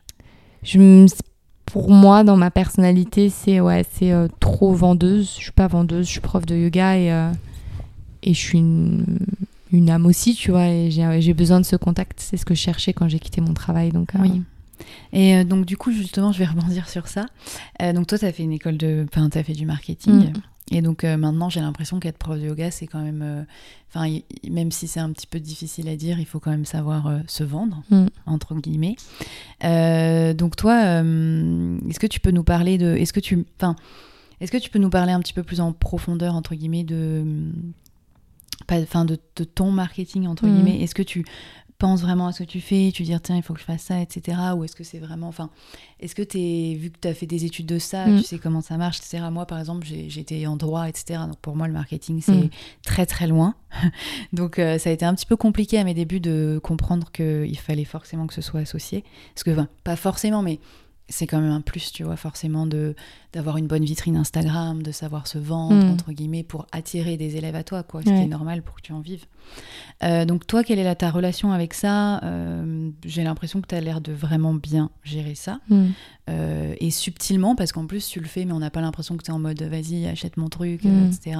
Je 0.62 1.06
pour 1.66 1.90
moi, 1.90 2.22
dans 2.22 2.36
ma 2.36 2.50
personnalité, 2.50 3.28
c'est 3.30 3.60
ouais, 3.60 3.84
c'est 3.92 4.12
euh, 4.12 4.28
trop 4.40 4.72
vendeuse. 4.74 5.34
Je 5.38 5.42
suis 5.44 5.52
pas 5.52 5.68
vendeuse, 5.68 6.06
je 6.06 6.10
suis 6.12 6.20
prof 6.20 6.44
de 6.44 6.54
yoga 6.54 6.96
et, 6.98 7.10
euh, 7.12 7.32
et 8.22 8.34
je 8.34 8.38
suis 8.38 8.58
une, 8.58 9.18
une 9.72 9.88
âme 9.90 10.04
aussi, 10.06 10.34
tu 10.34 10.50
vois. 10.50 10.66
Et 10.68 10.90
j'ai 10.90 11.20
j'ai 11.22 11.32
besoin 11.34 11.60
de 11.60 11.64
ce 11.64 11.76
contact. 11.76 12.20
C'est 12.20 12.36
ce 12.36 12.44
que 12.44 12.54
je 12.54 12.60
cherchais 12.60 12.92
quand 12.92 13.08
j'ai 13.08 13.18
quitté 13.18 13.40
mon 13.40 13.54
travail. 13.54 13.90
Donc, 13.90 14.14
euh, 14.14 14.18
Oui. 14.20 14.42
Et 15.12 15.36
euh, 15.36 15.44
donc, 15.44 15.66
du 15.66 15.76
coup, 15.76 15.92
justement, 15.92 16.32
je 16.32 16.38
vais 16.38 16.46
rebondir 16.46 16.88
sur 16.88 17.08
ça. 17.08 17.26
Euh, 17.80 17.92
donc, 17.92 18.06
toi, 18.06 18.18
tu 18.18 18.24
as 18.24 18.32
fait 18.32 18.42
une 18.42 18.52
école 18.52 18.76
de. 18.76 19.04
Enfin, 19.10 19.28
tu 19.30 19.38
as 19.38 19.42
fait 19.44 19.52
du 19.52 19.66
marketing. 19.66 20.30
Mm. 20.30 20.32
Et 20.70 20.80
donc, 20.80 21.04
euh, 21.04 21.16
maintenant, 21.18 21.50
j'ai 21.50 21.60
l'impression 21.60 22.00
qu'être 22.00 22.16
prof 22.18 22.38
de 22.38 22.46
yoga, 22.46 22.70
c'est 22.70 22.86
quand 22.86 23.02
même. 23.02 23.46
Enfin, 23.88 24.08
même 24.50 24.70
si 24.70 24.86
c'est 24.88 25.00
un 25.00 25.10
petit 25.12 25.26
peu 25.26 25.38
difficile 25.40 25.88
à 25.88 25.96
dire, 25.96 26.18
il 26.18 26.24
faut 26.26 26.40
quand 26.40 26.50
même 26.50 26.64
savoir 26.64 27.06
euh, 27.08 27.18
se 27.26 27.44
vendre, 27.44 27.82
Mm. 27.90 28.06
entre 28.26 28.54
guillemets. 28.54 28.96
Donc, 30.34 30.56
toi, 30.56 30.80
est-ce 30.80 31.98
que 31.98 32.06
tu 32.06 32.20
peux 32.20 32.30
nous 32.30 32.44
parler 32.44 32.78
de. 32.78 32.94
Est-ce 32.96 33.12
que 33.12 33.20
tu. 33.20 33.44
Enfin. 33.58 33.76
Est-ce 34.40 34.50
que 34.50 34.56
tu 34.58 34.70
peux 34.70 34.80
nous 34.80 34.90
parler 34.90 35.12
un 35.12 35.20
petit 35.20 35.34
peu 35.34 35.44
plus 35.44 35.60
en 35.60 35.72
profondeur, 35.72 36.34
entre 36.34 36.54
guillemets, 36.56 36.82
de. 36.84 37.24
Enfin, 38.70 39.04
de, 39.04 39.18
de 39.36 39.44
ton 39.44 39.70
marketing, 39.70 40.26
entre 40.26 40.46
Mm. 40.46 40.54
guillemets? 40.54 40.80
Est-ce 40.82 40.94
que 40.94 41.02
tu 41.02 41.24
penses 41.82 42.00
vraiment 42.02 42.28
à 42.28 42.32
ce 42.32 42.44
que 42.44 42.48
tu 42.48 42.60
fais, 42.60 42.92
tu 42.94 43.02
dis 43.02 43.12
tiens 43.20 43.36
il 43.36 43.42
faut 43.42 43.54
que 43.54 43.60
je 43.60 43.64
fasse 43.64 43.82
ça, 43.82 44.00
etc. 44.00 44.38
Ou 44.56 44.62
est-ce 44.64 44.76
que 44.76 44.84
c'est 44.84 45.00
vraiment, 45.00 45.26
enfin, 45.26 45.50
est-ce 45.98 46.14
que 46.14 46.22
t'es, 46.22 46.76
vu 46.80 46.90
que 46.90 46.98
tu 47.00 47.08
as 47.08 47.14
fait 47.14 47.26
des 47.26 47.44
études 47.44 47.66
de 47.66 47.78
ça, 47.80 48.06
Mm. 48.06 48.18
tu 48.18 48.22
sais 48.24 48.38
comment 48.38 48.60
ça 48.60 48.76
marche, 48.76 48.98
etc. 48.98 49.24
Moi 49.32 49.44
par 49.46 49.58
exemple 49.58 49.84
j'étais 49.86 50.46
en 50.46 50.56
droit, 50.56 50.88
etc. 50.88 51.20
Donc 51.26 51.38
pour 51.40 51.56
moi 51.56 51.66
le 51.66 51.72
marketing 51.72 52.20
c'est 52.22 52.32
Mm. 52.32 52.50
très 52.84 53.04
très 53.06 53.26
loin. 53.26 53.54
Donc 54.32 54.58
euh, 54.58 54.78
ça 54.78 54.90
a 54.90 54.92
été 54.92 55.04
un 55.04 55.14
petit 55.14 55.26
peu 55.26 55.36
compliqué 55.36 55.78
à 55.78 55.84
mes 55.84 55.94
débuts 55.94 56.20
de 56.20 56.60
comprendre 56.62 57.10
qu'il 57.10 57.58
fallait 57.58 57.84
forcément 57.84 58.26
que 58.28 58.34
ce 58.34 58.42
soit 58.42 58.60
associé. 58.60 59.02
Parce 59.34 59.42
que, 59.44 59.50
enfin, 59.50 59.68
pas 59.82 59.96
forcément, 59.96 60.42
mais 60.42 60.60
c'est 61.12 61.26
quand 61.26 61.40
même 61.40 61.52
un 61.52 61.60
plus, 61.60 61.92
tu 61.92 62.02
vois, 62.04 62.16
forcément, 62.16 62.66
de 62.66 62.94
d'avoir 63.32 63.56
une 63.56 63.66
bonne 63.66 63.84
vitrine 63.84 64.16
Instagram, 64.18 64.82
de 64.82 64.92
savoir 64.92 65.26
se 65.26 65.38
vendre, 65.38 65.86
Mm. 65.86 65.90
entre 65.92 66.12
guillemets, 66.12 66.42
pour 66.42 66.66
attirer 66.70 67.16
des 67.16 67.36
élèves 67.36 67.54
à 67.56 67.64
toi, 67.64 67.82
quoi, 67.82 68.00
ce 68.02 68.06
qui 68.06 68.12
est 68.12 68.26
normal 68.26 68.60
pour 68.62 68.74
que 68.76 68.82
tu 68.82 68.92
en 68.92 69.00
vives. 69.00 69.24
Euh, 70.04 70.26
donc 70.26 70.46
toi, 70.46 70.62
quelle 70.64 70.78
est 70.78 70.84
la, 70.84 70.94
ta 70.94 71.10
relation 71.10 71.50
avec 71.52 71.72
ça? 71.72 72.22
Euh, 72.24 72.90
J'ai 73.06 73.24
l'impression 73.24 73.62
que 73.62 73.66
tu 73.68 73.74
as 73.74 73.80
l'air 73.80 74.02
de 74.02 74.12
vraiment 74.12 74.52
bien 74.54 74.90
gérer 75.02 75.34
ça, 75.34 75.60
Mm. 75.70 75.86
Euh, 76.30 76.74
et 76.78 76.90
subtilement, 76.90 77.56
parce 77.56 77.72
qu'en 77.72 77.86
plus 77.86 78.06
tu 78.06 78.20
le 78.20 78.26
fais, 78.26 78.44
mais 78.44 78.52
on 78.52 78.58
n'a 78.60 78.70
pas 78.70 78.80
l'imprestion 78.80 79.16
que 79.16 79.24
tu 79.24 79.30
es 79.30 79.34
en 79.34 79.38
mode 79.40 79.60
vas-y, 79.62 80.06
achète 80.06 80.36
mon 80.36 80.48
truc, 80.48 80.84
Mm. 80.84 81.06
etc. 81.08 81.36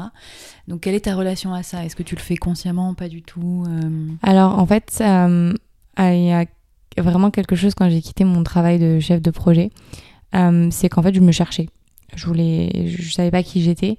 Donc 0.69 0.81
quelle 0.81 0.95
est 0.95 1.01
ta 1.05 1.15
relation 1.15 1.53
à 1.55 1.63
ça? 1.63 1.85
Est-ce 1.85 1.95
que 1.95 2.03
tu 2.03 2.15
le 2.17 2.21
fais 2.21 2.37
consciemment 2.37 2.95
Pas 2.95 3.09
du 3.09 3.23
tout? 3.23 3.67
Alors 4.23 4.59
en 4.59 4.67
fait, 4.67 4.97
il 5.01 5.55
y 5.99 6.33
a 6.33 6.47
vraiment 7.01 7.31
quelque 7.31 7.57
chose 7.57 7.75
quand 7.75 7.89
j'ai 7.89 8.03
quitté 8.03 8.25
mon 8.25 8.43
travail 8.43 8.79
de 8.79 9.01
chef 9.01 9.23
de 9.23 9.31
projet, 9.31 9.71
euh, 10.35 10.69
c'est 10.71 10.89
qu'en 10.89 11.03
fait 11.03 11.15
je 11.15 11.21
me 11.21 11.33
cherchais. 11.33 11.69
Je 12.15 12.27
voulais, 12.27 12.87
je 12.87 13.11
savais 13.13 13.31
pas 13.31 13.43
qui 13.43 13.63
j'étais. 13.63 13.99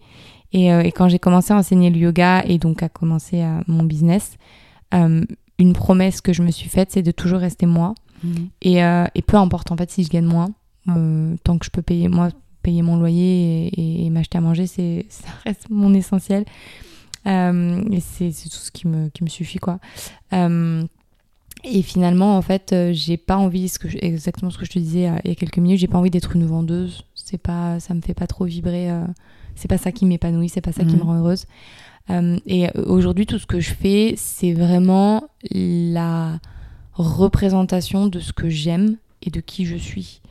Et, 0.52 0.72
euh, 0.72 0.82
et 0.84 0.92
quand 0.92 1.10
j'ai 1.10 1.18
commencé 1.18 1.52
à 1.54 1.58
enseigner 1.58 1.90
le 1.90 1.98
yoga 1.98 2.44
et 2.46 2.60
donc 2.60 2.84
à 2.84 2.90
commencer 2.90 3.42
euh, 3.42 3.60
mon 3.68 3.84
business, 3.84 4.38
euh, 4.94 5.24
une 5.58 5.74
promesse 5.74 6.22
que 6.22 6.32
je 6.34 6.44
me 6.44 6.52
suis 6.52 6.70
faite, 6.70 6.92
c'est 6.92 7.02
de 7.02 7.12
toujours 7.12 7.40
rester 7.40 7.66
moi. 7.66 7.96
Mhm. 8.24 8.50
Et, 8.62 8.78
et 8.80 9.22
peu 9.22 9.38
importe 9.38 9.72
en 9.72 9.78
fait 9.78 9.90
si 9.92 10.04
je 10.04 10.10
gagne 10.10 10.26
moins, 10.26 10.50
tant 11.44 11.58
que 11.58 11.66
je 11.66 11.72
peux 11.72 11.82
payer 11.82 12.08
moi 12.08 12.30
payer 12.62 12.82
mon 12.82 12.96
loyer 12.96 13.68
et, 13.68 13.82
et- 13.82 14.06
et 14.06 14.10
m'acheter 14.10 14.38
à 14.38 14.42
manger, 14.42 14.68
c'est 14.68 15.06
ça 15.10 15.28
reste 15.44 15.68
mon 15.70 15.94
essentiel. 15.94 16.46
Et 17.26 18.00
c'est 18.00 18.32
c'est 18.32 18.50
tout 18.50 18.56
ce 18.58 18.72
qui 18.72 18.88
me, 18.88 19.10
qui 19.10 19.24
me 19.24 19.30
suffit 19.30 19.58
quoi. 19.60 19.80
Et 21.65 21.82
finalement 21.82 22.36
en 22.38 22.41
fait 22.41 22.73
euh, 22.73 22.91
j'ai 22.93 23.15
pas 23.17 23.38
envie 23.38 23.69
ce 23.69 23.80
que 23.80 23.88
je- 23.88 23.97
exactement 24.02 24.52
ce 24.52 24.58
que 24.58 24.65
je 24.65 24.71
te 24.71 24.80
disais 24.80 25.08
euh, 25.10 25.15
il 25.23 25.30
y 25.30 25.32
a 25.32 25.36
quelques 25.36 25.58
minutes, 25.60 25.80
j'ai 25.80 25.88
pas 25.88 25.97
envie 25.97 26.10
d'être 26.10 26.36
une 26.36 26.45
vendeuse. 26.45 27.06
C'est 27.15 27.38
pas 27.38 27.80
ça 27.80 27.93
me 27.93 28.02
fait 28.02 28.13
pas 28.13 28.28
trop 28.28 28.45
vibrer. 28.45 28.89
euh, 28.91 29.06
c'est 29.56 29.67
pas 29.67 29.78
ça 29.78 29.91
qui 29.91 30.06
m'épanouit, 30.06 30.49
c'est 30.49 30.62
pas 30.62 30.71
ça 30.73 30.84
qui 30.84 30.95
me 30.97 31.04
rend 31.04 31.15
heureuse. 31.15 31.45
Euh, 32.10 32.38
et 32.47 32.67
aujourd'hui 32.80 33.26
tout 33.26 33.39
ce 33.39 33.45
que 33.45 33.60
je 33.62 33.73
fais 33.73 34.15
c'est 34.17 34.52
vraiment 34.54 35.30
la 35.52 36.39
représentation 36.93 38.08
de 38.08 38.19
ce 38.19 38.34
que 38.34 38.49
j'aime 38.49 38.97
et 39.21 39.30
de 39.30 39.39
qui 39.39 39.65
je 39.65 39.76
suis, 39.78 40.21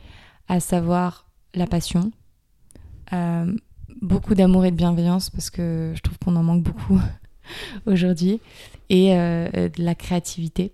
à 0.47 0.59
savoir 0.59 1.27
la 1.55 1.65
passion, 1.67 2.11
euh, 3.11 3.53
beaucoup 4.01 4.35
d'amour 4.35 4.65
et 4.65 4.71
de 4.71 4.75
bienveillance 4.75 5.29
parce 5.29 5.49
que 5.49 5.93
je 5.95 6.01
trouve 6.01 6.17
qu'on 6.19 6.35
en 6.35 6.43
manque 6.43 6.63
beaucoup 6.63 6.99
aujourd'hui, 7.85 8.39
et 8.89 9.13
euh, 9.15 9.49
de 9.69 9.83
la 9.83 9.95
créativité. 9.95 10.73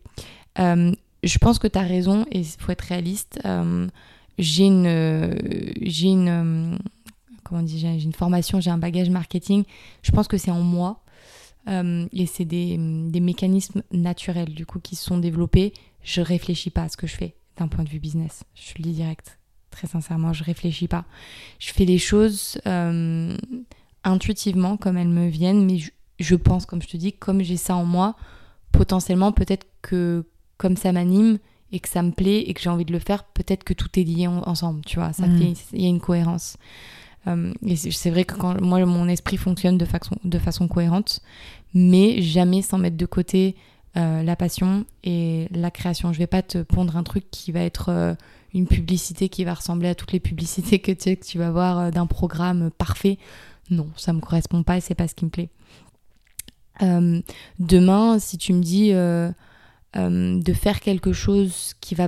Euh, 0.57 0.91
je 1.23 1.37
pense 1.37 1.59
que 1.59 1.67
tu 1.67 1.77
as 1.77 1.83
raison 1.83 2.25
et 2.31 2.39
il 2.39 2.45
faut 2.45 2.71
être 2.71 2.81
réaliste. 2.81 3.39
Euh, 3.45 3.87
j'ai 4.37 4.65
une, 4.65 4.87
euh, 4.87 5.35
j'ai 5.81 6.07
une, 6.07 6.79
comment 7.43 7.65
j'ai 7.65 8.01
une 8.01 8.13
formation, 8.13 8.59
j'ai 8.59 8.71
un 8.71 8.77
bagage 8.77 9.09
marketing. 9.09 9.63
Je 10.01 10.11
pense 10.11 10.27
que 10.27 10.37
c'est 10.37 10.51
en 10.51 10.61
moi. 10.61 11.03
Et 11.67 12.25
c'est 12.25 12.45
des, 12.45 12.77
mécanismes 12.79 13.83
naturels 13.91 14.55
du 14.55 14.65
coup 14.65 14.79
qui 14.79 14.95
se 14.95 15.03
sont 15.03 15.19
développés. 15.19 15.73
Je 16.01 16.21
réfléchis 16.21 16.71
pas 16.71 16.83
à 16.83 16.89
ce 16.89 16.97
que 16.97 17.05
je 17.05 17.15
fais 17.15 17.35
d'un 17.57 17.67
point 17.67 17.83
de 17.83 17.89
vue 17.89 17.99
business. 17.99 18.43
Je 18.55 18.73
le 18.77 18.83
dis 18.83 18.93
direct, 18.93 19.37
très 19.69 19.85
sincèrement, 19.85 20.33
je 20.33 20.43
réfléchis 20.43 20.87
pas. 20.87 21.05
Je 21.59 21.71
fais 21.71 21.85
les 21.85 21.99
choses 21.99 22.59
intuitivement 24.03 24.77
comme 24.77 24.97
elles 24.97 25.09
me 25.09 25.27
viennent, 25.27 25.63
mais 25.63 25.77
je 26.19 26.35
pense, 26.35 26.65
comme 26.65 26.81
je 26.81 26.87
te 26.87 26.97
dis, 26.97 27.13
comme 27.13 27.43
j'ai 27.43 27.57
ça 27.57 27.75
en 27.75 27.85
moi, 27.85 28.15
potentiellement 28.71 29.31
peut-être 29.31 29.67
que 29.81 30.25
comme 30.59 30.77
ça 30.77 30.91
m'anime 30.91 31.39
et 31.71 31.79
que 31.79 31.89
ça 31.89 32.03
me 32.03 32.11
plaît 32.11 32.41
et 32.41 32.53
que 32.53 32.61
j'ai 32.61 32.69
envie 32.69 32.85
de 32.85 32.91
le 32.93 32.99
faire, 32.99 33.23
peut-être 33.23 33.63
que 33.63 33.73
tout 33.73 33.89
est 33.99 34.03
lié 34.03 34.27
en- 34.27 34.43
ensemble, 34.47 34.81
tu 34.85 34.99
vois. 34.99 35.13
Ça 35.13 35.25
Mm. 35.25 35.37
fait, 35.39 35.53
il 35.73 35.81
y 35.81 35.85
a 35.85 35.89
une 35.89 35.99
cohérence. 35.99 36.57
Euh, 37.27 37.51
et 37.65 37.75
c'est 37.75 38.09
vrai 38.11 38.23
que 38.25 38.35
quand 38.35 38.61
moi 38.61 38.83
mon 38.85 39.07
esprit 39.09 39.37
fonctionne 39.37 39.77
de 39.77 39.85
façon, 39.85 40.15
de 40.23 40.37
façon 40.39 40.67
cohérente, 40.67 41.19
mais 41.73 42.21
jamais 42.21 42.61
sans 42.61 42.77
mettre 42.77 42.97
de 42.97 43.05
côté 43.07 43.55
euh, 43.97 44.21
la 44.21 44.35
passion 44.35 44.85
et 45.03 45.47
la 45.51 45.71
création. 45.71 46.13
Je 46.13 46.19
vais 46.19 46.27
pas 46.27 46.43
te 46.43 46.59
pondre 46.59 46.95
un 46.95 47.01
truc 47.03 47.25
qui 47.31 47.51
va 47.51 47.61
être 47.61 47.89
euh, 47.89 48.13
une 48.53 48.67
publicité 48.67 49.29
qui 49.29 49.43
va 49.43 49.55
ressembler 49.55 49.89
à 49.89 49.95
toutes 49.95 50.11
les 50.11 50.19
publicités 50.19 50.77
que 50.79 50.91
tu, 50.91 51.15
que 51.17 51.25
tu 51.25 51.37
vas 51.39 51.49
voir 51.51 51.91
d'un 51.91 52.05
programme 52.05 52.69
parfait. 52.77 53.17
Non, 53.71 53.87
ça 53.97 54.13
me 54.13 54.19
correspond 54.21 54.61
pas 54.63 54.77
et 54.77 54.81
c'est 54.81 54.93
pas 54.95 55.07
ce 55.07 55.15
qui 55.15 55.25
me 55.25 55.29
plaît. 55.31 55.49
Demain, 57.59 58.19
si 58.19 58.37
tu 58.37 58.53
me 58.53 58.61
dis 58.61 58.91
euh, 59.95 60.39
de 60.39 60.53
faire 60.53 60.81
quelque 60.81 61.13
chose 61.13 61.73
qui 61.81 61.95
va 61.95 62.07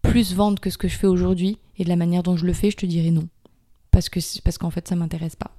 plus 0.00 0.34
vendre 0.34 0.60
que 0.60 0.70
ce 0.70 0.78
que 0.78 0.88
je 0.88 0.96
fais 0.96 1.06
aujourd'hui 1.06 1.58
et 1.76 1.84
de 1.84 1.88
la 1.88 1.96
manière 1.96 2.22
dont 2.22 2.36
je 2.36 2.46
le 2.46 2.52
fais, 2.54 2.70
je 2.70 2.76
te 2.76 2.86
dirais 2.86 3.10
non. 3.10 3.28
Parce 3.90 4.08
que 4.08 4.20
parce 4.42 4.56
qu'en 4.56 4.70
fait, 4.70 4.88
ça 4.88 4.96
m'intéresse 4.96 5.36
pas. 5.36 5.50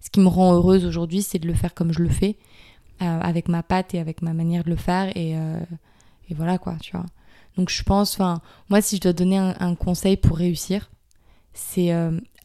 Ce 0.00 0.08
qui 0.08 0.20
me 0.20 0.28
rend 0.28 0.54
heureuse 0.54 0.86
aujourd'hui, 0.86 1.22
c'est 1.22 1.38
de 1.38 1.46
le 1.46 1.54
faire 1.54 1.74
comme 1.74 1.92
je 1.92 2.00
le 2.02 2.08
fais, 2.08 2.38
euh, 3.02 3.20
avec 3.20 3.48
ma 3.48 3.62
patte 3.62 3.94
et 3.94 3.98
avec 3.98 4.22
ma 4.22 4.32
manière 4.32 4.64
de 4.64 4.70
le 4.70 4.76
faire. 4.76 5.14
Et, 5.16 5.36
euh, 5.36 5.60
et 6.30 6.34
voilà 6.34 6.56
quoi, 6.56 6.76
tu 6.80 6.92
vois. 6.96 7.06
Donc 7.56 7.68
je 7.70 7.82
pense, 7.82 8.14
enfin, 8.14 8.40
moi, 8.70 8.80
si 8.80 8.96
je 8.96 9.02
dois 9.02 9.12
donner 9.12 9.36
un, 9.36 9.54
un 9.58 9.74
conseil 9.74 10.16
pour 10.16 10.38
réussir, 10.38 10.90
c'est 11.52 11.92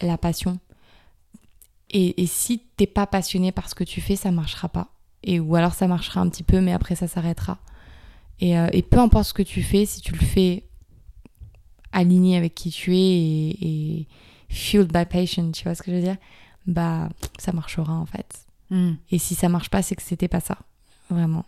la 0.02 0.18
passion. 0.18 0.60
Et, 1.92 2.24
et 2.24 2.26
si 2.26 2.60
t'es 2.76 2.88
pas 2.88 3.06
passionné 3.06 3.52
par 3.52 3.70
ce 3.70 3.76
que 3.76 3.84
tu 3.84 4.02
fais, 4.02 4.16
ça 4.16 4.32
marchera 4.32 4.68
pas. 4.68 4.90
Et 5.22 5.40
ou 5.40 5.56
alors 5.56 5.76
ça 5.76 5.88
marchera 5.88 6.20
un 6.20 6.28
petit 6.30 6.44
peu, 6.44 6.60
mais 6.60 6.74
après 6.74 6.96
ça 6.96 7.08
s'arrêtera. 7.08 7.60
Et, 8.44 8.58
euh, 8.58 8.68
et 8.74 8.82
peu 8.82 8.98
importe 9.00 9.28
ce 9.30 9.34
que 9.34 9.44
tu 9.44 9.64
fais, 9.64 9.86
si 9.86 10.02
tu 10.02 10.12
le 10.14 10.20
fais 10.26 10.64
aligné 11.92 12.38
avec 12.38 12.56
qui 12.56 12.72
tu 12.72 12.94
es 12.96 12.98
et, 13.00 13.58
et 14.00 14.08
fueled 14.50 14.92
by 14.92 15.06
passion, 15.06 15.52
tu 15.52 15.64
vois 15.64 15.76
ce 15.76 15.84
que 15.84 15.92
je 15.92 15.98
veux 15.98 16.02
dire 16.04 16.18
Bah, 16.68 17.10
ça 17.40 17.52
marchera 17.54 17.94
en 17.94 18.06
fait. 18.06 18.46
Mhm. 18.70 18.98
Et 19.12 19.18
si 19.20 19.36
ça 19.36 19.50
marche 19.50 19.70
pas, 19.70 19.82
c'est 19.82 19.96
que 19.96 20.02
c'était 20.02 20.28
pas 20.28 20.40
ça. 20.40 20.58
Vraiment. 21.10 21.46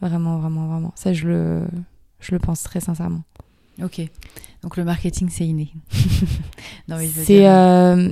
Vraiment, 0.00 0.38
vraiment, 0.38 0.66
vraiment. 0.68 0.92
Ça, 0.96 1.12
je 1.12 1.26
le, 1.28 1.66
je 2.20 2.32
le 2.32 2.38
pense 2.38 2.62
très 2.62 2.80
sincèrement. 2.80 3.22
Ok. 3.82 4.00
Donc 4.62 4.76
le 4.76 4.84
marketing, 4.84 5.28
c'est 5.28 5.46
inné. 5.46 5.72
non, 6.88 6.96
mais 6.96 7.06
je 7.06 7.12
veux 7.12 7.24
C'est. 7.24 7.38
dire- 7.40 7.50
euh, 7.50 8.10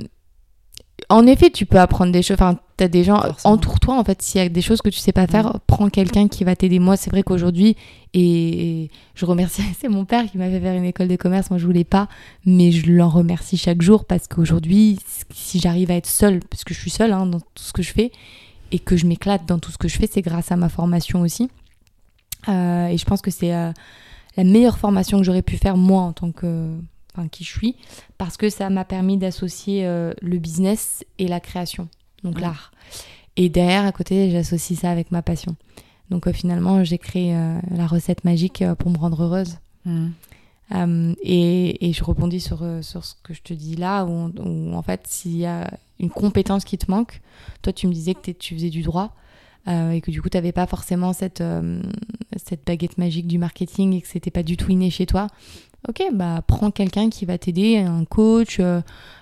En 1.09 1.25
effet, 1.25 1.49
tu 1.49 1.65
peux 1.65 1.79
apprendre 1.79 2.11
des 2.11 2.21
choses. 2.21 2.35
Enfin, 2.35 2.59
t'as 2.75 2.89
des 2.89 3.03
gens. 3.03 3.23
Entoure-toi, 3.45 3.97
en 3.97 4.03
fait. 4.03 4.21
S'il 4.21 4.41
y 4.41 4.43
a 4.43 4.49
des 4.49 4.61
choses 4.61 4.81
que 4.81 4.89
tu 4.89 4.99
sais 4.99 5.13
pas 5.13 5.25
faire, 5.25 5.59
prends 5.65 5.89
quelqu'un 5.89 6.27
qui 6.27 6.43
va 6.43 6.55
t'aider. 6.55 6.79
Moi, 6.79 6.97
c'est 6.97 7.09
vrai 7.09 7.23
qu'aujourd'hui, 7.23 7.77
et 8.13 8.83
et 8.83 8.91
je 9.15 9.25
remercie. 9.25 9.61
C'est 9.79 9.87
mon 9.87 10.05
père 10.05 10.29
qui 10.29 10.37
m'a 10.37 10.49
fait 10.49 10.59
faire 10.59 10.75
une 10.75 10.83
école 10.83 11.07
de 11.07 11.15
commerce. 11.15 11.49
Moi, 11.49 11.59
je 11.59 11.65
voulais 11.65 11.85
pas, 11.85 12.09
mais 12.45 12.71
je 12.71 12.91
l'en 12.91 13.09
remercie 13.09 13.57
chaque 13.57 13.81
jour 13.81 14.05
parce 14.05 14.27
qu'aujourd'hui, 14.27 14.99
si 15.33 15.59
j'arrive 15.59 15.91
à 15.91 15.95
être 15.95 16.07
seule, 16.07 16.39
parce 16.49 16.63
que 16.63 16.73
je 16.73 16.79
suis 16.79 16.91
seule 16.91 17.13
hein, 17.13 17.25
dans 17.25 17.39
tout 17.39 17.63
ce 17.63 17.73
que 17.73 17.81
je 17.81 17.93
fais, 17.93 18.11
et 18.71 18.79
que 18.79 18.97
je 18.97 19.05
m'éclate 19.05 19.45
dans 19.45 19.59
tout 19.59 19.71
ce 19.71 19.77
que 19.77 19.87
je 19.87 19.97
fais, 19.97 20.09
c'est 20.11 20.21
grâce 20.21 20.51
à 20.51 20.57
ma 20.57 20.69
formation 20.69 21.21
aussi. 21.21 21.49
Euh, 22.49 22.87
et 22.87 22.97
je 22.97 23.05
pense 23.05 23.21
que 23.21 23.31
c'est 23.31 23.53
euh, 23.53 23.71
la 24.35 24.43
meilleure 24.43 24.77
formation 24.77 25.17
que 25.19 25.23
j'aurais 25.23 25.41
pu 25.41 25.57
faire 25.57 25.77
moi 25.77 26.01
en 26.01 26.13
tant 26.13 26.31
que 26.31 26.69
enfin, 27.17 27.27
qui 27.27 27.43
je 27.43 27.51
suis, 27.51 27.75
parce 28.17 28.37
que 28.37 28.49
ça 28.49 28.69
m'a 28.69 28.85
permis 28.85 29.17
d'associer 29.17 29.85
euh, 29.85 30.13
le 30.21 30.37
business 30.37 31.03
et 31.17 31.27
la 31.27 31.39
création, 31.39 31.87
donc 32.23 32.35
Ouais. 32.35 32.41
l'art. 32.41 32.71
Et 33.35 33.49
derrière, 33.49 33.85
à 33.85 33.91
côté, 33.91 34.29
j'associe 34.31 34.79
ça 34.79 34.91
avec 34.91 35.11
ma 35.11 35.21
passion. 35.21 35.55
Donc 36.09 36.27
euh, 36.27 36.33
finalement, 36.33 36.83
j'ai 36.83 36.97
créé 36.97 37.35
euh, 37.35 37.59
la 37.71 37.87
recette 37.87 38.23
magique 38.23 38.63
pour 38.79 38.89
me 38.91 38.97
rendre 38.97 39.23
heureuse. 39.23 39.57
Euh, 40.75 41.13
et, 41.23 41.87
et 41.89 41.93
je 41.93 42.03
rebondis 42.03 42.41
sur, 42.41 42.65
sur 42.81 43.05
ce 43.05 43.13
que 43.23 43.33
je 43.33 43.41
te 43.41 43.53
dis 43.53 43.75
là, 43.75 44.03
où, 44.05 44.31
où, 44.37 44.73
en 44.75 44.81
fait, 44.81 45.01
s'il 45.07 45.37
y 45.37 45.45
a 45.45 45.69
une 45.99 46.09
compétence 46.09 46.65
qui 46.65 46.77
te 46.77 46.91
manque, 46.91 47.21
toi 47.61 47.71
tu 47.73 47.87
me 47.87 47.93
disais 47.93 48.13
que 48.13 48.31
tu 48.31 48.53
faisais 48.55 48.69
du 48.69 48.81
droit 48.81 49.15
euh, 49.67 49.91
et 49.91 50.01
que 50.01 50.11
du 50.11 50.21
coup 50.21 50.29
tu 50.29 50.37
n'avais 50.37 50.51
pas 50.51 50.67
forcément 50.67 51.13
cette, 51.13 51.41
euh, 51.41 51.81
cette 52.35 52.65
baguette 52.67 52.97
magique 52.97 53.27
du 53.27 53.37
marketing 53.37 53.93
et 53.93 54.01
que 54.01 54.07
c'était 54.07 54.29
pas 54.29 54.43
du 54.43 54.57
tout 54.57 54.69
inné 54.71 54.89
chez 54.89 55.05
toi. 55.05 55.27
Ok, 55.87 56.03
bah 56.13 56.41
prends 56.45 56.71
quelqu'un 56.71 57.09
qui 57.09 57.25
va 57.25 57.37
t'aider, 57.37 57.77
un 57.77 58.03
coach, 58.03 58.57
euh, 58.59 58.81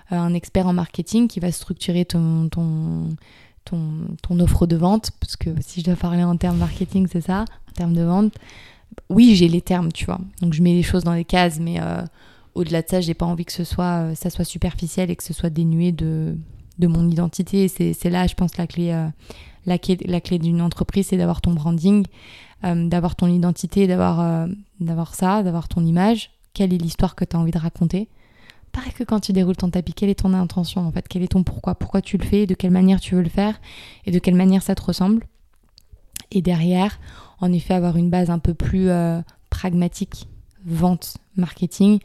un 0.09 0.33
expert 0.33 0.65
en 0.67 0.73
marketing 0.73 1.27
qui 1.27 1.39
va 1.39 1.51
structurer 1.51 2.05
ton, 2.05 2.49
ton, 2.49 3.09
ton, 3.65 4.39
offre 4.39 4.65
de 4.65 4.75
vente, 4.75 5.11
parce 5.19 5.35
que 5.35 5.49
si 5.59 5.81
je 5.81 5.85
dois 5.85 5.95
parler 5.95 6.23
en 6.23 6.37
termes 6.37 6.57
marketing, 6.57 7.07
c'est 7.11 7.21
ça, 7.21 7.41
en 7.69 7.71
termes 7.73 7.93
de 7.93 8.03
vente 8.03 8.33
oui, 9.09 9.35
j'ai 9.35 9.49
les 9.49 9.61
termes, 9.61 9.91
tu 9.91 10.05
vois. 10.05 10.19
Donc 10.41 10.53
je 10.53 10.61
mets 10.61 10.73
les 10.73 10.83
choses 10.83 11.03
dans 11.03 11.13
les 11.13 11.25
cases, 11.25 11.59
mais 11.59 11.81
euh, 11.81 12.01
au-delà 12.53 12.81
de 12.81 12.87
ça, 12.87 13.01
j'ai 13.01 13.13
pas 13.13 13.25
envie 13.25 13.43
que 13.43 13.51
ce 13.51 13.65
soit, 13.65 14.03
euh, 14.03 14.15
ça 14.15 14.29
soit 14.29 14.45
superficiel 14.45 15.11
et 15.11 15.17
que 15.17 15.23
ce 15.23 15.33
soit 15.33 15.49
dénué 15.49 15.91
de, 15.91 16.37
de 16.79 16.87
mon 16.87 17.09
identité. 17.09 17.67
C'est 17.67 18.09
là, 18.09 18.25
je 18.25 18.35
pense, 18.35 18.57
la 18.57 18.67
clé, 18.67 18.97
la 19.65 19.77
clé, 19.77 19.97
la 20.05 20.21
clé 20.21 20.39
d'une 20.39 20.61
entreprise, 20.61 21.07
c'est 21.07 21.17
d'avoir 21.17 21.41
ton 21.41 21.51
branding, 21.51 22.05
d'avoir 22.63 23.17
ton 23.17 23.27
identité, 23.27 23.85
d'avoir 23.85 24.47
d'avoir 24.79 25.13
ça, 25.13 25.43
d'avoir 25.43 25.67
ton 25.67 25.85
image. 25.85 26.31
Quelle 26.55 26.73
est 26.73 26.77
l'histoire 26.79 27.13
que 27.15 27.23
tu 27.25 27.35
as 27.35 27.39
envie 27.39 27.51
de 27.51 27.59
raconter 27.59 28.09
Pareil 28.71 28.91
que 28.93 29.03
quand 29.03 29.19
tu 29.19 29.31
déroules 29.31 29.55
ton 29.55 29.69
tapis, 29.69 29.93
quelle 29.93 30.09
est 30.09 30.19
ton 30.21 30.33
intention 30.33 30.81
en 30.81 30.91
fait? 30.91 31.07
Quel 31.07 31.21
est 31.21 31.27
ton 31.27 31.43
pourquoi? 31.43 31.75
Pourquoi 31.75 32.01
tu 32.01 32.17
le 32.17 32.23
fais? 32.25 32.47
De 32.47 32.55
quelle 32.55 32.71
manière 32.71 32.99
tu 32.99 33.13
veux 33.15 33.21
le 33.21 33.29
faire? 33.29 33.61
Et 34.05 34.11
de 34.11 34.17
quelle 34.19 34.35
manière 34.35 34.63
ça 34.63 34.73
te 34.73 34.81
ressemble? 34.81 35.25
Et 36.31 36.41
derrière, 36.41 36.99
en 37.39 37.53
effet 37.53 37.73
avoir 37.75 37.95
une 37.97 38.09
base 38.09 38.29
un 38.31 38.39
peu 38.39 38.53
plus 38.53 38.89
euh, 38.89 39.21
pragmatique, 39.49 40.27
vente, 40.65 41.17
marketing, 41.37 41.99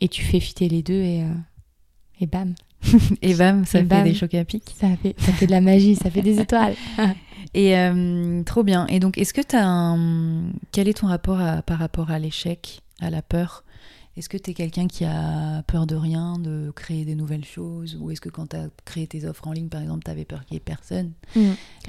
et 0.00 0.08
tu 0.08 0.22
fais 0.22 0.38
fitter 0.40 0.68
les 0.68 0.82
deux 0.82 1.00
et, 1.00 1.22
euh, 1.22 1.32
et 2.20 2.26
bam. 2.26 2.54
Et 3.22 3.34
bam, 3.34 3.64
ça 3.64 3.78
Et 3.78 3.82
fait 3.82 3.86
bam. 3.88 4.02
des 4.04 4.12
chocs 4.14 4.34
à 4.34 4.44
pic. 4.44 4.64
Ça 4.76 4.88
fait, 4.96 5.14
ça 5.18 5.32
fait 5.32 5.46
de 5.46 5.52
la 5.52 5.60
magie, 5.60 5.94
ça 5.94 6.10
fait 6.10 6.20
des 6.22 6.40
étoiles. 6.44 6.74
Et 7.54 7.78
euh, 7.78 8.42
trop 8.42 8.64
bien. 8.64 8.86
Et 8.88 8.98
donc, 8.98 9.18
est-ce 9.18 9.32
que 9.32 9.40
tu 9.40 9.54
as 9.54 9.64
un. 9.66 10.42
Quel 10.72 10.88
est 10.88 10.94
ton 10.98 11.06
rapport 11.06 11.40
à- 11.40 11.62
par 11.62 11.78
rapport 11.78 12.10
à 12.10 12.18
l'échec, 12.18 12.80
à 13.00 13.08
la 13.10 13.22
peur? 13.22 13.62
Est-ce 14.16 14.28
que 14.28 14.36
tu 14.36 14.50
es 14.50 14.54
quelqu'un 14.54 14.88
qui 14.88 15.04
a 15.06 15.62
peur 15.66 15.86
de 15.86 15.94
rien, 15.96 16.38
de 16.38 16.70
créer 16.76 17.04
des 17.06 17.14
nouvelles 17.14 17.44
choses 17.46 17.96
Ou 17.98 18.10
est-ce 18.10 18.20
que 18.20 18.28
quand 18.28 18.48
tu 18.50 18.56
as 18.56 18.68
créé 18.84 19.06
tes 19.06 19.24
offres 19.26 19.48
en 19.48 19.52
ligne, 19.52 19.68
par 19.68 19.80
exemple, 19.80 20.02
tu 20.04 20.10
avais 20.10 20.26
peur 20.26 20.44
qu'il 20.44 20.54
y 20.54 20.56
ait 20.58 20.60
personne 20.60 21.12
Mm. 21.34 21.40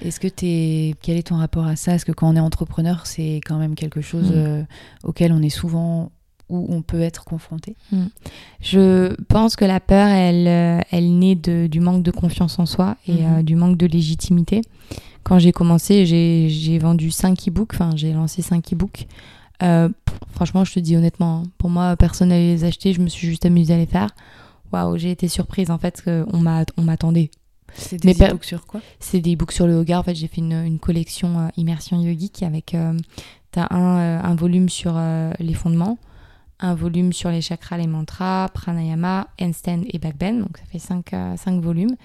Est-ce 0.01 0.19
que 0.21 0.27
tu 0.29 0.97
Quel 1.01 1.17
est 1.17 1.27
ton 1.27 1.35
rapport 1.35 1.65
à 1.67 1.75
ça? 1.75 1.95
Est-ce 1.95 2.05
que 2.05 2.13
quand 2.13 2.29
on 2.29 2.35
est 2.37 2.39
entrepreneur, 2.39 3.05
c'est 3.07 3.41
quand 3.45 3.57
même 3.57 3.75
quelque 3.75 3.99
chose 4.01 4.29
Mm. 4.31 4.35
euh, 4.35 4.63
auquel 5.03 5.31
on 5.33 5.41
est 5.41 5.49
souvent. 5.49 6.11
où 6.49 6.67
on 6.69 6.81
peut 6.83 6.99
être 7.01 7.23
confronté? 7.23 7.75
Je 8.61 9.15
pense 9.23 9.55
que 9.55 9.65
la 9.65 9.79
peur, 9.79 10.07
elle, 10.07 10.47
euh, 10.47 10.81
elle 10.91 11.17
naît 11.17 11.35
de- 11.35 11.67
du 11.67 11.79
manque 11.79 12.03
de 12.03 12.11
confiance 12.11 12.59
en 12.59 12.65
soi 12.65 12.97
et 13.07 13.13
Mhm. 13.13 13.39
euh, 13.39 13.43
du 13.43 13.55
manque 13.55 13.77
de 13.77 13.87
légitimité. 13.87 14.61
Quand 15.23 15.39
j'ai 15.39 15.51
commencé, 15.53 16.05
j'ai 16.05 16.49
j'ai 16.49 16.77
vendu 16.79 17.11
5 17.11 17.47
e-books, 17.47 17.71
enfin 17.73 17.91
j'ai 17.95 18.11
lancé 18.13 18.41
5 18.41 18.71
e-books. 18.73 19.07
Euh, 19.61 19.89
franchement, 20.31 20.65
je 20.65 20.73
te 20.73 20.79
dis 20.79 20.95
honnêtement, 20.97 21.43
hein, 21.45 21.49
pour 21.57 21.69
moi, 21.69 21.95
personne 21.95 22.29
n'allait 22.29 22.53
les 22.53 22.63
acheter, 22.63 22.93
je 22.93 23.01
me 23.01 23.07
suis 23.07 23.27
juste 23.27 23.45
amusée 23.45 23.73
à 23.73 23.77
les 23.77 23.85
faire. 23.85 24.09
Waouh, 24.71 24.97
j'ai 24.97 25.11
été 25.11 25.27
surprise 25.27 25.69
en 25.69 25.77
fait 25.77 26.03
on 26.77 26.81
m'attendait. 26.83 27.29
C'est 27.75 27.97
des 27.97 28.13
e-books 28.29 28.43
sur 28.45 28.65
quoi? 28.65 28.81
C'est 28.99 29.19
des 29.21 29.35
books 29.35 29.51
sur 29.51 29.65
le 29.67 29.73
yoga. 29.73 29.99
En 29.99 30.03
fait, 30.03 30.15
j'ai 30.15 30.27
fait 30.27 30.41
une, 30.41 30.53
une 30.53 30.79
collection 30.79 31.39
euh, 31.39 31.47
immersion 31.57 31.99
yogique 32.01 32.43
avec. 32.43 32.73
euh, 32.75 32.97
T'as 33.51 33.67
un, 33.69 33.97
euh, 33.99 34.19
un 34.23 34.33
volume 34.35 34.67
sur 34.67 34.99
les 35.39 35.53
fondements, 35.53 35.99
un 36.59 36.73
volume 36.73 37.13
sur 37.13 37.29
les 37.29 37.41
chakras, 37.41 37.77
les 37.77 37.85
mantras, 37.85 38.49
pranayama, 38.51 39.27
handstand 39.39 39.81
et 39.91 39.99
backbend. 39.99 40.39
Donc 40.39 40.57
ça 40.57 40.63
fait 40.71 40.79
5 40.79 41.11
cinq 41.37 41.61
volumes. 41.61 41.95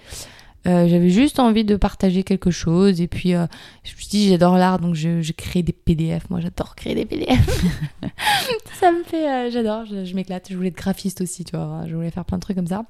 Euh, 0.66 0.86
J'avais 0.88 1.08
juste 1.08 1.38
envie 1.38 1.64
de 1.64 1.76
partager 1.76 2.22
quelque 2.24 2.50
chose. 2.50 3.00
Et 3.00 3.06
puis, 3.08 3.34
euh, 3.34 3.46
je 3.84 3.92
me 3.92 3.96
suis 3.98 4.08
dit, 4.08 4.28
j'adore 4.28 4.56
l'art, 4.58 4.78
donc 4.80 4.94
je, 4.94 5.22
je 5.22 5.32
crée 5.32 5.62
des 5.62 5.72
PDF. 5.72 6.28
Moi, 6.30 6.40
j'adore 6.40 6.74
créer 6.74 6.94
des 6.94 7.04
PDF. 7.06 7.64
ça 8.80 8.92
me 8.92 9.02
fait. 9.04 9.28
euh, 9.28 9.50
j'adore, 9.50 9.84
je, 9.86 10.04
je 10.04 10.14
m'éclate. 10.14 10.48
Je 10.50 10.56
voulais 10.56 10.68
être 10.68 10.76
graphiste 10.76 11.20
aussi, 11.20 11.44
tu 11.44 11.56
vois. 11.56 11.84
Je 11.86 11.94
voulais 11.94 12.10
faire 12.10 12.24
plein 12.24 12.38
de 12.38 12.42
trucs 12.42 12.56
comme 12.56 12.66
ça. 12.66 12.84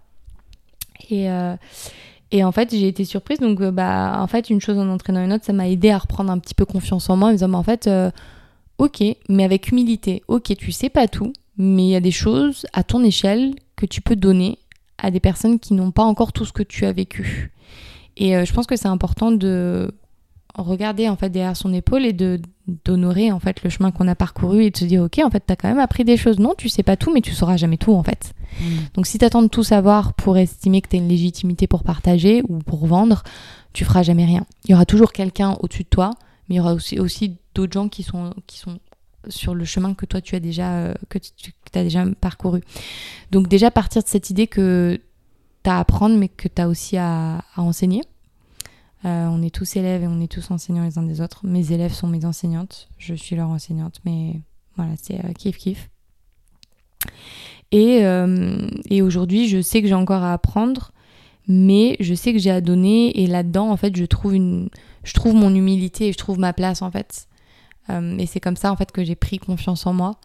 Et. 1.11 1.29
et 2.33 2.45
en 2.45 2.53
fait, 2.53 2.71
j'ai 2.73 2.89
été 2.89 3.05
surprise. 3.05 3.39
Donc, 3.39 3.63
bah, 3.63 4.17
en 4.21 4.27
fait, 4.27 4.51
une 4.51 4.61
chose 4.61 4.79
en 4.79 4.89
entraînant 4.89 5.25
une 5.25 5.33
autre, 5.33 5.45
ça 5.45 5.53
m'a 5.53 5.69
aidé 5.69 5.91
à 5.91 5.99
reprendre 5.99 6.31
un 6.33 6.39
petit 6.39 6.55
peu 6.55 6.65
confiance 6.65 7.09
en 7.11 7.17
moi 7.17 7.29
en 7.29 7.31
me 7.31 7.37
disant, 7.37 7.49
bah, 7.49 7.59
en 7.59 7.63
fait, 7.63 7.87
euh, 7.87 8.11
ok, 8.79 9.03
mais 9.29 9.45
avec 9.45 9.71
humilité. 9.71 10.23
Ok, 10.29 10.55
tu 10.57 10.73
sais 10.73 10.89
pas 10.91 11.07
tout, 11.07 11.33
mais 11.57 11.85
il 11.85 11.91
y 11.91 11.97
a 11.97 12.01
des 12.01 12.11
choses 12.11 12.67
à 12.73 12.83
ton 12.83 13.05
échelle 13.05 13.55
que 13.77 13.87
tu 13.87 14.01
peux 14.01 14.17
donner 14.17 14.59
à 14.99 15.11
des 15.13 15.21
personnes 15.21 15.61
qui 15.61 15.75
n'ont 15.75 15.93
pas 15.93 16.03
encore 16.03 16.33
tout 16.33 16.45
ce 16.45 16.53
que 16.53 16.65
tu 16.65 16.85
as 16.85 16.93
vécu. 16.93 17.53
Et 18.19 18.37
euh, 18.37 18.45
je 18.45 18.53
pense 18.53 18.67
que 18.67 18.77
c'est 18.77 18.89
important 18.89 19.33
de 19.33 19.91
regarder 20.55 21.09
en 21.09 21.17
fait 21.17 21.31
derrière 21.31 21.57
son 21.57 21.73
épaule 21.73 22.05
et 22.05 22.13
de 22.13 22.41
d'honorer 22.85 23.33
en 23.33 23.39
fait 23.39 23.63
le 23.63 23.71
chemin 23.71 23.93
qu'on 23.93 24.09
a 24.09 24.15
parcouru 24.15 24.65
et 24.65 24.71
de 24.71 24.77
se 24.77 24.85
dire 24.85 25.03
ok 25.03 25.21
en 25.25 25.31
fait 25.31 25.41
t'as 25.47 25.57
quand 25.57 25.69
même 25.69 25.79
appris 25.79 26.05
des 26.05 26.17
choses 26.17 26.39
non 26.39 26.55
tu 26.59 26.69
sais 26.69 26.83
pas 26.83 26.97
tout 26.97 27.13
mais 27.15 27.21
tu 27.21 27.33
sauras 27.33 27.57
jamais 27.57 27.79
tout 27.79 27.95
en 27.95 28.03
fait 28.03 28.35
donc 28.95 29.07
si 29.07 29.19
t'attends 29.19 29.43
de 29.43 29.49
tout 29.49 29.63
savoir 29.63 30.15
pour 30.15 30.39
estimer 30.39 30.81
que 30.81 30.89
t'as 30.89 30.99
une 30.99 31.09
légitimité 31.09 31.67
pour 31.67 31.83
partager 31.83 32.43
ou 32.49 32.59
pour 32.59 32.87
vendre, 32.87 33.23
tu 33.73 33.85
feras 33.85 34.03
jamais 34.03 34.25
rien. 34.25 34.47
Il 34.65 34.73
y 34.73 34.75
aura 34.75 34.87
toujours 34.87 35.13
quelqu'un 35.13 35.57
au-dessus 35.61 35.85
de 35.85 35.89
toi, 35.89 36.11
mais 36.49 36.57
il 36.57 36.59
y 36.59 36.61
aura 36.61 36.75
aussi, 36.75 36.99
aussi 36.99 37.37
d'autres 37.55 37.73
gens 37.73 37.89
qui 37.89 38.03
sont, 38.03 38.35
qui 38.47 38.59
sont 38.59 38.79
sur 39.29 39.55
le 39.55 39.65
chemin 39.65 39.95
que 39.95 40.07
toi 40.07 40.21
tu 40.21 40.35
as 40.37 40.41
déjà, 40.41 40.73
euh, 40.75 40.95
que 41.09 41.19
tu 41.19 41.53
as 41.75 41.83
déjà 41.83 42.05
parcouru. 42.21 42.63
Donc 43.31 43.49
déjà 43.49 43.71
partir 43.71 44.03
de 44.03 44.09
cette 44.09 44.31
idée 44.31 44.47
que 44.47 45.01
à 45.69 45.79
apprendre 45.79 46.17
mais 46.17 46.29
que 46.29 46.49
t'as 46.49 46.67
aussi 46.67 46.97
à, 46.97 47.39
à 47.55 47.63
enseigner. 47.63 48.03
Euh, 49.05 49.27
on 49.27 49.43
est 49.43 49.55
tous 49.55 49.77
élèves 49.77 50.03
et 50.03 50.09
on 50.09 50.21
est 50.21 50.31
tous 50.31 50.51
enseignants 50.51 50.85
les 50.85 50.99
uns 50.99 51.05
des 51.05 51.21
autres. 51.21 51.47
Mes 51.47 51.73
élèves 51.73 51.93
sont 51.93 52.09
mes 52.09 52.25
enseignantes, 52.25 52.89
je 52.99 53.15
suis 53.15 53.37
leur 53.37 53.49
enseignante, 53.49 54.01
mais 54.05 54.41
voilà, 54.77 54.93
c'est 55.01 55.25
euh, 55.25 55.33
kiff 55.33 55.57
kiff. 55.57 55.89
Et, 57.71 58.05
euh, 58.05 58.69
et 58.89 59.03
aujourd'hui, 59.03 59.49
je 59.49 59.61
sais 59.61 59.83
que 59.83 59.89
j'ai 59.89 59.95
encore 59.95 60.23
à 60.23 60.33
apprendre, 60.33 60.93
mais 61.47 61.97
je 62.01 62.15
sais 62.15 62.33
que 62.33 62.39
j'ai 62.39 62.51
à 62.51 62.61
donner. 62.61 63.23
Et 63.23 63.27
là-dedans, 63.27 63.71
en 63.71 63.77
fait, 63.77 63.95
je 63.97 64.05
trouve, 64.05 64.35
une, 64.35 64.69
je 65.05 65.13
trouve 65.13 65.35
mon 65.35 65.55
humilité 65.55 66.09
et 66.09 66.13
je 66.13 66.19
trouve 66.19 66.39
ma 66.39 66.53
place, 66.53 66.83
en 66.83 66.91
fait. 66.91 67.29
Euh, 67.91 68.17
et 68.19 68.27
c'est 68.27 68.41
comme 68.41 68.57
ça, 68.57 68.73
en 68.73 68.77
fait, 68.77 68.91
que 68.91 69.05
j'ai 69.05 69.17
pris 69.17 69.39
confiance 69.39 69.87
en 69.87 69.93
moi, 69.93 70.17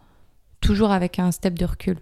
toujours 0.60 0.90
avec 0.90 1.18
un 1.18 1.30
step 1.32 1.58
de 1.58 1.64
recul. 1.64 1.98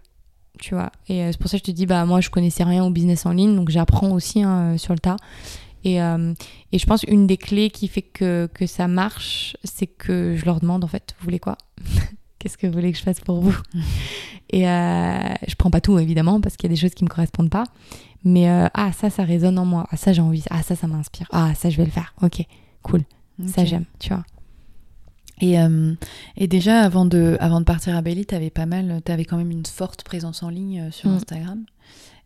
Tu 0.59 0.74
vois. 0.74 0.92
Et 1.09 1.22
euh, 1.22 1.32
c'est 1.32 1.38
pour 1.40 1.50
ça 1.50 1.59
que 1.59 1.66
je 1.66 1.70
te 1.72 1.76
dis, 1.76 1.86
bah, 1.86 2.05
moi, 2.05 2.20
je 2.20 2.30
connaissais 2.30 2.64
rien 2.64 2.84
au 2.84 2.90
business 2.90 3.26
en 3.26 3.32
ligne, 3.32 3.57
donc 3.57 3.70
j'apprends 3.70 4.12
aussi 4.12 4.42
hein, 4.42 4.74
euh, 4.74 4.78
sur 4.78 4.92
le 4.92 5.00
tas. 5.00 5.16
Et, 5.84 6.00
euh, 6.00 6.32
et 6.70 6.78
je 6.78 6.86
pense 6.86 7.03
une 7.05 7.26
des 7.26 7.36
clés 7.36 7.70
qui 7.70 7.88
fait 7.88 8.03
que, 8.03 8.48
que 8.55 8.66
ça 8.66 8.86
marche, 8.86 9.57
c'est 9.64 9.86
que 9.86 10.36
je 10.36 10.44
leur 10.44 10.61
demande, 10.61 10.84
en 10.84 10.88
fait, 10.88 11.14
vous 11.18 11.24
voulez 11.24 11.40
quoi? 11.40 11.59
Qu'est-ce 12.38 12.59
que 12.59 12.66
vous 12.66 12.72
voulez 12.72 12.92
que 12.92 12.98
je 12.98 13.03
fasse 13.03 13.20
pour 13.20 13.40
vous? 13.40 13.57
Et 14.50 14.68
euh, 14.68 15.34
je 15.46 15.55
prends 15.55 15.70
pas 15.70 15.80
tout 15.80 15.98
évidemment 15.98 16.40
parce 16.40 16.57
qu'il 16.57 16.68
y 16.68 16.72
a 16.72 16.74
des 16.74 16.80
choses 16.80 16.94
qui 16.94 17.05
me 17.05 17.09
correspondent 17.09 17.50
pas. 17.50 17.64
Mais 18.24 18.50
euh, 18.50 18.68
ah 18.74 18.92
ça 18.92 19.11
ça 19.11 19.24
résonne 19.24 19.59
en 19.59 19.64
moi. 19.64 19.86
Ah 19.90 19.96
ça 19.96 20.12
j'ai 20.12 20.20
envie. 20.20 20.44
Ah 20.50 20.62
ça 20.62 20.76
ça 20.76 20.86
m'inspire. 20.86 21.26
Ah 21.32 21.55
ça 21.55 21.70
je 21.70 21.76
vais 21.76 21.84
le 21.84 21.90
faire. 21.90 22.14
Ok 22.20 22.44
cool. 22.82 23.03
Ça 23.46 23.64
j'aime. 23.64 23.86
Tu 23.98 24.11
vois. 24.11 24.24
Et, 25.43 25.59
euh, 25.61 25.95
et 26.36 26.47
déjà, 26.47 26.80
avant 26.80 27.05
de, 27.05 27.36
avant 27.40 27.59
de 27.61 27.64
partir 27.66 27.95
à 27.97 28.01
Bali, 28.01 28.24
tu 28.24 28.34
avais 28.34 28.49
pas 28.51 28.64
mal, 28.64 29.03
tu 29.05 29.12
avais 29.12 29.24
quand 29.26 29.36
même 29.36 29.51
une 29.51 29.66
forte 29.66 30.03
présence 30.05 30.43
en 30.43 30.49
ligne 30.49 30.80
euh, 30.82 30.90
sur 30.90 31.11
Mm. 31.11 31.14
Instagram. 31.16 31.64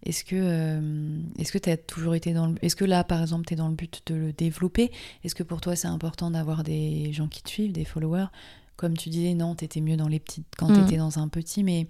Est-ce 0.04 0.22
que 0.22 0.36
euh, 0.38 1.18
est-ce 1.38 1.50
que 1.50 1.58
tu 1.58 1.70
as 1.70 1.76
toujours 1.78 2.14
été 2.14 2.32
dans 2.34 2.46
le 2.48 2.54
est-ce 2.62 2.76
que 2.76 2.84
là 2.84 3.02
par 3.02 3.20
exemple 3.22 3.46
tu 3.46 3.54
es 3.54 3.56
dans 3.56 3.68
le 3.68 3.74
but 3.74 4.02
de 4.06 4.14
le 4.14 4.32
développer? 4.32 4.92
Est-ce 5.24 5.34
que 5.34 5.42
pour 5.42 5.60
toi 5.60 5.74
c'est 5.74 5.88
important 5.88 6.30
d'avoir 6.30 6.62
des 6.62 7.12
gens 7.12 7.26
qui 7.26 7.42
te 7.42 7.48
suivent, 7.48 7.72
des 7.72 7.84
followers? 7.86 8.26
Comme 8.76 8.96
tu 8.96 9.08
disais 9.08 9.34
non, 9.34 9.54
tu 9.56 9.64
étais 9.64 9.80
mieux 9.80 9.96
dans 9.96 10.06
les 10.06 10.20
petites 10.20 10.46
quand 10.58 10.68
Mm. 10.68 10.74
tu 10.74 10.80
étais 10.82 10.96
dans 10.98 11.18
un 11.18 11.26
petit 11.28 11.64
mais 11.64 11.88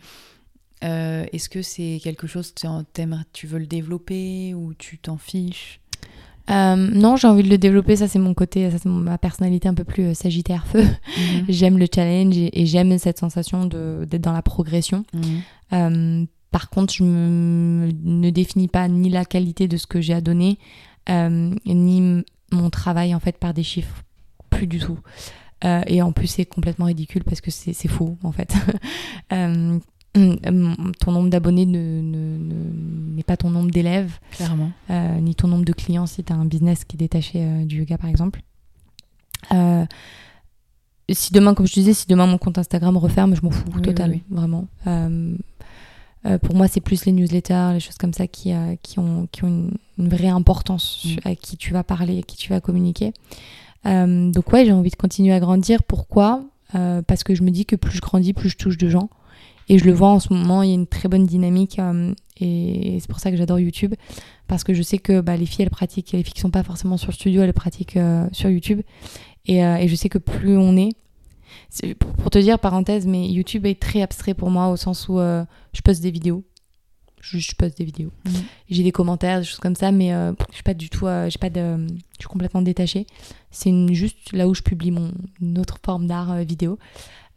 euh, 0.84 1.26
est-ce 1.32 1.48
que 1.48 1.60
c'est 1.62 1.98
quelque 2.02 2.26
chose 2.26 2.52
que 2.52 3.22
tu 3.32 3.46
veux 3.48 3.58
le 3.58 3.66
développer 3.66 4.54
ou 4.54 4.72
tu 4.74 4.98
t'en 4.98 5.16
fiches? 5.18 5.80
Euh, 6.50 6.76
non 6.76 7.16
j'ai 7.16 7.26
envie 7.26 7.42
de 7.42 7.48
le 7.48 7.58
développer. 7.58 7.96
Ça 7.96 8.08
c'est 8.08 8.18
mon 8.18 8.34
côté. 8.34 8.70
Ça 8.70 8.78
c'est 8.78 8.88
ma 8.88 9.18
personnalité 9.18 9.68
un 9.68 9.74
peu 9.74 9.84
plus 9.84 10.04
euh, 10.04 10.14
sagittaire 10.14 10.66
feu. 10.66 10.82
Mhm. 10.82 11.44
j'aime 11.48 11.78
le 11.78 11.86
challenge 11.92 12.36
et, 12.36 12.62
et 12.62 12.66
j'aime 12.66 12.96
cette 12.98 13.18
sensation 13.18 13.66
de 13.66 14.06
d'être 14.08 14.22
dans 14.22 14.32
la 14.32 14.42
progression. 14.42 15.04
Mhm. 15.12 15.22
Euh, 15.72 16.24
par 16.52 16.70
contre, 16.70 16.94
je 16.94 17.02
me- 17.04 17.90
ne 18.04 18.30
définis 18.30 18.68
pas 18.68 18.88
ni 18.88 19.10
la 19.10 19.24
qualité 19.24 19.68
de 19.68 19.76
ce 19.76 19.86
que 19.86 20.00
j'ai 20.00 20.14
à 20.14 20.20
donner, 20.20 20.58
euh, 21.10 21.50
ni 21.66 22.22
mon 22.52 22.70
travail 22.70 23.14
en 23.14 23.20
fait 23.20 23.36
par 23.38 23.52
des 23.52 23.62
chiffres. 23.64 24.02
Plus 24.50 24.66
du 24.66 24.78
tout. 24.78 24.98
Euh, 25.64 25.80
et 25.86 26.00
en 26.02 26.12
plus, 26.12 26.28
c'est 26.28 26.44
complètement 26.46 26.86
ridicule 26.86 27.24
parce 27.24 27.40
que 27.40 27.50
c'est 27.50 27.72
c'est 27.72 27.88
faux 27.88 28.16
en 28.22 28.32
fait. 28.32 28.54
Euh, 29.32 29.78
ton 31.00 31.12
nombre 31.12 31.28
d'abonnés 31.30 31.66
ne- 31.66 32.00
ne- 32.00 32.38
ne- 32.38 33.14
n'est 33.16 33.22
pas 33.22 33.36
ton 33.36 33.50
nombre 33.50 33.70
d'élèves, 33.70 34.18
Clairement. 34.32 34.70
euh, 34.90 35.20
ni 35.20 35.34
ton 35.34 35.48
nombre 35.48 35.64
de 35.64 35.72
clients 35.72 36.06
si 36.06 36.22
tu 36.24 36.32
as 36.32 36.36
un 36.36 36.44
business 36.44 36.84
qui 36.84 36.96
est 36.96 36.98
détaché 36.98 37.42
euh, 37.42 37.64
du 37.64 37.78
yoga 37.78 37.98
par 37.98 38.08
exemple. 38.10 38.40
Euh, 39.52 39.84
si 41.10 41.32
demain, 41.32 41.54
comme 41.54 41.66
je 41.66 41.72
te 41.74 41.78
disais, 41.80 41.94
si 41.94 42.06
demain 42.08 42.26
mon 42.26 42.38
compte 42.38 42.58
Instagram 42.58 42.96
referme, 42.96 43.36
je 43.36 43.42
m'en 43.42 43.50
fous 43.50 43.64
Oui, 43.76 43.82
total, 43.82 44.10
oui, 44.10 44.22
vraiment. 44.30 44.66
Pour 46.42 46.56
moi, 46.56 46.66
c'est 46.66 46.80
plus 46.80 47.04
les 47.04 47.12
newsletters, 47.12 47.70
les 47.74 47.78
choses 47.80 47.98
comme 47.98 48.12
ça 48.12 48.26
qui, 48.26 48.52
qui 48.82 48.98
ont, 48.98 49.28
qui 49.30 49.44
ont 49.44 49.48
une, 49.48 49.70
une 49.98 50.08
vraie 50.08 50.26
importance 50.28 51.04
Mm. 51.04 51.28
à 51.28 51.34
qui 51.36 51.56
tu 51.56 51.72
vas 51.72 51.84
parler, 51.84 52.18
à 52.18 52.22
qui 52.22 52.36
tu 52.36 52.48
vas 52.50 52.60
communiquer. 52.60 53.12
Donc 53.84 54.52
ouais, 54.52 54.64
j'ai 54.64 54.72
envie 54.72 54.90
de 54.90 54.96
continuer 54.96 55.32
à 55.32 55.38
grandir. 55.38 55.84
Pourquoi? 55.84 56.42
Parce 56.72 57.22
que 57.22 57.36
je 57.36 57.42
me 57.44 57.50
dis 57.52 57.64
que 57.66 57.76
plus 57.76 57.92
je 57.96 58.00
grandis, 58.00 58.32
plus 58.32 58.48
je 58.48 58.56
touche 58.56 58.76
de 58.78 58.88
gens. 58.88 59.08
Et 59.68 59.78
je 59.78 59.84
le 59.84 59.92
vois 59.92 60.10
en 60.10 60.20
ce 60.20 60.32
moment, 60.32 60.62
il 60.62 60.68
y 60.68 60.72
a 60.72 60.74
une 60.74 60.86
très 60.86 61.08
bonne 61.08 61.26
dynamique. 61.26 61.78
euh, 61.78 62.12
et 62.38 62.98
c'est 63.00 63.08
pour 63.08 63.18
ça 63.18 63.30
que 63.30 63.36
j'adore 63.36 63.58
YouTube. 63.58 63.94
Parce 64.46 64.62
que 64.62 64.74
je 64.74 64.82
sais 64.82 64.98
que 64.98 65.20
bah, 65.20 65.36
les 65.36 65.46
filles, 65.46 65.64
elles 65.64 65.70
pratiquent, 65.70 66.12
les 66.12 66.22
filles 66.22 66.34
qui 66.34 66.40
sont 66.40 66.50
pas 66.50 66.62
forcément 66.62 66.96
sur 66.96 67.08
le 67.08 67.14
studio, 67.14 67.42
elles 67.42 67.52
pratiquent 67.52 67.96
euh, 67.96 68.26
sur 68.32 68.48
YouTube. 68.48 68.82
Et, 69.46 69.64
euh, 69.64 69.76
et 69.76 69.88
je 69.88 69.94
sais 69.96 70.08
que 70.08 70.18
plus 70.18 70.56
on 70.56 70.76
est, 70.76 70.90
pour 71.98 72.12
pour 72.12 72.30
te 72.30 72.38
dire, 72.38 72.58
parenthèse, 72.58 73.06
mais 73.06 73.28
YouTube 73.28 73.66
est 73.66 73.80
très 73.80 74.02
abstrait 74.02 74.34
pour 74.34 74.50
moi 74.50 74.68
au 74.68 74.76
sens 74.76 75.08
où 75.08 75.18
je 75.18 75.82
poste 75.84 76.02
des 76.02 76.10
vidéos. 76.10 76.44
Je, 77.20 77.38
je 77.38 77.54
poste 77.56 77.78
des 77.78 77.84
vidéos. 77.84 78.12
Mhm. 78.24 78.32
J'ai 78.68 78.82
des 78.82 78.92
commentaires, 78.92 79.38
des 79.40 79.44
choses 79.44 79.58
comme 79.58 79.74
ça, 79.76 79.90
mais 79.92 80.10
je 80.10 80.54
suis 80.54 80.62
pas 80.62 80.74
du 80.74 80.90
tout, 80.90 81.06
j'ai 81.28 81.38
pas 81.38 81.50
de, 81.50 81.86
je 81.86 82.20
suis 82.20 82.28
complètement 82.28 82.62
détachée. 82.62 83.06
C'est 83.50 83.72
juste 83.94 84.32
là 84.32 84.48
où 84.48 84.54
je 84.54 84.62
publie 84.62 84.90
mon 84.90 85.12
une 85.40 85.58
autre 85.58 85.78
forme 85.84 86.06
d'art 86.06 86.36
vidéo. 86.44 86.78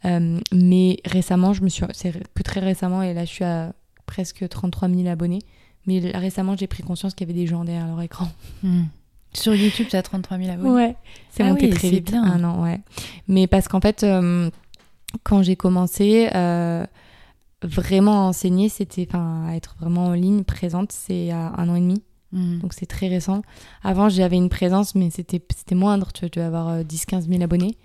Euh, 0.04 0.38
mais 0.52 0.98
récemment, 1.04 1.52
je 1.52 1.62
me 1.62 1.68
suis, 1.68 1.84
c'est 1.92 2.12
que 2.34 2.42
très 2.42 2.60
récemment, 2.60 3.02
et 3.02 3.12
là 3.14 3.24
je 3.24 3.30
suis 3.30 3.44
à 3.44 3.72
presque 4.06 4.48
33 4.48 4.88
000 4.88 5.06
abonnés. 5.08 5.40
Mais 5.86 5.98
récemment, 6.14 6.56
j'ai 6.56 6.66
pris 6.66 6.82
conscience 6.82 7.14
qu'il 7.14 7.26
y 7.26 7.30
avait 7.30 7.38
des 7.38 7.46
gens 7.46 7.64
derrière 7.64 7.86
leur 7.86 8.00
écran. 8.02 8.28
Mhm. 8.62 8.86
Sur 9.32 9.54
YouTube, 9.54 9.86
tu 9.88 9.96
as 9.96 10.02
33 10.02 10.38
000 10.38 10.50
abonnés. 10.50 10.70
Ouais, 10.74 10.96
c'est 11.30 11.42
Ah 11.42 11.48
monté 11.50 11.66
oui, 11.68 11.72
très 11.72 11.90
vite. 11.90 12.10
bien. 12.10 12.22
Un 12.24 12.42
an, 12.44 12.62
ouais. 12.64 12.80
Mais 13.28 13.46
parce 13.46 13.68
qu'en 13.68 13.80
fait, 13.80 14.02
euh, 14.02 14.50
quand 15.22 15.42
j'ai 15.42 15.56
commencé, 15.56 16.28
euh, 16.34 16.84
vraiment 17.62 18.24
à 18.24 18.28
enseigner, 18.28 18.68
c'était, 18.68 19.06
enfin, 19.08 19.46
à 19.48 19.54
être 19.56 19.76
vraiment 19.80 20.06
en 20.06 20.12
ligne, 20.14 20.44
présente, 20.44 20.92
c'est 20.92 21.30
à 21.30 21.52
un 21.56 21.68
an 21.68 21.74
et 21.76 21.80
demi. 21.80 22.02
Mhm. 22.32 22.58
Donc 22.60 22.72
c'est 22.74 22.86
très 22.86 23.08
récent. 23.08 23.42
Avant, 23.82 24.08
j'avais 24.08 24.36
une 24.36 24.48
présence, 24.48 24.94
mais 24.94 25.10
c'était 25.10 25.42
c'était 25.56 25.74
moindre. 25.74 26.12
Tu 26.12 26.26
je 26.26 26.30
devais 26.30 26.46
avoir 26.46 26.82
10-15 26.84 27.28
000 27.28 27.42
abonnés. 27.42 27.76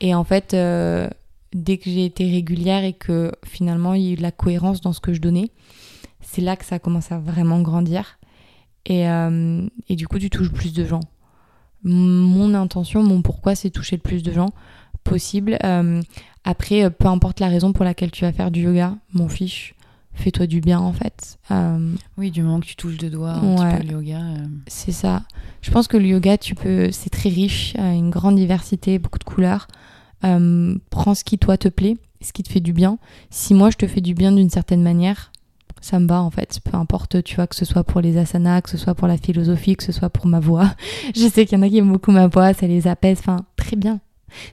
Et 0.00 0.14
en 0.14 0.24
fait, 0.24 0.54
euh, 0.54 1.08
dès 1.54 1.78
que 1.78 1.84
j'ai 1.90 2.04
été 2.04 2.30
régulière 2.30 2.84
et 2.84 2.92
que 2.94 3.32
finalement 3.44 3.94
il 3.94 4.02
y 4.02 4.08
a 4.08 4.12
eu 4.12 4.16
de 4.16 4.22
la 4.22 4.32
cohérence 4.32 4.80
dans 4.80 4.92
ce 4.92 5.00
que 5.00 5.12
je 5.12 5.20
donnais, 5.20 5.50
c'est 6.20 6.40
là 6.40 6.56
que 6.56 6.64
ça 6.64 6.76
a 6.76 6.78
commencé 6.78 7.12
à 7.14 7.18
vraiment 7.18 7.60
grandir. 7.60 8.18
Et, 8.86 9.08
euh, 9.08 9.66
et 9.88 9.94
du 9.96 10.08
coup, 10.08 10.18
tu 10.18 10.28
touches 10.30 10.50
plus 10.50 10.72
de 10.72 10.84
gens. 10.84 11.00
Mon 11.84 12.54
intention, 12.54 13.02
mon 13.02 13.22
pourquoi, 13.22 13.54
c'est 13.54 13.70
toucher 13.70 13.96
le 13.96 14.02
plus 14.02 14.22
de 14.22 14.32
gens 14.32 14.50
possible. 15.04 15.58
Euh, 15.64 16.00
après, 16.44 16.84
euh, 16.84 16.90
peu 16.90 17.06
importe 17.06 17.40
la 17.40 17.48
raison 17.48 17.72
pour 17.72 17.84
laquelle 17.84 18.10
tu 18.12 18.24
vas 18.24 18.32
faire 18.32 18.50
du 18.52 18.62
yoga, 18.62 18.96
mon 19.12 19.28
fiche, 19.28 19.74
fais-toi 20.14 20.46
du 20.46 20.60
bien 20.60 20.78
en 20.78 20.92
fait. 20.92 21.38
Euh, 21.50 21.94
Oui, 22.18 22.30
du 22.30 22.42
moment 22.42 22.60
que 22.60 22.66
tu 22.66 22.76
touches 22.76 22.98
de 22.98 23.08
doigts 23.08 23.32
un 23.32 23.56
Ouais. 23.56 23.78
petit 23.78 23.86
peu 23.86 23.92
le 23.94 23.98
yoga. 24.00 24.18
euh, 24.20 24.46
c'est 24.68 24.92
ça. 24.92 25.22
Je 25.60 25.70
pense 25.72 25.88
que 25.88 25.96
le 25.96 26.06
yoga, 26.06 26.38
tu 26.38 26.54
peux, 26.54 26.90
c'est 26.92 27.10
très 27.10 27.30
riche, 27.30 27.74
une 27.76 28.10
grande 28.10 28.36
diversité, 28.36 28.98
beaucoup 29.00 29.18
de 29.18 29.24
couleurs. 29.24 29.66
Euh, 30.24 30.76
prends 30.90 31.14
ce 31.14 31.24
qui 31.24 31.38
toi 31.38 31.56
te 31.56 31.68
plaît, 31.68 31.96
ce 32.20 32.32
qui 32.32 32.42
te 32.42 32.50
fait 32.50 32.60
du 32.60 32.72
bien. 32.72 32.98
Si 33.30 33.54
moi 33.54 33.70
je 33.70 33.76
te 33.76 33.86
fais 33.86 34.00
du 34.00 34.14
bien 34.14 34.32
d'une 34.32 34.50
certaine 34.50 34.82
manière, 34.82 35.32
ça 35.80 35.98
me 35.98 36.06
va 36.06 36.22
en 36.22 36.30
fait. 36.30 36.60
Peu 36.64 36.76
importe, 36.76 37.22
tu 37.22 37.36
vois, 37.36 37.46
que 37.46 37.56
ce 37.56 37.64
soit 37.64 37.84
pour 37.84 38.00
les 38.00 38.16
asanas, 38.16 38.62
que 38.62 38.70
ce 38.70 38.78
soit 38.78 38.94
pour 38.94 39.08
la 39.08 39.16
philosophie, 39.16 39.76
que 39.76 39.84
ce 39.84 39.92
soit 39.92 40.10
pour 40.10 40.26
ma 40.26 40.40
voix. 40.40 40.74
Je 41.14 41.28
sais 41.28 41.44
qu'il 41.44 41.58
y 41.58 41.60
en 41.60 41.64
a 41.64 41.68
qui 41.68 41.78
aiment 41.78 41.92
beaucoup 41.92 42.12
ma 42.12 42.28
voix, 42.28 42.54
ça 42.54 42.66
les 42.66 42.86
apaise. 42.86 43.18
Enfin, 43.18 43.44
très 43.56 43.76
bien. 43.76 44.00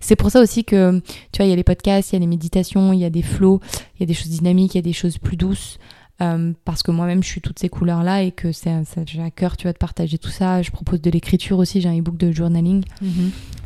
C'est 0.02 0.18
pour 0.18 0.30
ça 0.30 0.42
aussi 0.42 0.66
que, 0.66 1.00
tu 1.32 1.38
vois, 1.38 1.46
il 1.46 1.50
y 1.50 1.54
a 1.54 1.56
les 1.56 1.64
podcasts, 1.64 2.12
il 2.12 2.16
y 2.16 2.18
a 2.18 2.20
les 2.20 2.28
méditations, 2.28 2.92
il 2.92 3.00
y 3.00 3.06
a 3.06 3.10
des 3.10 3.22
flows, 3.22 3.62
il 3.96 4.02
y 4.02 4.04
a 4.04 4.06
des 4.06 4.14
choses 4.14 4.30
dynamiques, 4.30 4.76
il 4.76 4.80
y 4.80 4.80
a 4.80 4.84
des 4.84 4.94
choses 4.94 5.18
plus 5.18 5.38
douces. 5.38 5.78
Euh, 6.22 6.52
parce 6.66 6.84
que 6.84 6.92
moi-même, 6.92 7.24
je 7.24 7.30
suis 7.30 7.40
toutes 7.42 7.60
ces 7.60 7.70
couleurs-là 7.70 8.24
et 8.24 8.32
que 8.32 8.52
c'est, 8.52 8.72
j'ai 9.06 9.22
à 9.22 9.32
cœur, 9.32 9.56
tu 9.56 9.64
vois, 9.64 9.72
de 9.74 9.78
partager 9.78 10.18
tout 10.18 10.30
ça. 10.32 10.62
Je 10.62 10.70
propose 10.70 11.00
de 11.02 11.10
l'écriture 11.10 11.58
aussi, 11.60 11.80
j'ai 11.80 11.88
un 11.88 11.98
e-book 11.98 12.18
de 12.18 12.32
journaling. 12.32 12.84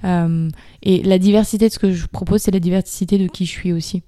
Euh, 0.06 0.50
et 0.84 1.02
la 1.04 1.18
diversité 1.18 1.68
de 1.68 1.74
ce 1.74 1.80
que 1.80 1.92
je 1.92 2.06
propose, 2.08 2.42
c'est 2.42 2.52
la 2.52 2.60
diversité 2.60 3.18
de 3.18 3.28
qui 3.28 3.46
je 3.46 3.52
suis 3.52 3.72
aussi. 3.74 4.04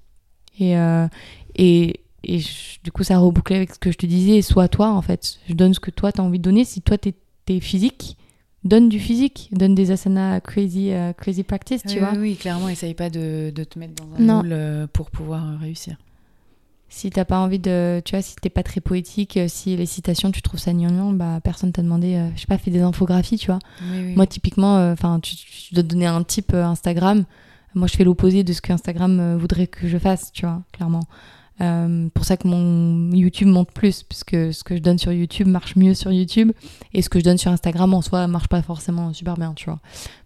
Et, 0.60 0.76
euh, 0.78 1.08
et, 1.56 2.00
et 2.22 2.38
je- 2.38 2.78
du 2.84 2.92
coup, 2.92 3.02
ça 3.02 3.18
reboucle 3.18 3.52
avec 3.54 3.74
ce 3.74 3.78
que 3.78 3.90
je 3.90 3.98
te 3.98 4.06
disais. 4.06 4.42
Sois 4.42 4.68
toi, 4.68 4.92
en 4.92 5.02
fait. 5.02 5.38
Je 5.48 5.54
donne 5.54 5.74
ce 5.74 5.80
que 5.80 5.90
toi, 5.90 6.12
tu 6.12 6.20
as 6.20 6.24
envie 6.24 6.38
de 6.38 6.44
donner. 6.44 6.64
Si 6.64 6.82
toi, 6.82 6.98
tu 6.98 7.14
es, 7.48 7.60
physique, 7.60 8.16
donne 8.64 8.88
du 8.88 8.98
physique. 9.00 9.48
Donne 9.52 9.74
des 9.74 9.90
asanas 9.90 10.40
crazy, 10.40 10.92
crazy 11.16 11.42
practice, 11.42 11.82
tu 11.82 11.94
oui, 11.94 11.98
vois. 11.98 12.12
oui, 12.12 12.18
oui, 12.20 12.36
clairement, 12.36 12.68
essaye 12.68 12.94
pas 12.94 13.10
de, 13.10 13.50
de 13.54 13.64
te 13.64 13.78
mettre 13.78 13.94
dans 13.94 14.14
un 14.16 14.20
Non. 14.20 14.42
moule 14.42 14.88
pour 14.92 15.10
pouvoir 15.10 15.58
réussir. 15.60 15.96
Si 16.96 17.10
t'as 17.10 17.26
pas 17.26 17.38
envie 17.40 17.58
de, 17.58 18.00
tu 18.06 18.14
vois, 18.14 18.22
si 18.22 18.36
t'es 18.36 18.48
pas 18.48 18.62
très 18.62 18.80
poétique, 18.80 19.36
euh, 19.36 19.48
si 19.48 19.76
les 19.76 19.84
citations 19.84 20.30
tu 20.30 20.40
trouves 20.40 20.58
ça 20.58 20.72
gnangnan, 20.72 21.12
bah 21.12 21.40
personne 21.44 21.70
t'a 21.70 21.82
demandé, 21.82 22.14
euh, 22.14 22.30
je 22.34 22.40
sais 22.40 22.46
pas, 22.46 22.56
fais 22.56 22.70
des 22.70 22.80
infographies, 22.80 23.36
tu 23.36 23.48
vois. 23.48 23.58
Oui, 23.82 24.00
oui. 24.02 24.14
Moi 24.16 24.26
typiquement, 24.26 24.92
enfin, 24.92 25.20
tu, 25.20 25.36
tu 25.36 25.74
dois 25.74 25.82
te 25.82 25.88
donner 25.88 26.06
un 26.06 26.22
type 26.22 26.54
euh, 26.54 26.64
Instagram. 26.64 27.26
Moi, 27.76 27.86
je 27.88 27.96
fais 27.96 28.04
l'opposé 28.04 28.42
de 28.42 28.54
ce 28.54 28.62
que 28.62 28.72
Instagram 28.72 29.20
euh, 29.20 29.36
voudrait 29.36 29.66
que 29.66 29.86
je 29.86 29.98
fasse, 29.98 30.32
tu 30.32 30.46
vois, 30.46 30.62
clairement. 30.72 31.02
Euh, 31.60 32.08
pour 32.12 32.24
ça 32.24 32.36
que 32.36 32.46
mon 32.46 33.10
YouTube 33.12 33.48
monte 33.48 33.70
plus, 33.72 34.02
puisque 34.02 34.52
ce 34.52 34.62
que 34.62 34.76
je 34.76 34.80
donne 34.80 34.98
sur 34.98 35.12
YouTube 35.12 35.46
marche 35.46 35.76
mieux 35.76 35.94
sur 35.94 36.12
YouTube, 36.12 36.52
et 36.92 37.02
ce 37.02 37.08
que 37.08 37.18
je 37.18 37.24
donne 37.24 37.38
sur 37.38 37.50
Instagram 37.50 37.94
en 37.94 38.02
soi 38.02 38.26
marche 38.26 38.48
pas 38.48 38.62
forcément 38.62 39.12
super 39.12 39.36
bien, 39.36 39.54
tu 39.54 39.66
vois. 39.66 39.80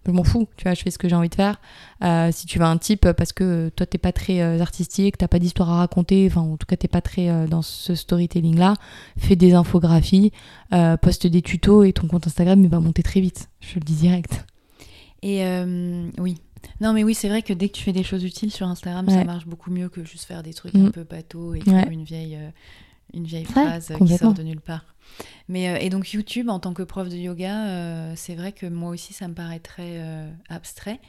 Je 0.07 0.13
m'en 0.13 0.25
fous, 0.25 0.49
tu 0.57 0.65
vois, 0.65 0.75
je 0.75 0.83
fais 0.83 0.91
ce 0.91 0.99
que 0.99 1.09
j'ai 1.09 1.15
envie 1.15 1.29
de 1.29 1.35
faire. 1.35 1.61
Euh, 2.03 2.31
si 2.33 2.47
tu 2.47 2.59
veux 2.59 2.65
un 2.65 2.79
type, 2.79 3.11
parce 3.13 3.33
que 3.33 3.71
toi 3.77 3.87
t'es 3.87 3.99
pas 3.99 4.13
très 4.13 4.41
euh, 4.41 4.61
artistique, 4.61 5.19
t'as 5.19 5.29
pas 5.29 5.39
d'histoire 5.39 5.71
à 5.71 5.77
raconter, 5.77 6.27
enfin 6.27 6.41
en 6.41 6.57
tout 6.57 6.67
cas 6.67 6.77
t'es 6.77 6.89
pas 6.89 7.03
très 7.03 7.29
euh, 7.29 7.47
dans 7.47 7.63
ce 7.63 7.95
storytelling 7.95 8.59
là, 8.59 8.75
fais 9.17 9.37
des 9.37 9.55
infographies, 9.55 10.33
poste 11.03 11.27
des 11.27 11.43
tutos 11.43 11.85
et 11.85 11.93
ton 11.93 12.07
compte 12.07 12.27
Instagram 12.27 12.67
va 12.67 12.81
monter 12.81 13.03
très 13.03 13.21
vite. 13.21 13.51
Je 13.61 13.75
le 13.77 13.81
dis 13.81 13.95
direct. 13.95 14.45
Et 15.23 15.45
oui. 16.19 16.37
Non, 16.81 16.93
mais 16.93 17.05
oui, 17.05 17.15
c'est 17.15 17.29
vrai 17.29 17.43
que 17.43 17.53
dès 17.53 17.69
que 17.69 17.75
tu 17.75 17.83
fais 17.83 17.93
des 17.93 18.03
choses 18.03 18.25
utiles 18.25 18.51
sur 18.51 18.67
Instagram, 18.67 19.09
ça 19.09 19.25
marche 19.25 19.47
beaucoup 19.47 19.71
mieux 19.71 19.89
que 19.89 20.05
juste 20.05 20.25
faire 20.25 20.43
des 20.43 20.55
trucs 20.55 20.75
Mm. 20.75 20.87
un 20.87 20.91
peu 20.91 21.05
bateaux 21.05 21.55
et 21.55 21.63
Ouais. 21.67 21.89
une 21.91 22.05
vieille, 22.05 22.37
euh, 22.37 22.51
une 23.15 23.25
vieille 23.25 23.45
phrase 23.45 23.93
qui 23.99 24.17
sort 24.19 24.35
de 24.35 24.43
nulle 24.43 24.61
part. 24.61 24.85
Mais, 25.49 25.69
euh, 25.69 25.77
et 25.81 25.91
donc, 25.91 26.13
YouTube, 26.13 26.49
en 26.49 26.61
tant 26.61 26.73
que 26.73 26.83
prof 26.85 27.09
de 27.09 27.17
yoga, 27.17 27.67
euh, 27.67 28.13
c'est 28.17 28.35
vrai 28.37 28.53
que 28.53 28.67
moi 28.67 28.91
aussi, 28.91 29.13
ça 29.13 29.27
me 29.29 29.35
paraît 29.35 29.59
très 29.59 30.01
abstrait. 30.49 31.01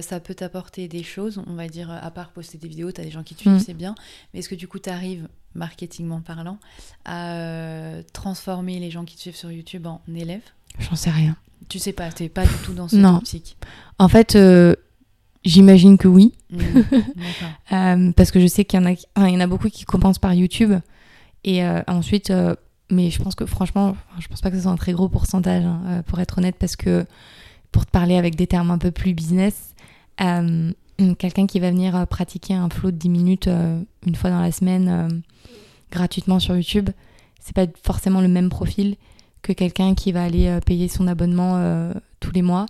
Ça 0.00 0.20
peut 0.20 0.34
t'apporter 0.34 0.86
des 0.86 1.02
choses, 1.02 1.42
on 1.48 1.54
va 1.54 1.66
dire, 1.66 1.90
à 1.90 2.10
part 2.12 2.30
poster 2.30 2.56
des 2.56 2.68
vidéos, 2.68 2.92
tu 2.92 3.00
as 3.00 3.04
des 3.04 3.10
gens 3.10 3.24
qui 3.24 3.34
te 3.34 3.40
suivent, 3.40 3.54
Mm. 3.54 3.58
c'est 3.58 3.74
bien. 3.74 3.94
Mais 4.32 4.38
est-ce 4.40 4.48
que 4.48 4.54
du 4.54 4.68
coup, 4.68 4.78
tu 4.78 4.88
arrives, 4.90 5.28
marketingment 5.54 6.20
parlant, 6.20 6.58
à 7.04 7.94
transformer 8.12 8.78
les 8.78 8.90
gens 8.90 9.04
qui 9.04 9.16
te 9.16 9.20
suivent 9.22 9.36
sur 9.36 9.50
YouTube 9.50 9.86
en 9.86 10.00
élèves? 10.14 10.42
J'en 10.78 10.94
sais 10.96 11.10
rien. 11.10 11.36
Tu 11.68 11.78
sais 11.78 11.92
pas, 11.92 12.10
t'es 12.10 12.28
pas 12.28 12.44
du 12.44 12.54
tout 12.64 12.72
dans 12.74 12.88
cette 12.88 13.00
Non. 13.00 13.16
optique. 13.16 13.56
En 13.98 14.08
fait, 14.08 14.34
euh, 14.36 14.74
j'imagine 15.44 15.98
que 15.98 16.08
oui. 16.08 16.34
Mm. 16.50 16.58
D'accord. 16.58 17.08
Euh, 17.72 18.12
parce 18.12 18.30
que 18.30 18.38
je 18.38 18.46
sais 18.46 18.66
qu'il 18.66 18.78
y 18.78 18.82
en 18.82 18.86
a, 18.86 18.92
enfin, 19.16 19.28
il 19.28 19.32
y 19.32 19.36
en 19.36 19.40
a 19.40 19.46
beaucoup 19.46 19.70
qui 19.70 19.84
commencent 19.84 20.18
par 20.18 20.34
YouTube 20.34 20.74
et 21.42 21.64
euh, 21.64 21.80
ensuite, 21.86 22.28
euh, 22.28 22.54
mais 22.90 23.08
je 23.08 23.22
pense 23.22 23.34
que 23.34 23.46
franchement, 23.46 23.96
je 24.18 24.28
pense 24.28 24.42
pas 24.42 24.50
que 24.50 24.56
ce 24.56 24.64
soit 24.64 24.70
un 24.72 24.76
très 24.76 24.92
gros 24.92 25.08
pourcentage 25.08 25.64
hein, 25.64 26.02
pour 26.06 26.20
être 26.20 26.36
honnête, 26.36 26.56
parce 26.58 26.76
que 26.76 27.06
pour 27.70 27.86
te 27.86 27.90
parler 27.90 28.16
avec 28.16 28.36
des 28.36 28.46
termes 28.46 28.70
un 28.70 28.76
peu 28.76 28.90
plus 28.90 29.14
business, 29.14 29.74
quelqu'un 30.18 31.46
qui 31.46 31.60
va 31.60 31.70
venir 31.70 32.06
pratiquer 32.08 32.52
un 32.52 32.68
flow 32.68 32.90
de 32.90 32.96
10 32.96 33.08
minutes 33.08 33.48
une 34.06 34.14
fois 34.14 34.28
dans 34.28 34.40
la 34.40 34.52
semaine 34.52 35.22
gratuitement 35.90 36.38
sur 36.38 36.54
YouTube, 36.54 36.90
c'est 37.40 37.56
pas 37.56 37.66
forcément 37.82 38.20
le 38.20 38.28
même 38.28 38.50
profil 38.50 38.96
que 39.40 39.54
quelqu'un 39.54 39.94
qui 39.94 40.12
va 40.12 40.22
aller 40.24 40.58
payer 40.66 40.88
son 40.88 41.08
abonnement 41.08 41.90
tous 42.20 42.32
les 42.32 42.42
mois 42.42 42.66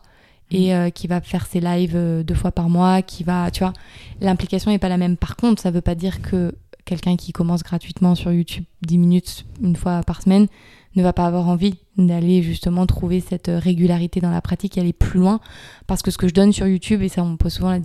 et 0.53 0.74
euh, 0.74 0.90
qui 0.90 1.07
va 1.09 1.20
faire 1.20 1.46
ses 1.46 1.61
lives 1.61 1.96
euh, 1.96 2.22
deux 2.22 2.34
fois 2.34 2.53
par 2.53 2.68
mois, 2.68 3.03
qui 3.03 3.24
va, 3.24 3.50
tu 3.50 3.61
vois, 3.64 3.72
l'implication 4.20 4.70
n'est 4.70 4.78
pas 4.78 4.88
la 4.90 4.98
même. 4.98 5.16
Par 5.16 5.34
contre, 5.36 5.61
ça 5.61 5.70
veut 5.70 5.80
pas 5.80 5.94
dire 5.96 6.22
que 6.22 6.55
quelqu'un 6.84 7.16
qui 7.16 7.32
commence 7.32 7.62
gratuitement 7.62 8.14
sur 8.14 8.32
YouTube 8.32 8.64
10 8.82 8.98
minutes 8.98 9.44
une 9.62 9.76
fois 9.76 10.03
par 10.03 10.20
semaine 10.20 10.46
ne 10.94 11.03
va 11.03 11.12
pas 11.14 11.24
avoir 11.26 11.48
envie 11.48 11.76
d'aller 11.96 12.42
justement 12.42 12.84
trouver 12.86 13.20
cette 13.20 13.48
euh, 13.48 13.59
régularité 13.59 14.20
dans 14.20 14.30
la 14.30 14.42
pratique 14.42 14.76
et 14.76 14.80
aller 14.82 14.92
plus 14.92 15.18
loin. 15.20 15.40
Parce 15.86 16.03
que 16.03 16.11
ce 16.11 16.18
que 16.18 16.28
je 16.28 16.34
donne 16.34 16.53
sur 16.53 16.66
YouTube, 16.66 17.00
et 17.03 17.09
ça 17.09 17.22
on 17.24 17.30
me 17.30 17.36
pose 17.36 17.55
souvent 17.55 17.70
la, 17.70 17.78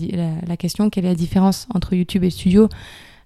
la- 0.46 0.58
question, 0.58 0.90
quelle 0.90 1.06
est 1.06 1.10
la 1.10 1.16
différence 1.16 1.68
entre 1.74 1.94
YouTube 1.94 2.24
et 2.26 2.30
studio? 2.30 2.68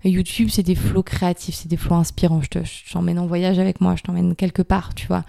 YouTube, 0.03 0.49
c'est 0.51 0.63
des 0.63 0.73
flots 0.75 1.03
créatifs, 1.03 1.55
c'est 1.55 1.67
des 1.67 1.77
flots 1.77 1.95
inspirants. 1.95 2.41
Je 2.41 2.49
te- 2.49 2.91
t'emmène 2.91 3.17
en 3.19 3.25
voyage 3.27 3.57
avec 3.59 3.81
moi, 3.81 3.95
je 3.95 4.03
t'emmène 4.03 4.35
quelque 4.35 4.61
part, 4.63 4.93
tu 4.95 5.07
vois. 5.07 5.23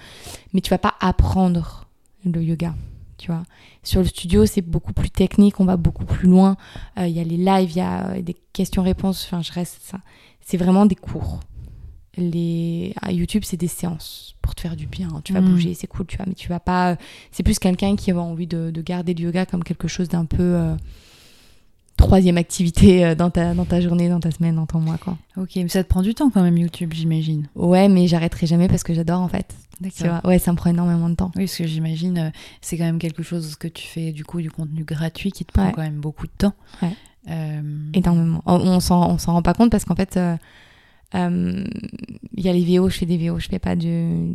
Mais 0.52 0.60
tu 0.60 0.70
vas 0.70 0.78
pas 0.78 0.94
apprendre 1.00 1.86
le 2.24 2.42
yoga, 2.42 2.74
tu 3.22 3.30
vois. 3.30 3.44
Sur 3.84 4.00
le 4.00 4.06
studio, 4.06 4.46
c'est 4.46 4.62
beaucoup 4.62 4.92
plus 4.92 5.10
technique, 5.10 5.60
on 5.60 5.64
va 5.64 5.76
beaucoup 5.76 6.04
plus 6.04 6.28
loin. 6.28 6.56
Euh, 6.98 7.06
Il 7.06 7.14
y 7.16 7.20
a 7.20 7.24
les 7.24 7.36
lives, 7.36 7.70
il 7.70 7.76
y 7.76 7.80
a 7.80 8.10
euh, 8.10 8.20
des 8.22 8.34
questions-réponses. 8.52 9.24
Enfin, 9.26 9.42
je 9.42 9.52
reste 9.52 9.78
ça. 9.82 9.98
C'est 10.40 10.56
vraiment 10.56 10.86
des 10.86 10.96
cours. 10.96 11.38
Les... 12.16 12.92
À 13.00 13.12
YouTube, 13.12 13.42
c'est 13.46 13.56
des 13.56 13.68
séances 13.68 14.34
pour 14.42 14.54
te 14.54 14.60
faire 14.60 14.76
du 14.76 14.86
bien. 14.86 15.08
Tu 15.24 15.32
vas 15.32 15.40
Mm. 15.40 15.50
bouger, 15.50 15.74
c'est 15.74 15.86
cool, 15.86 16.06
tu 16.06 16.16
vois. 16.16 16.26
Mais 16.28 16.34
tu 16.34 16.48
vas 16.48 16.60
pas. 16.60 16.96
C'est 17.30 17.42
plus 17.42 17.58
quelqu'un 17.58 17.96
qui 17.96 18.10
a 18.10 18.16
envie 18.18 18.46
de, 18.46 18.70
de 18.70 18.82
garder 18.82 19.14
le 19.14 19.24
yoga 19.24 19.46
comme 19.46 19.64
quelque 19.64 19.88
chose 19.88 20.08
d'un 20.08 20.24
peu. 20.26 20.74
Troisième 22.06 22.36
activité 22.38 23.04
euh, 23.04 23.14
dans 23.14 23.30
ta, 23.30 23.54
dans 23.54 23.64
ta 23.64 23.80
journée, 23.80 24.08
dans 24.08 24.20
ta 24.20 24.30
semaine, 24.30 24.56
dans 24.56 24.66
ton 24.66 24.80
mois, 24.80 24.98
quoi. 24.98 25.16
Ok, 25.36 25.50
mais 25.56 25.68
ça 25.68 25.82
te 25.82 25.88
prend 25.88 26.02
du 26.02 26.14
temps 26.14 26.30
quand 26.30 26.42
même, 26.42 26.58
YouTube, 26.58 26.92
j'imagine. 26.92 27.48
Ouais, 27.54 27.88
mais 27.88 28.06
j'arrêterai 28.06 28.46
jamais 28.46 28.68
parce 28.68 28.82
que 28.82 28.92
j'adore, 28.92 29.20
en 29.20 29.28
fait. 29.28 29.54
Vois. 30.00 30.20
Ouais, 30.24 30.38
ça 30.38 30.52
me 30.52 30.56
prend 30.56 30.70
énormément 30.70 31.08
de 31.08 31.14
temps. 31.14 31.32
Oui, 31.36 31.44
parce 31.46 31.56
que 31.56 31.66
j'imagine, 31.66 32.18
euh, 32.18 32.30
c'est 32.60 32.76
quand 32.78 32.84
même 32.84 32.98
quelque 32.98 33.22
chose 33.22 33.56
que 33.56 33.66
tu 33.66 33.86
fais 33.86 34.12
du 34.12 34.24
coup 34.24 34.40
du 34.40 34.50
contenu 34.50 34.84
gratuit 34.84 35.32
qui 35.32 35.44
te 35.44 35.52
prend 35.52 35.66
Ouais. 35.66 35.72
quand 35.74 35.82
même 35.82 35.98
beaucoup 36.00 36.26
de 36.26 36.32
temps. 36.36 36.52
Ouais. 36.82 36.94
Euh, 37.30 37.62
énormément. 37.94 38.42
On, 38.46 38.56
on 38.60 38.80
s'en 38.80 39.16
rend 39.16 39.42
pas 39.42 39.54
compte 39.54 39.70
parce 39.70 39.84
qu'en 39.84 39.96
fait, 39.96 40.16
euh, 40.16 40.36
euh, 41.14 41.64
il 42.36 42.44
y 42.44 42.48
a 42.48 42.52
les 42.52 42.64
VO, 42.78 42.88
je 42.90 42.98
fais 42.98 43.06
des 43.06 43.16
VO, 43.18 43.38
je 43.40 43.48
fais 43.48 43.58
pas 43.58 43.74
de, 43.76 44.28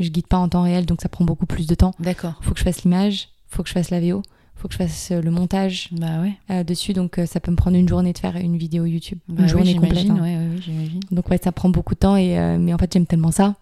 je 0.00 0.08
guide 0.08 0.26
pas 0.26 0.38
en 0.38 0.48
temps 0.48 0.62
réel, 0.62 0.84
donc 0.86 1.00
ça 1.00 1.08
prend 1.08 1.24
beaucoup 1.24 1.46
plus 1.46 1.66
de 1.66 1.74
temps. 1.74 1.92
D'accord. 2.00 2.34
Faut 2.42 2.52
que 2.52 2.58
je 2.58 2.64
fasse 2.64 2.82
l'image, 2.82 3.28
faut 3.48 3.62
que 3.62 3.68
je 3.68 3.74
fasse 3.74 3.90
la 3.90 4.00
VO, 4.00 4.22
faut 4.62 4.68
que 4.68 4.74
je 4.74 4.78
fasse 4.78 5.08
euh, 5.10 5.20
le 5.20 5.30
montage 5.32 5.88
Bah 5.90 6.20
ouais. 6.22 6.32
euh, 6.50 6.62
dessus, 6.64 6.92
donc 6.92 7.18
euh, 7.18 7.26
ça 7.26 7.40
peut 7.40 7.50
me 7.50 7.56
prendre 7.56 7.76
une 7.76 7.88
journée 7.88 8.12
de 8.12 8.18
faire 8.18 8.36
une 8.36 8.56
vidéo 8.56 8.84
YouTube, 8.86 9.18
Bah 9.28 9.34
une 9.38 9.42
oui, 9.44 9.48
journée 9.50 9.74
complète. 9.74 10.08
hein. 10.08 10.22
Ouais, 10.22 10.38
oui. 10.68 11.00
Donc 11.10 11.28
ouais, 11.30 11.38
ça 11.42 11.50
prend 11.52 11.68
beaucoup 11.68 11.94
de 11.94 11.98
temps 11.98 12.16
et 12.16 12.38
euh, 12.38 12.58
mais 12.58 12.72
en 12.72 12.78
fait 12.78 12.92
j'aime 12.92 13.06
tellement 13.06 13.32
ça 13.32 13.56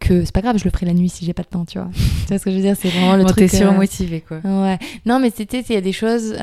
que 0.00 0.24
c'est 0.24 0.32
pas 0.32 0.40
grave, 0.42 0.56
je 0.58 0.64
le 0.64 0.70
ferai 0.70 0.86
la 0.86 0.94
nuit 0.94 1.08
si 1.10 1.24
j'ai 1.26 1.32
pas 1.34 1.42
de 1.42 1.48
temps, 1.48 1.64
tu 1.64 1.78
vois. 1.78 1.90
tu 1.92 2.26
vois 2.28 2.38
ce 2.38 2.44
que 2.44 2.50
je 2.50 2.56
veux 2.56 2.62
dire, 2.62 2.76
c'est 2.76 2.88
vraiment 2.88 3.16
le 3.16 3.24
Bon, 3.24 3.28
truc. 3.28 3.50
t'es 3.50 3.56
surmotivé 3.58 4.20
quoi. 4.22 4.38
Ouais. 4.44 4.78
Non, 5.04 5.18
mais 5.20 5.30
c'était, 5.30 5.60
il 5.60 5.74
y 5.74 5.76
a 5.76 5.80
des 5.80 5.92
choses. 5.92 6.34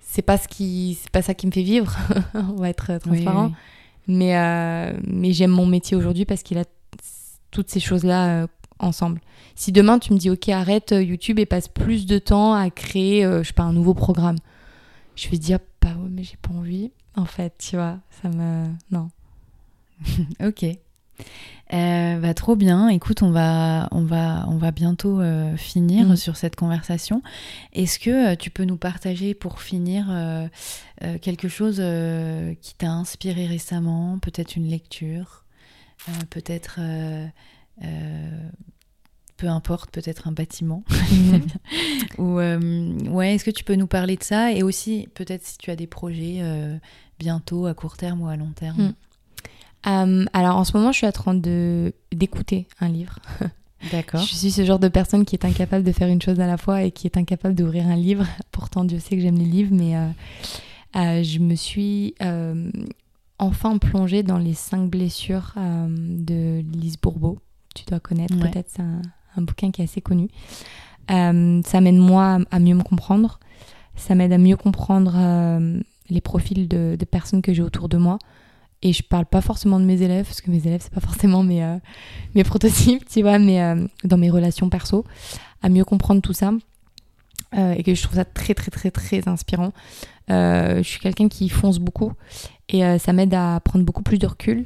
c'est 0.00 0.22
pas 0.22 0.36
ce 0.38 0.48
qui, 0.48 0.98
c'est 1.00 1.10
pas 1.10 1.22
ça 1.22 1.32
qui 1.34 1.46
me 1.46 1.52
fait 1.52 1.62
vivre. 1.62 1.96
On 2.34 2.60
va 2.60 2.68
être 2.68 2.98
transparent. 2.98 3.52
Mais, 4.08 4.34
mais 5.06 5.32
j'aime 5.32 5.52
mon 5.52 5.66
métier 5.66 5.96
aujourd'hui 5.96 6.24
parce 6.24 6.42
qu'il 6.42 6.58
a 6.58 6.64
toutes 7.52 7.70
ces 7.70 7.80
choses-là 7.80 8.46
ensemble. 8.82 9.20
Si 9.54 9.72
demain 9.72 9.98
tu 9.98 10.12
me 10.12 10.18
dis 10.18 10.30
ok 10.30 10.48
arrête 10.48 10.92
euh, 10.92 11.02
YouTube 11.02 11.38
et 11.38 11.46
passe 11.46 11.68
plus 11.68 12.06
de 12.06 12.18
temps 12.18 12.54
à 12.54 12.70
créer, 12.70 13.24
euh, 13.24 13.42
je 13.42 13.48
sais 13.48 13.54
pas, 13.54 13.62
un 13.64 13.72
nouveau 13.72 13.94
programme, 13.94 14.36
je 15.16 15.28
vais 15.28 15.38
dire 15.38 15.58
bah 15.80 15.90
ouais 15.98 16.08
mais 16.10 16.22
j'ai 16.24 16.36
pas 16.40 16.52
envie. 16.54 16.90
en 17.16 17.24
fait, 17.24 17.54
tu 17.58 17.76
vois. 17.76 17.98
Ça 18.22 18.28
me. 18.28 18.68
Non. 18.90 19.08
ok. 20.44 20.64
Euh, 21.72 22.18
bah, 22.20 22.34
trop 22.34 22.56
bien. 22.56 22.88
Écoute, 22.88 23.22
on 23.22 23.30
va, 23.30 23.88
on 23.92 24.02
va, 24.04 24.44
on 24.48 24.56
va 24.56 24.72
bientôt 24.72 25.20
euh, 25.20 25.56
finir 25.56 26.08
Mm. 26.08 26.16
sur 26.16 26.36
cette 26.36 26.56
conversation. 26.56 27.22
Est-ce 27.72 27.98
que 27.98 28.32
euh, 28.32 28.36
tu 28.36 28.50
peux 28.50 28.64
nous 28.64 28.76
partager 28.76 29.34
pour 29.34 29.60
finir 29.60 30.06
quelque 31.20 31.48
chose 31.48 31.82
qui 32.60 32.74
t'a 32.74 32.90
inspiré 32.90 33.46
récemment 33.46 34.18
Peut-être 34.18 34.56
une 34.56 34.68
lecture 34.68 35.44
Peut-être. 36.30 36.80
Peu 39.42 39.48
importe, 39.48 39.90
peut-être 39.90 40.28
un 40.28 40.32
bâtiment. 40.32 40.84
Ou, 42.18 42.38
euh, 42.38 42.92
ouais, 43.08 43.34
est-ce 43.34 43.44
que 43.44 43.50
tu 43.50 43.64
peux 43.64 43.74
nous 43.74 43.88
parler 43.88 44.14
de 44.14 44.22
ça 44.22 44.52
Et 44.52 44.62
aussi, 44.62 45.08
peut-être 45.14 45.44
si 45.44 45.58
tu 45.58 45.72
as 45.72 45.74
des 45.74 45.88
projets 45.88 46.36
euh, 46.42 46.76
bientôt, 47.18 47.66
à 47.66 47.74
court 47.74 47.96
terme 47.96 48.22
ou 48.22 48.28
à 48.28 48.36
long 48.36 48.52
terme? 48.54 48.80
Mm. 48.80 48.94
Euh, 49.88 50.24
alors 50.32 50.58
en 50.58 50.62
ce 50.62 50.76
moment, 50.76 50.92
je 50.92 50.98
suis 50.98 51.08
en 51.08 51.12
train 51.12 51.34
de 51.34 51.92
d'écouter 52.12 52.68
un 52.78 52.88
livre. 52.88 53.18
D'accord. 53.90 54.20
Je 54.20 54.32
suis 54.32 54.52
ce 54.52 54.64
genre 54.64 54.78
de 54.78 54.86
personne 54.86 55.24
qui 55.24 55.34
est 55.34 55.44
incapable 55.44 55.82
de 55.82 55.90
faire 55.90 56.06
une 56.06 56.22
chose 56.22 56.38
à 56.38 56.46
la 56.46 56.56
fois 56.56 56.84
et 56.84 56.92
qui 56.92 57.08
est 57.08 57.16
incapable 57.16 57.56
d'ouvrir 57.56 57.88
un 57.88 57.96
livre. 57.96 58.24
Pourtant, 58.52 58.84
Dieu 58.84 59.00
sait 59.00 59.16
que 59.16 59.22
j'aime 59.22 59.38
les 59.38 59.44
livres, 59.44 59.74
mais 59.74 59.96
euh, 59.96 60.06
euh, 60.94 61.22
je 61.24 61.40
me 61.40 61.56
suis 61.56 62.14
euh, 62.22 62.70
enfin 63.40 63.78
plongée 63.78 64.22
dans 64.22 64.38
les 64.38 64.54
cinq 64.54 64.88
blessures 64.88 65.54
de 65.56 66.60
Lise 66.60 66.96
Bourbeau. 66.96 67.40
Tu 67.74 67.84
dois 67.86 67.98
connaître 67.98 68.36
Ouais. 68.36 68.50
peut-être, 68.50 68.70
c'est 68.70 68.82
un, 68.82 69.02
un 69.36 69.42
bouquin 69.42 69.70
qui 69.70 69.80
est 69.80 69.84
assez 69.84 70.00
connu. 70.00 70.28
Euh, 71.10 71.60
ça 71.64 71.80
m'aide 71.80 71.96
moi 71.96 72.38
à, 72.50 72.58
mieux 72.58 72.74
me 72.74 72.82
comprendre. 72.82 73.38
Ça 73.96 74.14
m'aide 74.14 74.32
à 74.32 74.38
mieux 74.38 74.56
comprendre 74.56 75.12
euh, 75.14 75.80
les 76.08 76.20
profils 76.20 76.68
de, 76.68 76.96
personnes 77.10 77.42
que 77.42 77.52
j'ai 77.52 77.62
autour 77.62 77.88
de 77.88 77.96
moi. 77.96 78.18
Et 78.82 78.92
je 78.92 79.02
parle 79.02 79.26
pas 79.26 79.40
forcément 79.40 79.78
de 79.78 79.84
mes 79.84 80.02
élèves, 80.02 80.26
parce 80.26 80.40
que 80.40 80.50
mes 80.50 80.66
élèves, 80.66 80.80
c'est 80.82 80.92
pas 80.92 81.00
forcément 81.00 81.44
mes, 81.44 81.62
euh, 81.62 81.76
mes 82.34 82.44
prototypes, 82.44 83.04
tu 83.08 83.22
vois, 83.22 83.38
mais 83.38 83.60
dans 84.04 84.16
mes 84.16 84.30
relations 84.30 84.68
perso, 84.68 85.04
à 85.62 85.68
mieux 85.68 85.84
comprendre 85.84 86.20
tout 86.20 86.32
ça. 86.32 86.52
Et 87.54 87.82
que 87.82 87.94
je 87.94 88.02
trouve 88.02 88.16
ça 88.16 88.24
très, 88.24 88.54
très, 88.54 88.70
très, 88.70 88.90
très 88.90 89.28
inspirant. 89.28 89.72
Je 90.28 90.82
suis 90.82 91.00
quelqu'un 91.00 91.28
qui 91.28 91.50
fonce 91.50 91.78
beaucoup 91.78 92.12
et 92.70 92.80
ça 92.98 93.12
m'aide 93.12 93.34
à 93.34 93.60
prendre 93.60 93.84
beaucoup 93.84 94.02
plus 94.02 94.18
de 94.18 94.26
recul, 94.26 94.64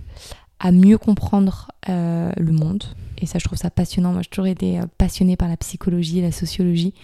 à 0.61 0.71
mieux 0.71 0.97
comprendre 0.97 1.69
le 1.89 2.53
monde. 2.53 2.85
Et 3.19 3.27
ça, 3.27 3.39
je 3.39 3.45
trouve 3.45 3.59
ça 3.59 3.71
passionnant. 3.71 4.12
Moi, 4.12 4.23
j'ai 4.23 4.29
toujours 4.31 4.47
été 4.47 4.79
euh, 4.79 4.83
passionnée 4.99 5.37
par 5.37 5.49
la 5.49 5.57
psychologie 5.57 6.19
et 6.19 6.23
la 6.23 6.33
sociologie. 6.33 6.95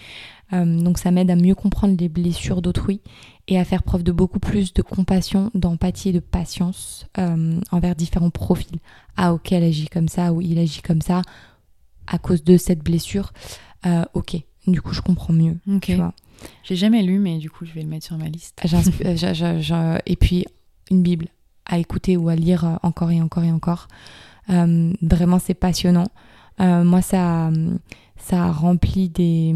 Euh, 0.53 0.65
donc, 0.81 0.97
ça 0.97 1.11
m'aide 1.11 1.31
à 1.31 1.35
mieux 1.35 1.55
comprendre 1.55 1.95
les 1.99 2.09
blessures 2.09 2.61
d'autrui 2.61 3.01
et 3.47 3.57
à 3.59 3.65
faire 3.65 3.83
preuve 3.83 4.03
de 4.03 4.11
beaucoup 4.11 4.39
plus 4.39 4.73
de 4.73 4.81
compassion, 4.81 5.49
d'empathie 5.53 6.09
et 6.09 6.13
de 6.13 6.19
patience 6.19 7.07
euh, 7.17 7.59
envers 7.71 7.95
différents 7.95 8.29
profils. 8.29 8.79
Ah, 9.17 9.33
ok, 9.33 9.51
elle 9.51 9.63
agit 9.63 9.87
comme 9.87 10.07
ça, 10.07 10.31
ou 10.33 10.41
il 10.41 10.57
agit 10.59 10.81
comme 10.81 11.01
ça 11.01 11.21
à 12.07 12.17
cause 12.19 12.43
de 12.43 12.57
cette 12.57 12.79
blessure. 12.83 13.31
Euh, 13.85 14.03
ok, 14.13 14.37
du 14.67 14.81
coup, 14.81 14.93
je 14.93 15.01
comprends 15.01 15.33
mieux. 15.33 15.57
Ok. 15.67 15.81
Tu 15.81 15.95
vois. 15.95 16.13
J'ai 16.63 16.75
jamais 16.75 17.01
lu, 17.03 17.19
mais 17.19 17.37
du 17.37 17.49
coup, 17.49 17.65
je 17.65 17.71
vais 17.73 17.81
le 17.81 17.87
mettre 17.87 18.05
sur 18.05 18.17
ma 18.17 18.27
liste. 18.27 18.59
Je- 18.65 19.99
et 20.05 20.15
puis, 20.15 20.45
une 20.91 21.01
Bible 21.03 21.27
à 21.65 21.79
écouter 21.79 22.17
ou 22.17 22.27
à 22.29 22.35
lire 22.35 22.79
encore 22.83 23.11
et 23.11 23.21
encore 23.21 23.43
et 23.45 23.51
encore. 23.51 23.87
Euh, 24.49 24.93
vraiment, 25.01 25.39
c'est 25.39 25.53
passionnant. 25.53 26.07
Euh, 26.59 26.83
moi, 26.83 27.01
ça, 27.01 27.49
ça 28.17 28.51
remplit 28.51 29.09
des, 29.09 29.55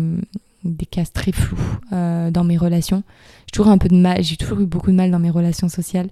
des 0.63 0.85
cases 0.85 1.13
très 1.13 1.31
floues 1.31 1.57
euh, 1.93 2.31
dans 2.31 2.43
mes 2.43 2.57
relations. 2.57 3.03
J'ai 3.47 3.51
toujours 3.51 3.71
un 3.71 3.77
peu 3.77 3.89
de 3.89 3.95
mal, 3.95 4.23
j'ai 4.23 4.37
toujours 4.37 4.59
eu 4.59 4.65
beaucoup 4.65 4.91
de 4.91 4.95
mal 4.95 5.11
dans 5.11 5.19
mes 5.19 5.29
relations 5.29 5.69
sociales. 5.69 6.09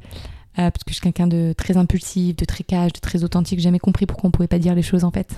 Euh, 0.57 0.71
parce 0.71 0.83
que 0.85 0.91
je 0.91 0.93
suis 0.93 1.01
quelqu'un 1.01 1.27
de 1.27 1.53
très 1.57 1.75
impulsif, 1.75 2.35
de 2.35 2.45
très 2.45 2.63
cash, 2.63 2.93
de 2.93 2.99
très 2.99 3.23
authentique. 3.23 3.59
J'ai 3.59 3.63
jamais 3.63 3.79
compris 3.79 4.05
pourquoi 4.05 4.29
on 4.29 4.31
pouvait 4.31 4.47
pas 4.47 4.59
dire 4.59 4.73
les 4.73 4.81
choses 4.81 5.03
en 5.03 5.11
fait. 5.11 5.35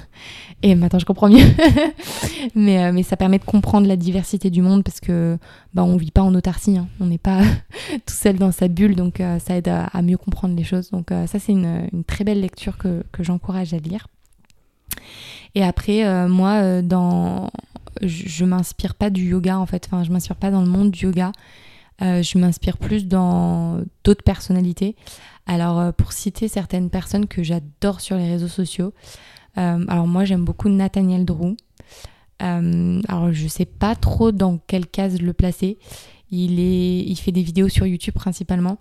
Et 0.62 0.76
maintenant 0.76 1.00
je 1.00 1.06
comprends 1.06 1.30
mieux. 1.30 1.46
mais, 2.56 2.84
euh, 2.84 2.92
mais 2.92 3.02
ça 3.02 3.18
permet 3.18 3.40
de 3.40 3.44
comprendre 3.44 3.88
la 3.88 3.96
diversité 3.96 4.50
du 4.50 4.62
monde 4.62 4.84
parce 4.84 5.00
que 5.00 5.38
bah, 5.74 5.84
on 5.84 5.98
vit 5.98 6.12
pas 6.12 6.22
en 6.22 6.36
autarcie. 6.36 6.78
hein. 6.78 6.88
On 7.00 7.08
n'est 7.08 7.18
pas 7.18 7.42
tout 8.06 8.14
seul 8.14 8.38
dans 8.38 8.52
sa 8.52 8.68
bulle, 8.68 8.96
donc 8.96 9.20
euh, 9.20 9.40
ça 9.40 9.56
aide 9.56 9.70
à, 9.70 10.02
mieux 10.04 10.18
comprendre 10.18 10.56
les 10.56 10.64
choses. 10.64 10.92
Donc 10.92 11.08
ça, 11.10 11.40
c'est 11.40 11.52
une, 11.52 11.90
très 12.06 12.24
belle 12.24 12.40
lecture 12.40 12.78
que, 12.78 13.04
j'encourage 13.20 13.74
à 13.74 13.78
lire. 13.78 14.08
Et 15.56 15.64
après, 15.64 16.28
moi, 16.28 16.82
je, 18.02 18.28
je 18.28 18.46
m'inspire 18.46 18.94
pas 18.94 19.10
du 19.10 19.30
yoga 19.30 19.58
en 19.58 19.66
fait. 19.66 19.88
Enfin, 19.88 20.04
je 20.04 20.12
m'inspire 20.12 20.36
pas 20.36 20.52
dans 20.52 20.62
le 20.62 20.68
monde 20.68 20.92
du 20.92 21.06
yoga. 21.06 21.32
Euh, 22.02 22.22
je 22.22 22.38
m'inspire 22.38 22.78
plus 22.78 23.08
dans 23.08 23.82
d'autres 24.04 24.24
personnalités. 24.24 24.96
Alors, 25.48 25.80
euh, 25.80 25.92
pour 25.92 26.12
citer 26.12 26.48
certaines 26.48 26.90
personnes 26.90 27.26
que 27.26 27.42
j'adore 27.42 28.02
sur 28.02 28.18
les 28.18 28.30
réseaux 28.30 28.50
sociaux, 28.50 28.94
euh, 29.58 29.84
alors 29.88 30.06
moi, 30.06 30.26
j'aime 30.26 30.44
beaucoup 30.44 30.70
Nathaniel. 30.70 31.26
Euh, 32.44 33.02
alors, 33.08 33.32
je 33.32 33.48
sais 33.48 33.66
pas 33.66 33.96
trop 33.96 34.32
dans 34.32 34.60
quelle 34.68 34.86
case 34.86 35.22
le 35.22 35.34
placer. 35.34 35.78
Il, 36.30 36.60
est, 36.60 37.00
il 37.00 37.16
fait 37.16 37.32
des 37.32 37.42
vidéos 37.42 37.70
sur 37.70 37.88
YouTube 37.88 38.14
principalement. 38.14 38.78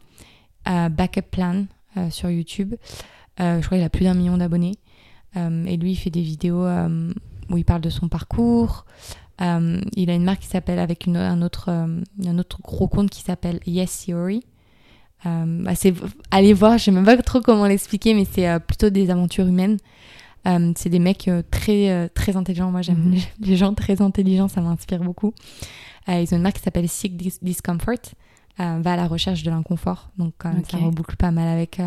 Backup 0.67 1.31
Plan 1.31 1.67
sur 2.11 2.29
YouTube. 2.29 2.75
Je 3.39 3.65
crois 3.65 3.79
qu'il 3.79 3.87
a 3.87 3.89
plus 3.89 4.03
d'un 4.03 4.15
million 4.15 4.37
d'abonnés. 4.37 4.73
Et 5.37 5.77
lui, 5.77 5.93
il 5.93 5.95
fait 5.97 6.11
des 6.11 6.23
vidéos 6.23 6.67
où 7.49 7.57
il 7.57 7.65
parle 7.65 7.83
de 7.83 7.89
son 7.89 8.09
parcours. 8.09 8.85
Euh, 9.43 9.81
il 9.97 10.09
a 10.11 10.15
une 10.15 10.25
marque 10.25 10.41
qui 10.41 10.47
s'appelle, 10.49 10.79
avec 10.79 11.07
une- 11.07 11.17
un, 11.17 11.43
autre, 11.43 11.67
euh, 11.69 12.01
un 12.27 12.39
autre 12.39 12.61
gros 12.63 12.89
compte 12.89 13.11
qui 13.11 13.23
s'appelle 13.23 13.61
Yes 13.67 14.05
Theory. 14.07 14.45
Euh, 15.27 15.63
bah, 15.65 15.75
c'est- 15.75 15.95
allez 16.31 16.53
voir, 16.53 16.79
je 16.79 16.85
sais 16.85 16.91
même 16.91 17.05
pas 17.05 17.17
trop 17.19 17.41
comment 17.41 17.67
l'expliquer, 17.67 18.15
mais 18.15 18.27
c'est 18.31 18.49
euh, 18.49 18.59
plutôt 18.59 18.91
des 18.91 19.11
aventures 19.11 19.47
humaines. 19.47 19.79
C'est 20.77 20.91
des 20.91 21.01
mecs 21.01 21.29
très, 21.51 22.09
très 22.11 22.37
intelligents. 22.37 22.71
Moi, 22.71 22.81
j'aime 22.81 23.07
Mhm. 23.07 23.11
les, 23.15 23.23
les 23.51 23.57
gens 23.57 23.75
très 23.75 24.01
intelligents, 24.01 24.47
ça 24.47 24.61
m'inspire 24.61 25.01
beaucoup. 25.01 25.35
Ils 26.07 26.33
ont 26.33 26.37
une 26.37 26.43
marque 26.43 26.57
qui 26.59 26.63
s'appelle 26.63 26.87
Dis- 26.87 27.39
Discomfort, 27.43 27.97
va 28.57 28.93
à 28.93 28.97
la 28.97 29.09
recherche 29.09 29.43
de 29.43 29.51
l'inconfort. 29.51 30.09
Donc, 30.19 30.35
euh, 30.45 30.53
ça 30.71 30.79
Ok. 30.79 30.85
reboucle 30.85 31.17
pas 31.17 31.33
mal 31.33 31.49
avec 31.49 31.81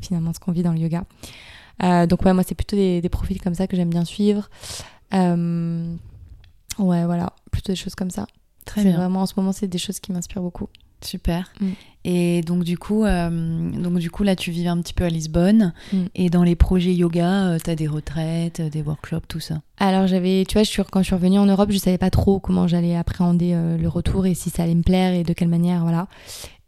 finalement 0.00 0.32
ce 0.32 0.40
qu'on 0.40 0.52
vit 0.52 0.62
dans 0.62 0.72
le 0.72 0.78
yoga. 0.78 1.04
Donc, 2.06 2.22
ouais, 2.24 2.32
moi, 2.32 2.42
c'est 2.46 2.54
plutôt 2.54 2.76
des, 2.76 3.02
des 3.02 3.08
profils 3.10 3.38
comme 3.42 3.54
ça 3.54 3.66
que 3.66 3.76
j'aime 3.76 3.90
bien 3.90 4.06
suivre. 4.06 4.48
Euh, 5.12 5.94
ouais, 6.78 7.04
voilà, 7.04 7.32
plutôt 7.50 7.72
des 7.72 7.76
choses 7.76 7.94
comme 7.94 8.10
ça. 8.10 8.26
Très 8.64 8.82
C'est 8.82 8.88
bien. 8.88 8.96
Vraiment, 8.96 9.22
en 9.22 9.26
ce 9.26 9.34
moment, 9.36 9.52
c'est 9.52 9.68
des 9.68 9.78
choses 9.78 10.00
qui 10.00 10.12
m'inspirent 10.12 10.42
beaucoup. 10.42 10.68
Super. 11.00 11.52
Mm. 11.60 11.66
Et 12.04 12.40
donc 12.42 12.64
du 12.64 12.78
coup, 12.78 13.04
euh, 13.04 13.70
donc 13.72 13.98
du 13.98 14.10
coup 14.10 14.22
là, 14.22 14.36
tu 14.36 14.50
vis 14.50 14.68
un 14.68 14.80
petit 14.80 14.94
peu 14.94 15.04
à 15.04 15.08
Lisbonne. 15.08 15.72
Mm. 15.92 16.04
Et 16.14 16.30
dans 16.30 16.44
les 16.44 16.54
projets 16.54 16.94
yoga, 16.94 17.58
tu 17.62 17.70
as 17.70 17.74
des 17.74 17.88
retraites, 17.88 18.60
euh, 18.60 18.70
des 18.70 18.82
workshops, 18.82 19.26
tout 19.28 19.40
ça? 19.40 19.62
Alors 19.78 20.06
j'avais, 20.06 20.44
tu 20.48 20.54
vois, 20.54 20.62
je 20.62 20.68
suis, 20.68 20.82
quand 20.84 21.00
je 21.00 21.06
suis 21.06 21.14
revenue 21.14 21.38
en 21.38 21.46
Europe, 21.46 21.70
je 21.72 21.78
savais 21.78 21.98
pas 21.98 22.10
trop 22.10 22.38
comment 22.38 22.68
j'allais 22.68 22.94
appréhender 22.96 23.52
euh, 23.54 23.76
le 23.76 23.88
retour 23.88 24.26
et 24.26 24.34
si 24.34 24.50
ça 24.50 24.62
allait 24.62 24.74
me 24.74 24.82
plaire 24.82 25.12
et 25.14 25.24
de 25.24 25.32
quelle 25.32 25.48
manière, 25.48 25.82
voilà. 25.82 26.06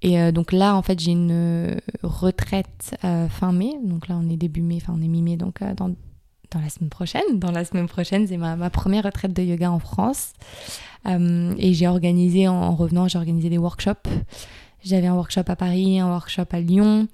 Et 0.02 0.20
euh, 0.20 0.32
donc 0.32 0.52
là, 0.52 0.76
en 0.76 0.82
fait, 0.82 1.00
j'ai 1.00 1.12
une 1.12 1.30
euh, 1.32 1.76
retraite 2.02 2.94
euh, 3.04 3.28
fin 3.28 3.52
mai. 3.52 3.72
Donc 3.82 4.08
là, 4.08 4.18
on 4.20 4.28
est 4.28 4.36
début 4.36 4.62
mai, 4.62 4.78
enfin 4.82 4.94
on 4.96 5.02
est 5.02 5.08
mi-mai, 5.08 5.36
donc 5.36 5.62
euh, 5.62 5.74
dans, 5.74 5.90
dans 6.54 6.60
la 6.60 6.68
semaine 6.70 6.88
prochaine. 6.90 7.22
Dans 7.38 7.50
la 7.50 7.64
semaine 7.64 7.88
prochaine, 7.88 8.26
c'est 8.26 8.36
ma, 8.38 8.56
ma 8.56 8.70
première 8.70 9.04
retraite 9.04 9.32
de 9.34 9.42
yoga 9.42 9.70
en 9.70 9.78
France. 9.78 10.32
Euh, 11.06 11.52
et 11.58 11.74
j'ai 11.74 11.86
organisé, 11.86 12.48
en, 12.48 12.54
en 12.54 12.74
revenant, 12.74 13.08
j'ai 13.08 13.18
organisé 13.18 13.50
des 13.50 13.58
workshops. 13.58 14.08
J'avais 14.82 15.06
un 15.06 15.14
workshop 15.14 15.42
à 15.48 15.56
Paris, 15.56 15.98
un 16.00 16.08
workshop 16.08 16.46
à 16.52 16.60
Lyon. 16.60 17.08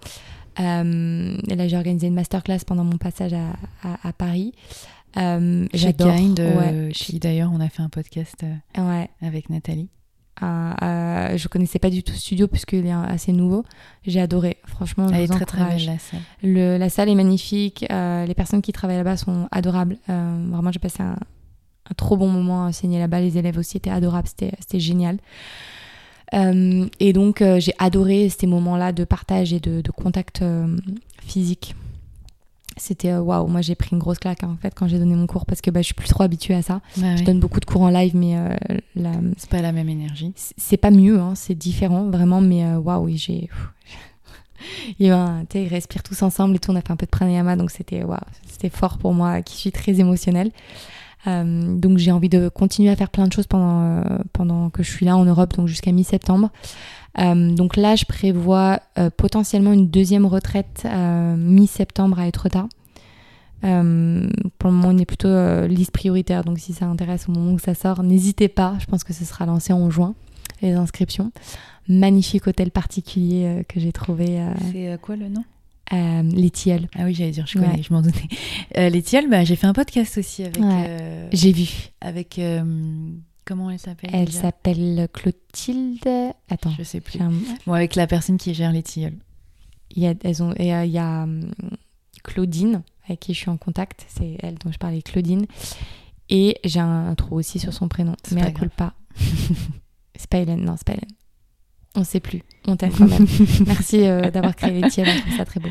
Euh, 0.60 1.36
et 1.48 1.54
là, 1.56 1.68
j'ai 1.68 1.76
organisé 1.76 2.06
une 2.08 2.14
masterclass 2.14 2.58
pendant 2.66 2.84
mon 2.84 2.98
passage 2.98 3.32
à, 3.32 3.50
à- 3.82 4.08
à 4.08 4.12
Paris. 4.12 4.52
Euh, 5.16 5.66
J'adore. 5.74 6.08
Ouais. 6.14 6.90
qui 6.92 7.18
d'ailleurs, 7.18 7.50
on 7.52 7.60
a 7.60 7.68
fait 7.68 7.82
un 7.82 7.88
podcast 7.88 8.44
euh, 8.44 8.80
Ouais. 8.88 9.08
avec 9.22 9.50
Nathalie. 9.50 9.88
Euh, 10.42 10.72
euh, 10.82 11.36
je 11.36 11.48
connaissais 11.48 11.78
pas 11.78 11.90
du 11.90 12.02
tout 12.02 12.12
ce 12.12 12.20
studio 12.20 12.46
puisqu'il 12.48 12.86
est 12.86 12.92
assez 12.92 13.32
nouveau. 13.32 13.64
J'ai 14.06 14.20
adoré. 14.20 14.56
Franchement, 14.64 15.08
je 15.08 15.14
Elle 15.14 15.20
est 15.22 15.26
vous 15.26 15.34
très 15.34 15.44
très 15.44 15.60
encourage. 15.62 15.86
belle 15.86 15.94
la 15.94 15.98
salle. 15.98 16.20
Le- 16.42 16.76
la 16.78 16.88
salle 16.88 17.08
est 17.08 17.14
magnifique. 17.14 17.84
euh, 17.90 18.24
les 18.26 18.34
personnes 18.34 18.62
qui 18.62 18.72
travaillent 18.72 18.96
là-bas 18.96 19.16
sont 19.16 19.48
adorables. 19.50 19.98
Euh, 20.08 20.46
vraiment, 20.50 20.72
j'ai 20.72 20.78
passé 20.78 21.02
un, 21.02 21.12
un 21.90 21.94
trop 21.96 22.16
bon 22.16 22.28
moment 22.28 22.64
à 22.64 22.68
enseigner 22.68 22.98
là-bas. 22.98 23.20
Les 23.20 23.36
élèves 23.38 23.58
aussi 23.58 23.76
étaient 23.76 23.90
adorables. 23.90 24.28
C'était 24.28 24.52
c'était 24.60 24.80
génial. 24.80 25.18
Euh, 26.32 26.86
et 27.00 27.12
donc, 27.12 27.42
j'ai 27.58 27.72
adoré 27.78 28.28
ces 28.28 28.46
moments-là 28.46 28.92
de 28.92 29.04
partage 29.04 29.52
et 29.52 29.60
de, 29.60 29.80
de 29.80 29.90
contact 29.90 30.44
physique. 31.22 31.74
C'était 32.80 33.10
euh, 33.10 33.20
waouh. 33.20 33.46
Moi, 33.46 33.60
j'ai 33.60 33.74
pris 33.74 33.90
une 33.92 33.98
grosse 33.98 34.18
claque 34.18 34.42
hein, 34.42 34.54
en 34.58 34.60
fait 34.62 34.74
quand 34.74 34.88
j'ai 34.88 34.98
donné 34.98 35.14
mon 35.14 35.26
cours 35.26 35.44
parce 35.44 35.60
que 35.60 35.70
bah, 35.70 35.80
je 35.80 35.86
suis 35.86 35.94
plus 35.94 36.08
trop 36.08 36.22
habituée 36.22 36.54
à 36.54 36.62
ça. 36.62 36.80
Bah 36.96 37.14
Je 37.14 37.20
oui. 37.20 37.24
donne 37.24 37.38
beaucoup 37.40 37.60
de 37.60 37.66
cours 37.66 37.82
en 37.82 37.90
live, 37.90 38.16
mais 38.16 38.36
euh, 38.36 38.56
la, 38.96 39.12
C'est 39.36 39.50
pas 39.50 39.60
la 39.60 39.72
même 39.72 39.88
énergie. 39.88 40.32
c'est 40.34 40.76
pas 40.78 40.90
mieux, 40.90 41.20
hein, 41.20 41.34
c'est 41.34 41.54
différent 41.54 42.08
vraiment, 42.10 42.40
mais 42.40 42.64
euh, 42.64 42.78
waouh, 42.78 43.04
oui, 43.04 43.16
j'ai. 43.18 43.48
Il 44.98 45.06
y 45.06 45.10
a 45.10 45.12
eu 45.12 45.16
un, 45.16 45.40
tu 45.48 45.58
sais, 45.58 45.64
ils 45.64 45.68
respirent 45.68 46.02
tous 46.02 46.22
ensemble 46.22 46.56
et 46.56 46.58
tout, 46.58 46.70
on 46.70 46.76
a 46.76 46.80
fait 46.82 46.90
un 46.90 46.96
peu 46.96 47.06
de 47.06 47.10
pranayama, 47.10 47.56
donc 47.56 47.70
c'était 47.70 48.02
waouh, 48.04 48.18
c'était 48.46 48.68
fort 48.68 48.98
pour 48.98 49.14
moi 49.14 49.40
qui 49.42 49.56
suis 49.56 49.72
très 49.72 50.00
émotionnelle. 50.00 50.50
Euh, 51.26 51.76
donc 51.76 51.98
j'ai 51.98 52.12
envie 52.12 52.28
de 52.30 52.48
continuer 52.48 52.88
à 52.90 52.96
faire 52.96 53.10
plein 53.10 53.26
de 53.26 53.32
choses 53.32 53.46
pendant, 53.46 53.82
euh, 53.82 54.02
pendant 54.32 54.70
que 54.70 54.82
je 54.82 54.90
suis 54.90 55.04
là 55.06 55.16
en 55.16 55.24
Europe, 55.24 55.54
donc 55.56 55.66
jusqu'à 55.66 55.92
mi-septembre. 55.92 56.50
Euh, 57.18 57.50
donc 57.54 57.76
là, 57.76 57.96
je 57.96 58.04
prévois 58.04 58.80
euh, 58.98 59.10
potentiellement 59.14 59.72
une 59.72 59.88
deuxième 59.88 60.26
retraite 60.26 60.82
euh, 60.84 61.36
mi-septembre 61.36 62.18
à 62.20 62.26
Etretat. 62.28 62.68
Pour 63.62 63.68
le 64.70 64.74
moment, 64.76 64.88
on 64.88 64.98
est 64.98 65.04
plutôt 65.04 65.66
liste 65.66 65.90
prioritaire, 65.90 66.44
donc 66.44 66.58
si 66.58 66.72
ça 66.72 66.86
intéresse 66.86 67.28
au 67.28 67.32
moment 67.32 67.52
où 67.52 67.58
ça 67.58 67.74
sort, 67.74 68.02
n'hésitez 68.02 68.48
pas. 68.48 68.76
Je 68.80 68.86
pense 68.86 69.04
que 69.04 69.12
ce 69.12 69.24
sera 69.24 69.44
lancé 69.44 69.72
en 69.74 69.90
juin, 69.90 70.14
les 70.62 70.72
inscriptions. 70.72 71.30
Magnifique 71.88 72.46
hôtel 72.46 72.70
particulier 72.70 73.64
que 73.68 73.78
j'ai 73.80 73.92
trouvé, 73.92 74.40
C'est 74.72 74.98
quoi 75.02 75.16
le 75.16 75.28
nom? 75.28 75.44
euh, 75.92 76.22
les 76.22 76.50
Tilleuls. 76.50 76.86
Ah 76.96 77.02
oui, 77.04 77.14
j'allais 77.14 77.32
dire, 77.32 77.46
je 77.48 77.58
Ouais. 77.58 77.66
connais, 77.66 77.82
je 77.82 77.92
m'en 77.92 78.00
doutais. 78.00 78.28
Euh, 78.78 78.88
les 78.88 79.02
Tilleuls, 79.02 79.28
bah, 79.28 79.44
j'ai 79.44 79.56
fait 79.56 79.66
un 79.66 79.72
podcast 79.72 80.16
aussi 80.18 80.44
avec. 80.44 80.56
Ouais. 80.58 80.86
euh, 80.88 81.28
J'ai 81.32 81.50
vu. 81.52 81.68
avec 82.00 82.40
comment 83.44 83.70
elle 83.70 83.78
s'appelle 83.78 84.10
Elle 84.12 84.32
s'appelle 84.32 85.08
Clotilde. 85.12 86.32
Attends. 86.48 86.74
Je 86.78 86.82
sais 86.82 87.00
plus. 87.00 87.20
un- 87.20 87.32
Bon, 87.66 87.72
avec 87.72 87.94
la 87.94 88.06
personne 88.06 88.38
qui 88.38 88.54
gère 88.54 88.72
les 88.72 88.82
Tilleuls. 88.82 89.16
Il 89.96 90.02
y 90.02 90.06
a, 90.06 90.14
elles 90.22 90.42
ont, 90.42 90.52
et, 90.56 90.72
euh, 90.74 90.84
il 90.84 90.92
y 90.92 90.98
a 90.98 91.24
hum, 91.24 91.50
Claudine, 92.22 92.82
avec 93.06 93.20
qui 93.20 93.34
je 93.34 93.40
suis 93.40 93.50
en 93.50 93.56
contact. 93.56 94.06
C'est 94.08 94.36
elle 94.40 94.54
dont 94.56 94.70
je 94.70 94.78
parlais, 94.78 95.02
Claudine. 95.02 95.46
Et 96.28 96.58
j'ai 96.64 96.80
un, 96.80 97.08
un 97.08 97.14
trou 97.16 97.36
aussi 97.36 97.58
sur 97.58 97.72
son 97.72 97.88
prénom. 97.88 98.14
Mais 98.32 98.40
elle 98.42 98.52
coule 98.54 98.70
pas. 98.70 98.94
c'est 100.14 100.28
pas 100.30 100.38
Hélène, 100.38 100.64
non, 100.64 100.76
c'est 100.76 100.86
pas 100.86 100.92
Hélène. 100.92 101.10
On 101.96 102.04
sait 102.04 102.20
plus. 102.20 102.42
On 102.68 102.76
t'aime 102.76 102.92
quand 102.92 103.08
même. 103.08 103.26
Merci 103.66 104.06
euh, 104.06 104.30
d'avoir 104.30 104.54
créé 104.54 104.80
les 104.80 104.88
tiers, 104.88 105.06
je 105.06 105.20
trouve 105.22 105.36
ça 105.36 105.44
très 105.44 105.58
beau. 105.58 105.70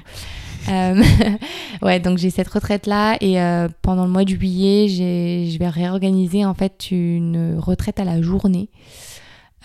Euh, 0.70 1.02
ouais, 1.82 2.00
donc 2.00 2.18
j'ai 2.18 2.30
cette 2.30 2.48
retraite-là 2.48 3.18
et 3.22 3.42
euh, 3.42 3.68
pendant 3.82 4.06
le 4.06 4.12
mois 4.12 4.24
de 4.24 4.30
juillet, 4.30 4.88
je 4.88 5.58
vais 5.58 5.70
réorganiser 5.70 6.46
en 6.46 6.54
fait 6.54 6.92
une 6.92 7.58
retraite 7.58 8.00
à 8.00 8.04
la 8.04 8.22
journée. 8.22 8.70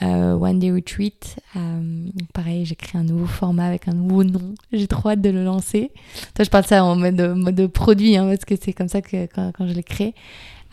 Euh, 0.02 0.34
One 0.34 0.58
Day 0.58 0.72
Retreat. 0.72 1.36
Pareil, 2.32 2.64
j'ai 2.64 2.74
créé 2.74 3.00
un 3.00 3.04
nouveau 3.04 3.26
format 3.26 3.66
avec 3.66 3.86
un 3.86 3.92
nouveau 3.92 4.24
nom. 4.24 4.54
J'ai 4.72 4.88
trop 4.88 5.10
hâte 5.10 5.20
de 5.20 5.30
le 5.30 5.44
lancer. 5.44 5.92
Toi, 6.34 6.44
je 6.44 6.50
parle 6.50 6.64
de 6.64 6.68
ça 6.68 6.84
en 6.84 6.96
mode, 6.96 7.20
mode 7.36 7.66
produit 7.68 8.16
hein, 8.16 8.26
parce 8.26 8.44
que 8.44 8.56
c'est 8.60 8.72
comme 8.72 8.88
ça 8.88 9.02
que 9.02 9.26
quand, 9.26 9.52
quand 9.56 9.68
je 9.68 9.72
l'ai 9.72 9.84
créé. 9.84 10.14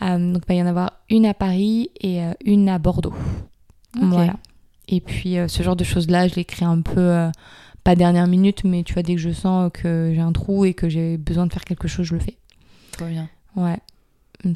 Donc, 0.00 0.42
il 0.42 0.48
va 0.48 0.54
y 0.54 0.62
en 0.62 0.66
avoir 0.66 0.94
une 1.08 1.26
à 1.26 1.34
Paris 1.34 1.90
et 2.00 2.20
une 2.44 2.68
à 2.68 2.80
Bordeaux. 2.80 3.14
Voilà. 4.00 4.34
Et 4.88 5.00
puis, 5.00 5.36
ce 5.46 5.62
genre 5.62 5.76
de 5.76 5.84
choses-là, 5.84 6.26
je 6.26 6.34
les 6.34 6.44
crée 6.44 6.64
un 6.64 6.80
peu, 6.80 7.30
pas 7.84 7.94
dernière 7.94 8.26
minute, 8.26 8.64
mais 8.64 8.82
tu 8.82 8.94
vois, 8.94 9.02
dès 9.02 9.14
que 9.14 9.20
je 9.20 9.30
sens 9.30 9.70
que 9.72 10.12
j'ai 10.14 10.20
un 10.20 10.32
trou 10.32 10.64
et 10.64 10.74
que 10.74 10.88
j'ai 10.88 11.16
besoin 11.16 11.46
de 11.46 11.52
faire 11.52 11.64
quelque 11.64 11.88
chose, 11.88 12.06
je 12.06 12.14
le 12.14 12.20
fais. 12.20 12.36
Trop 12.92 13.06
bien. 13.06 13.28
Ouais. 13.56 13.78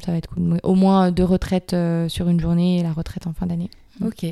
Ça 0.03 0.11
va 0.11 0.17
être 0.17 0.27
cool. 0.29 0.59
Au 0.63 0.75
moins 0.75 1.11
deux 1.11 1.23
retraites 1.23 1.73
euh, 1.73 2.09
sur 2.09 2.27
une 2.27 2.39
journée 2.39 2.79
et 2.79 2.83
la 2.83 2.91
retraite 2.91 3.25
en 3.27 3.33
fin 3.33 3.45
d'année. 3.45 3.69
Ok. 4.03 4.25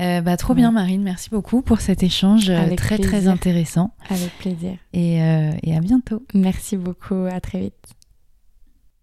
Euh, 0.00 0.20
bah, 0.20 0.36
trop 0.36 0.54
bien, 0.54 0.70
Marine. 0.70 1.02
Merci 1.02 1.30
beaucoup 1.30 1.62
pour 1.62 1.80
cet 1.80 2.02
échange 2.02 2.50
euh, 2.50 2.58
Avec 2.58 2.78
très, 2.78 2.98
très 2.98 3.26
intéressant. 3.26 3.90
Avec 4.08 4.30
plaisir. 4.38 4.76
Et, 4.92 5.20
euh, 5.22 5.50
et 5.62 5.76
à 5.76 5.80
bientôt. 5.80 6.22
Merci 6.34 6.76
beaucoup. 6.76 7.26
À 7.28 7.40
très 7.40 7.60
vite. 7.60 7.97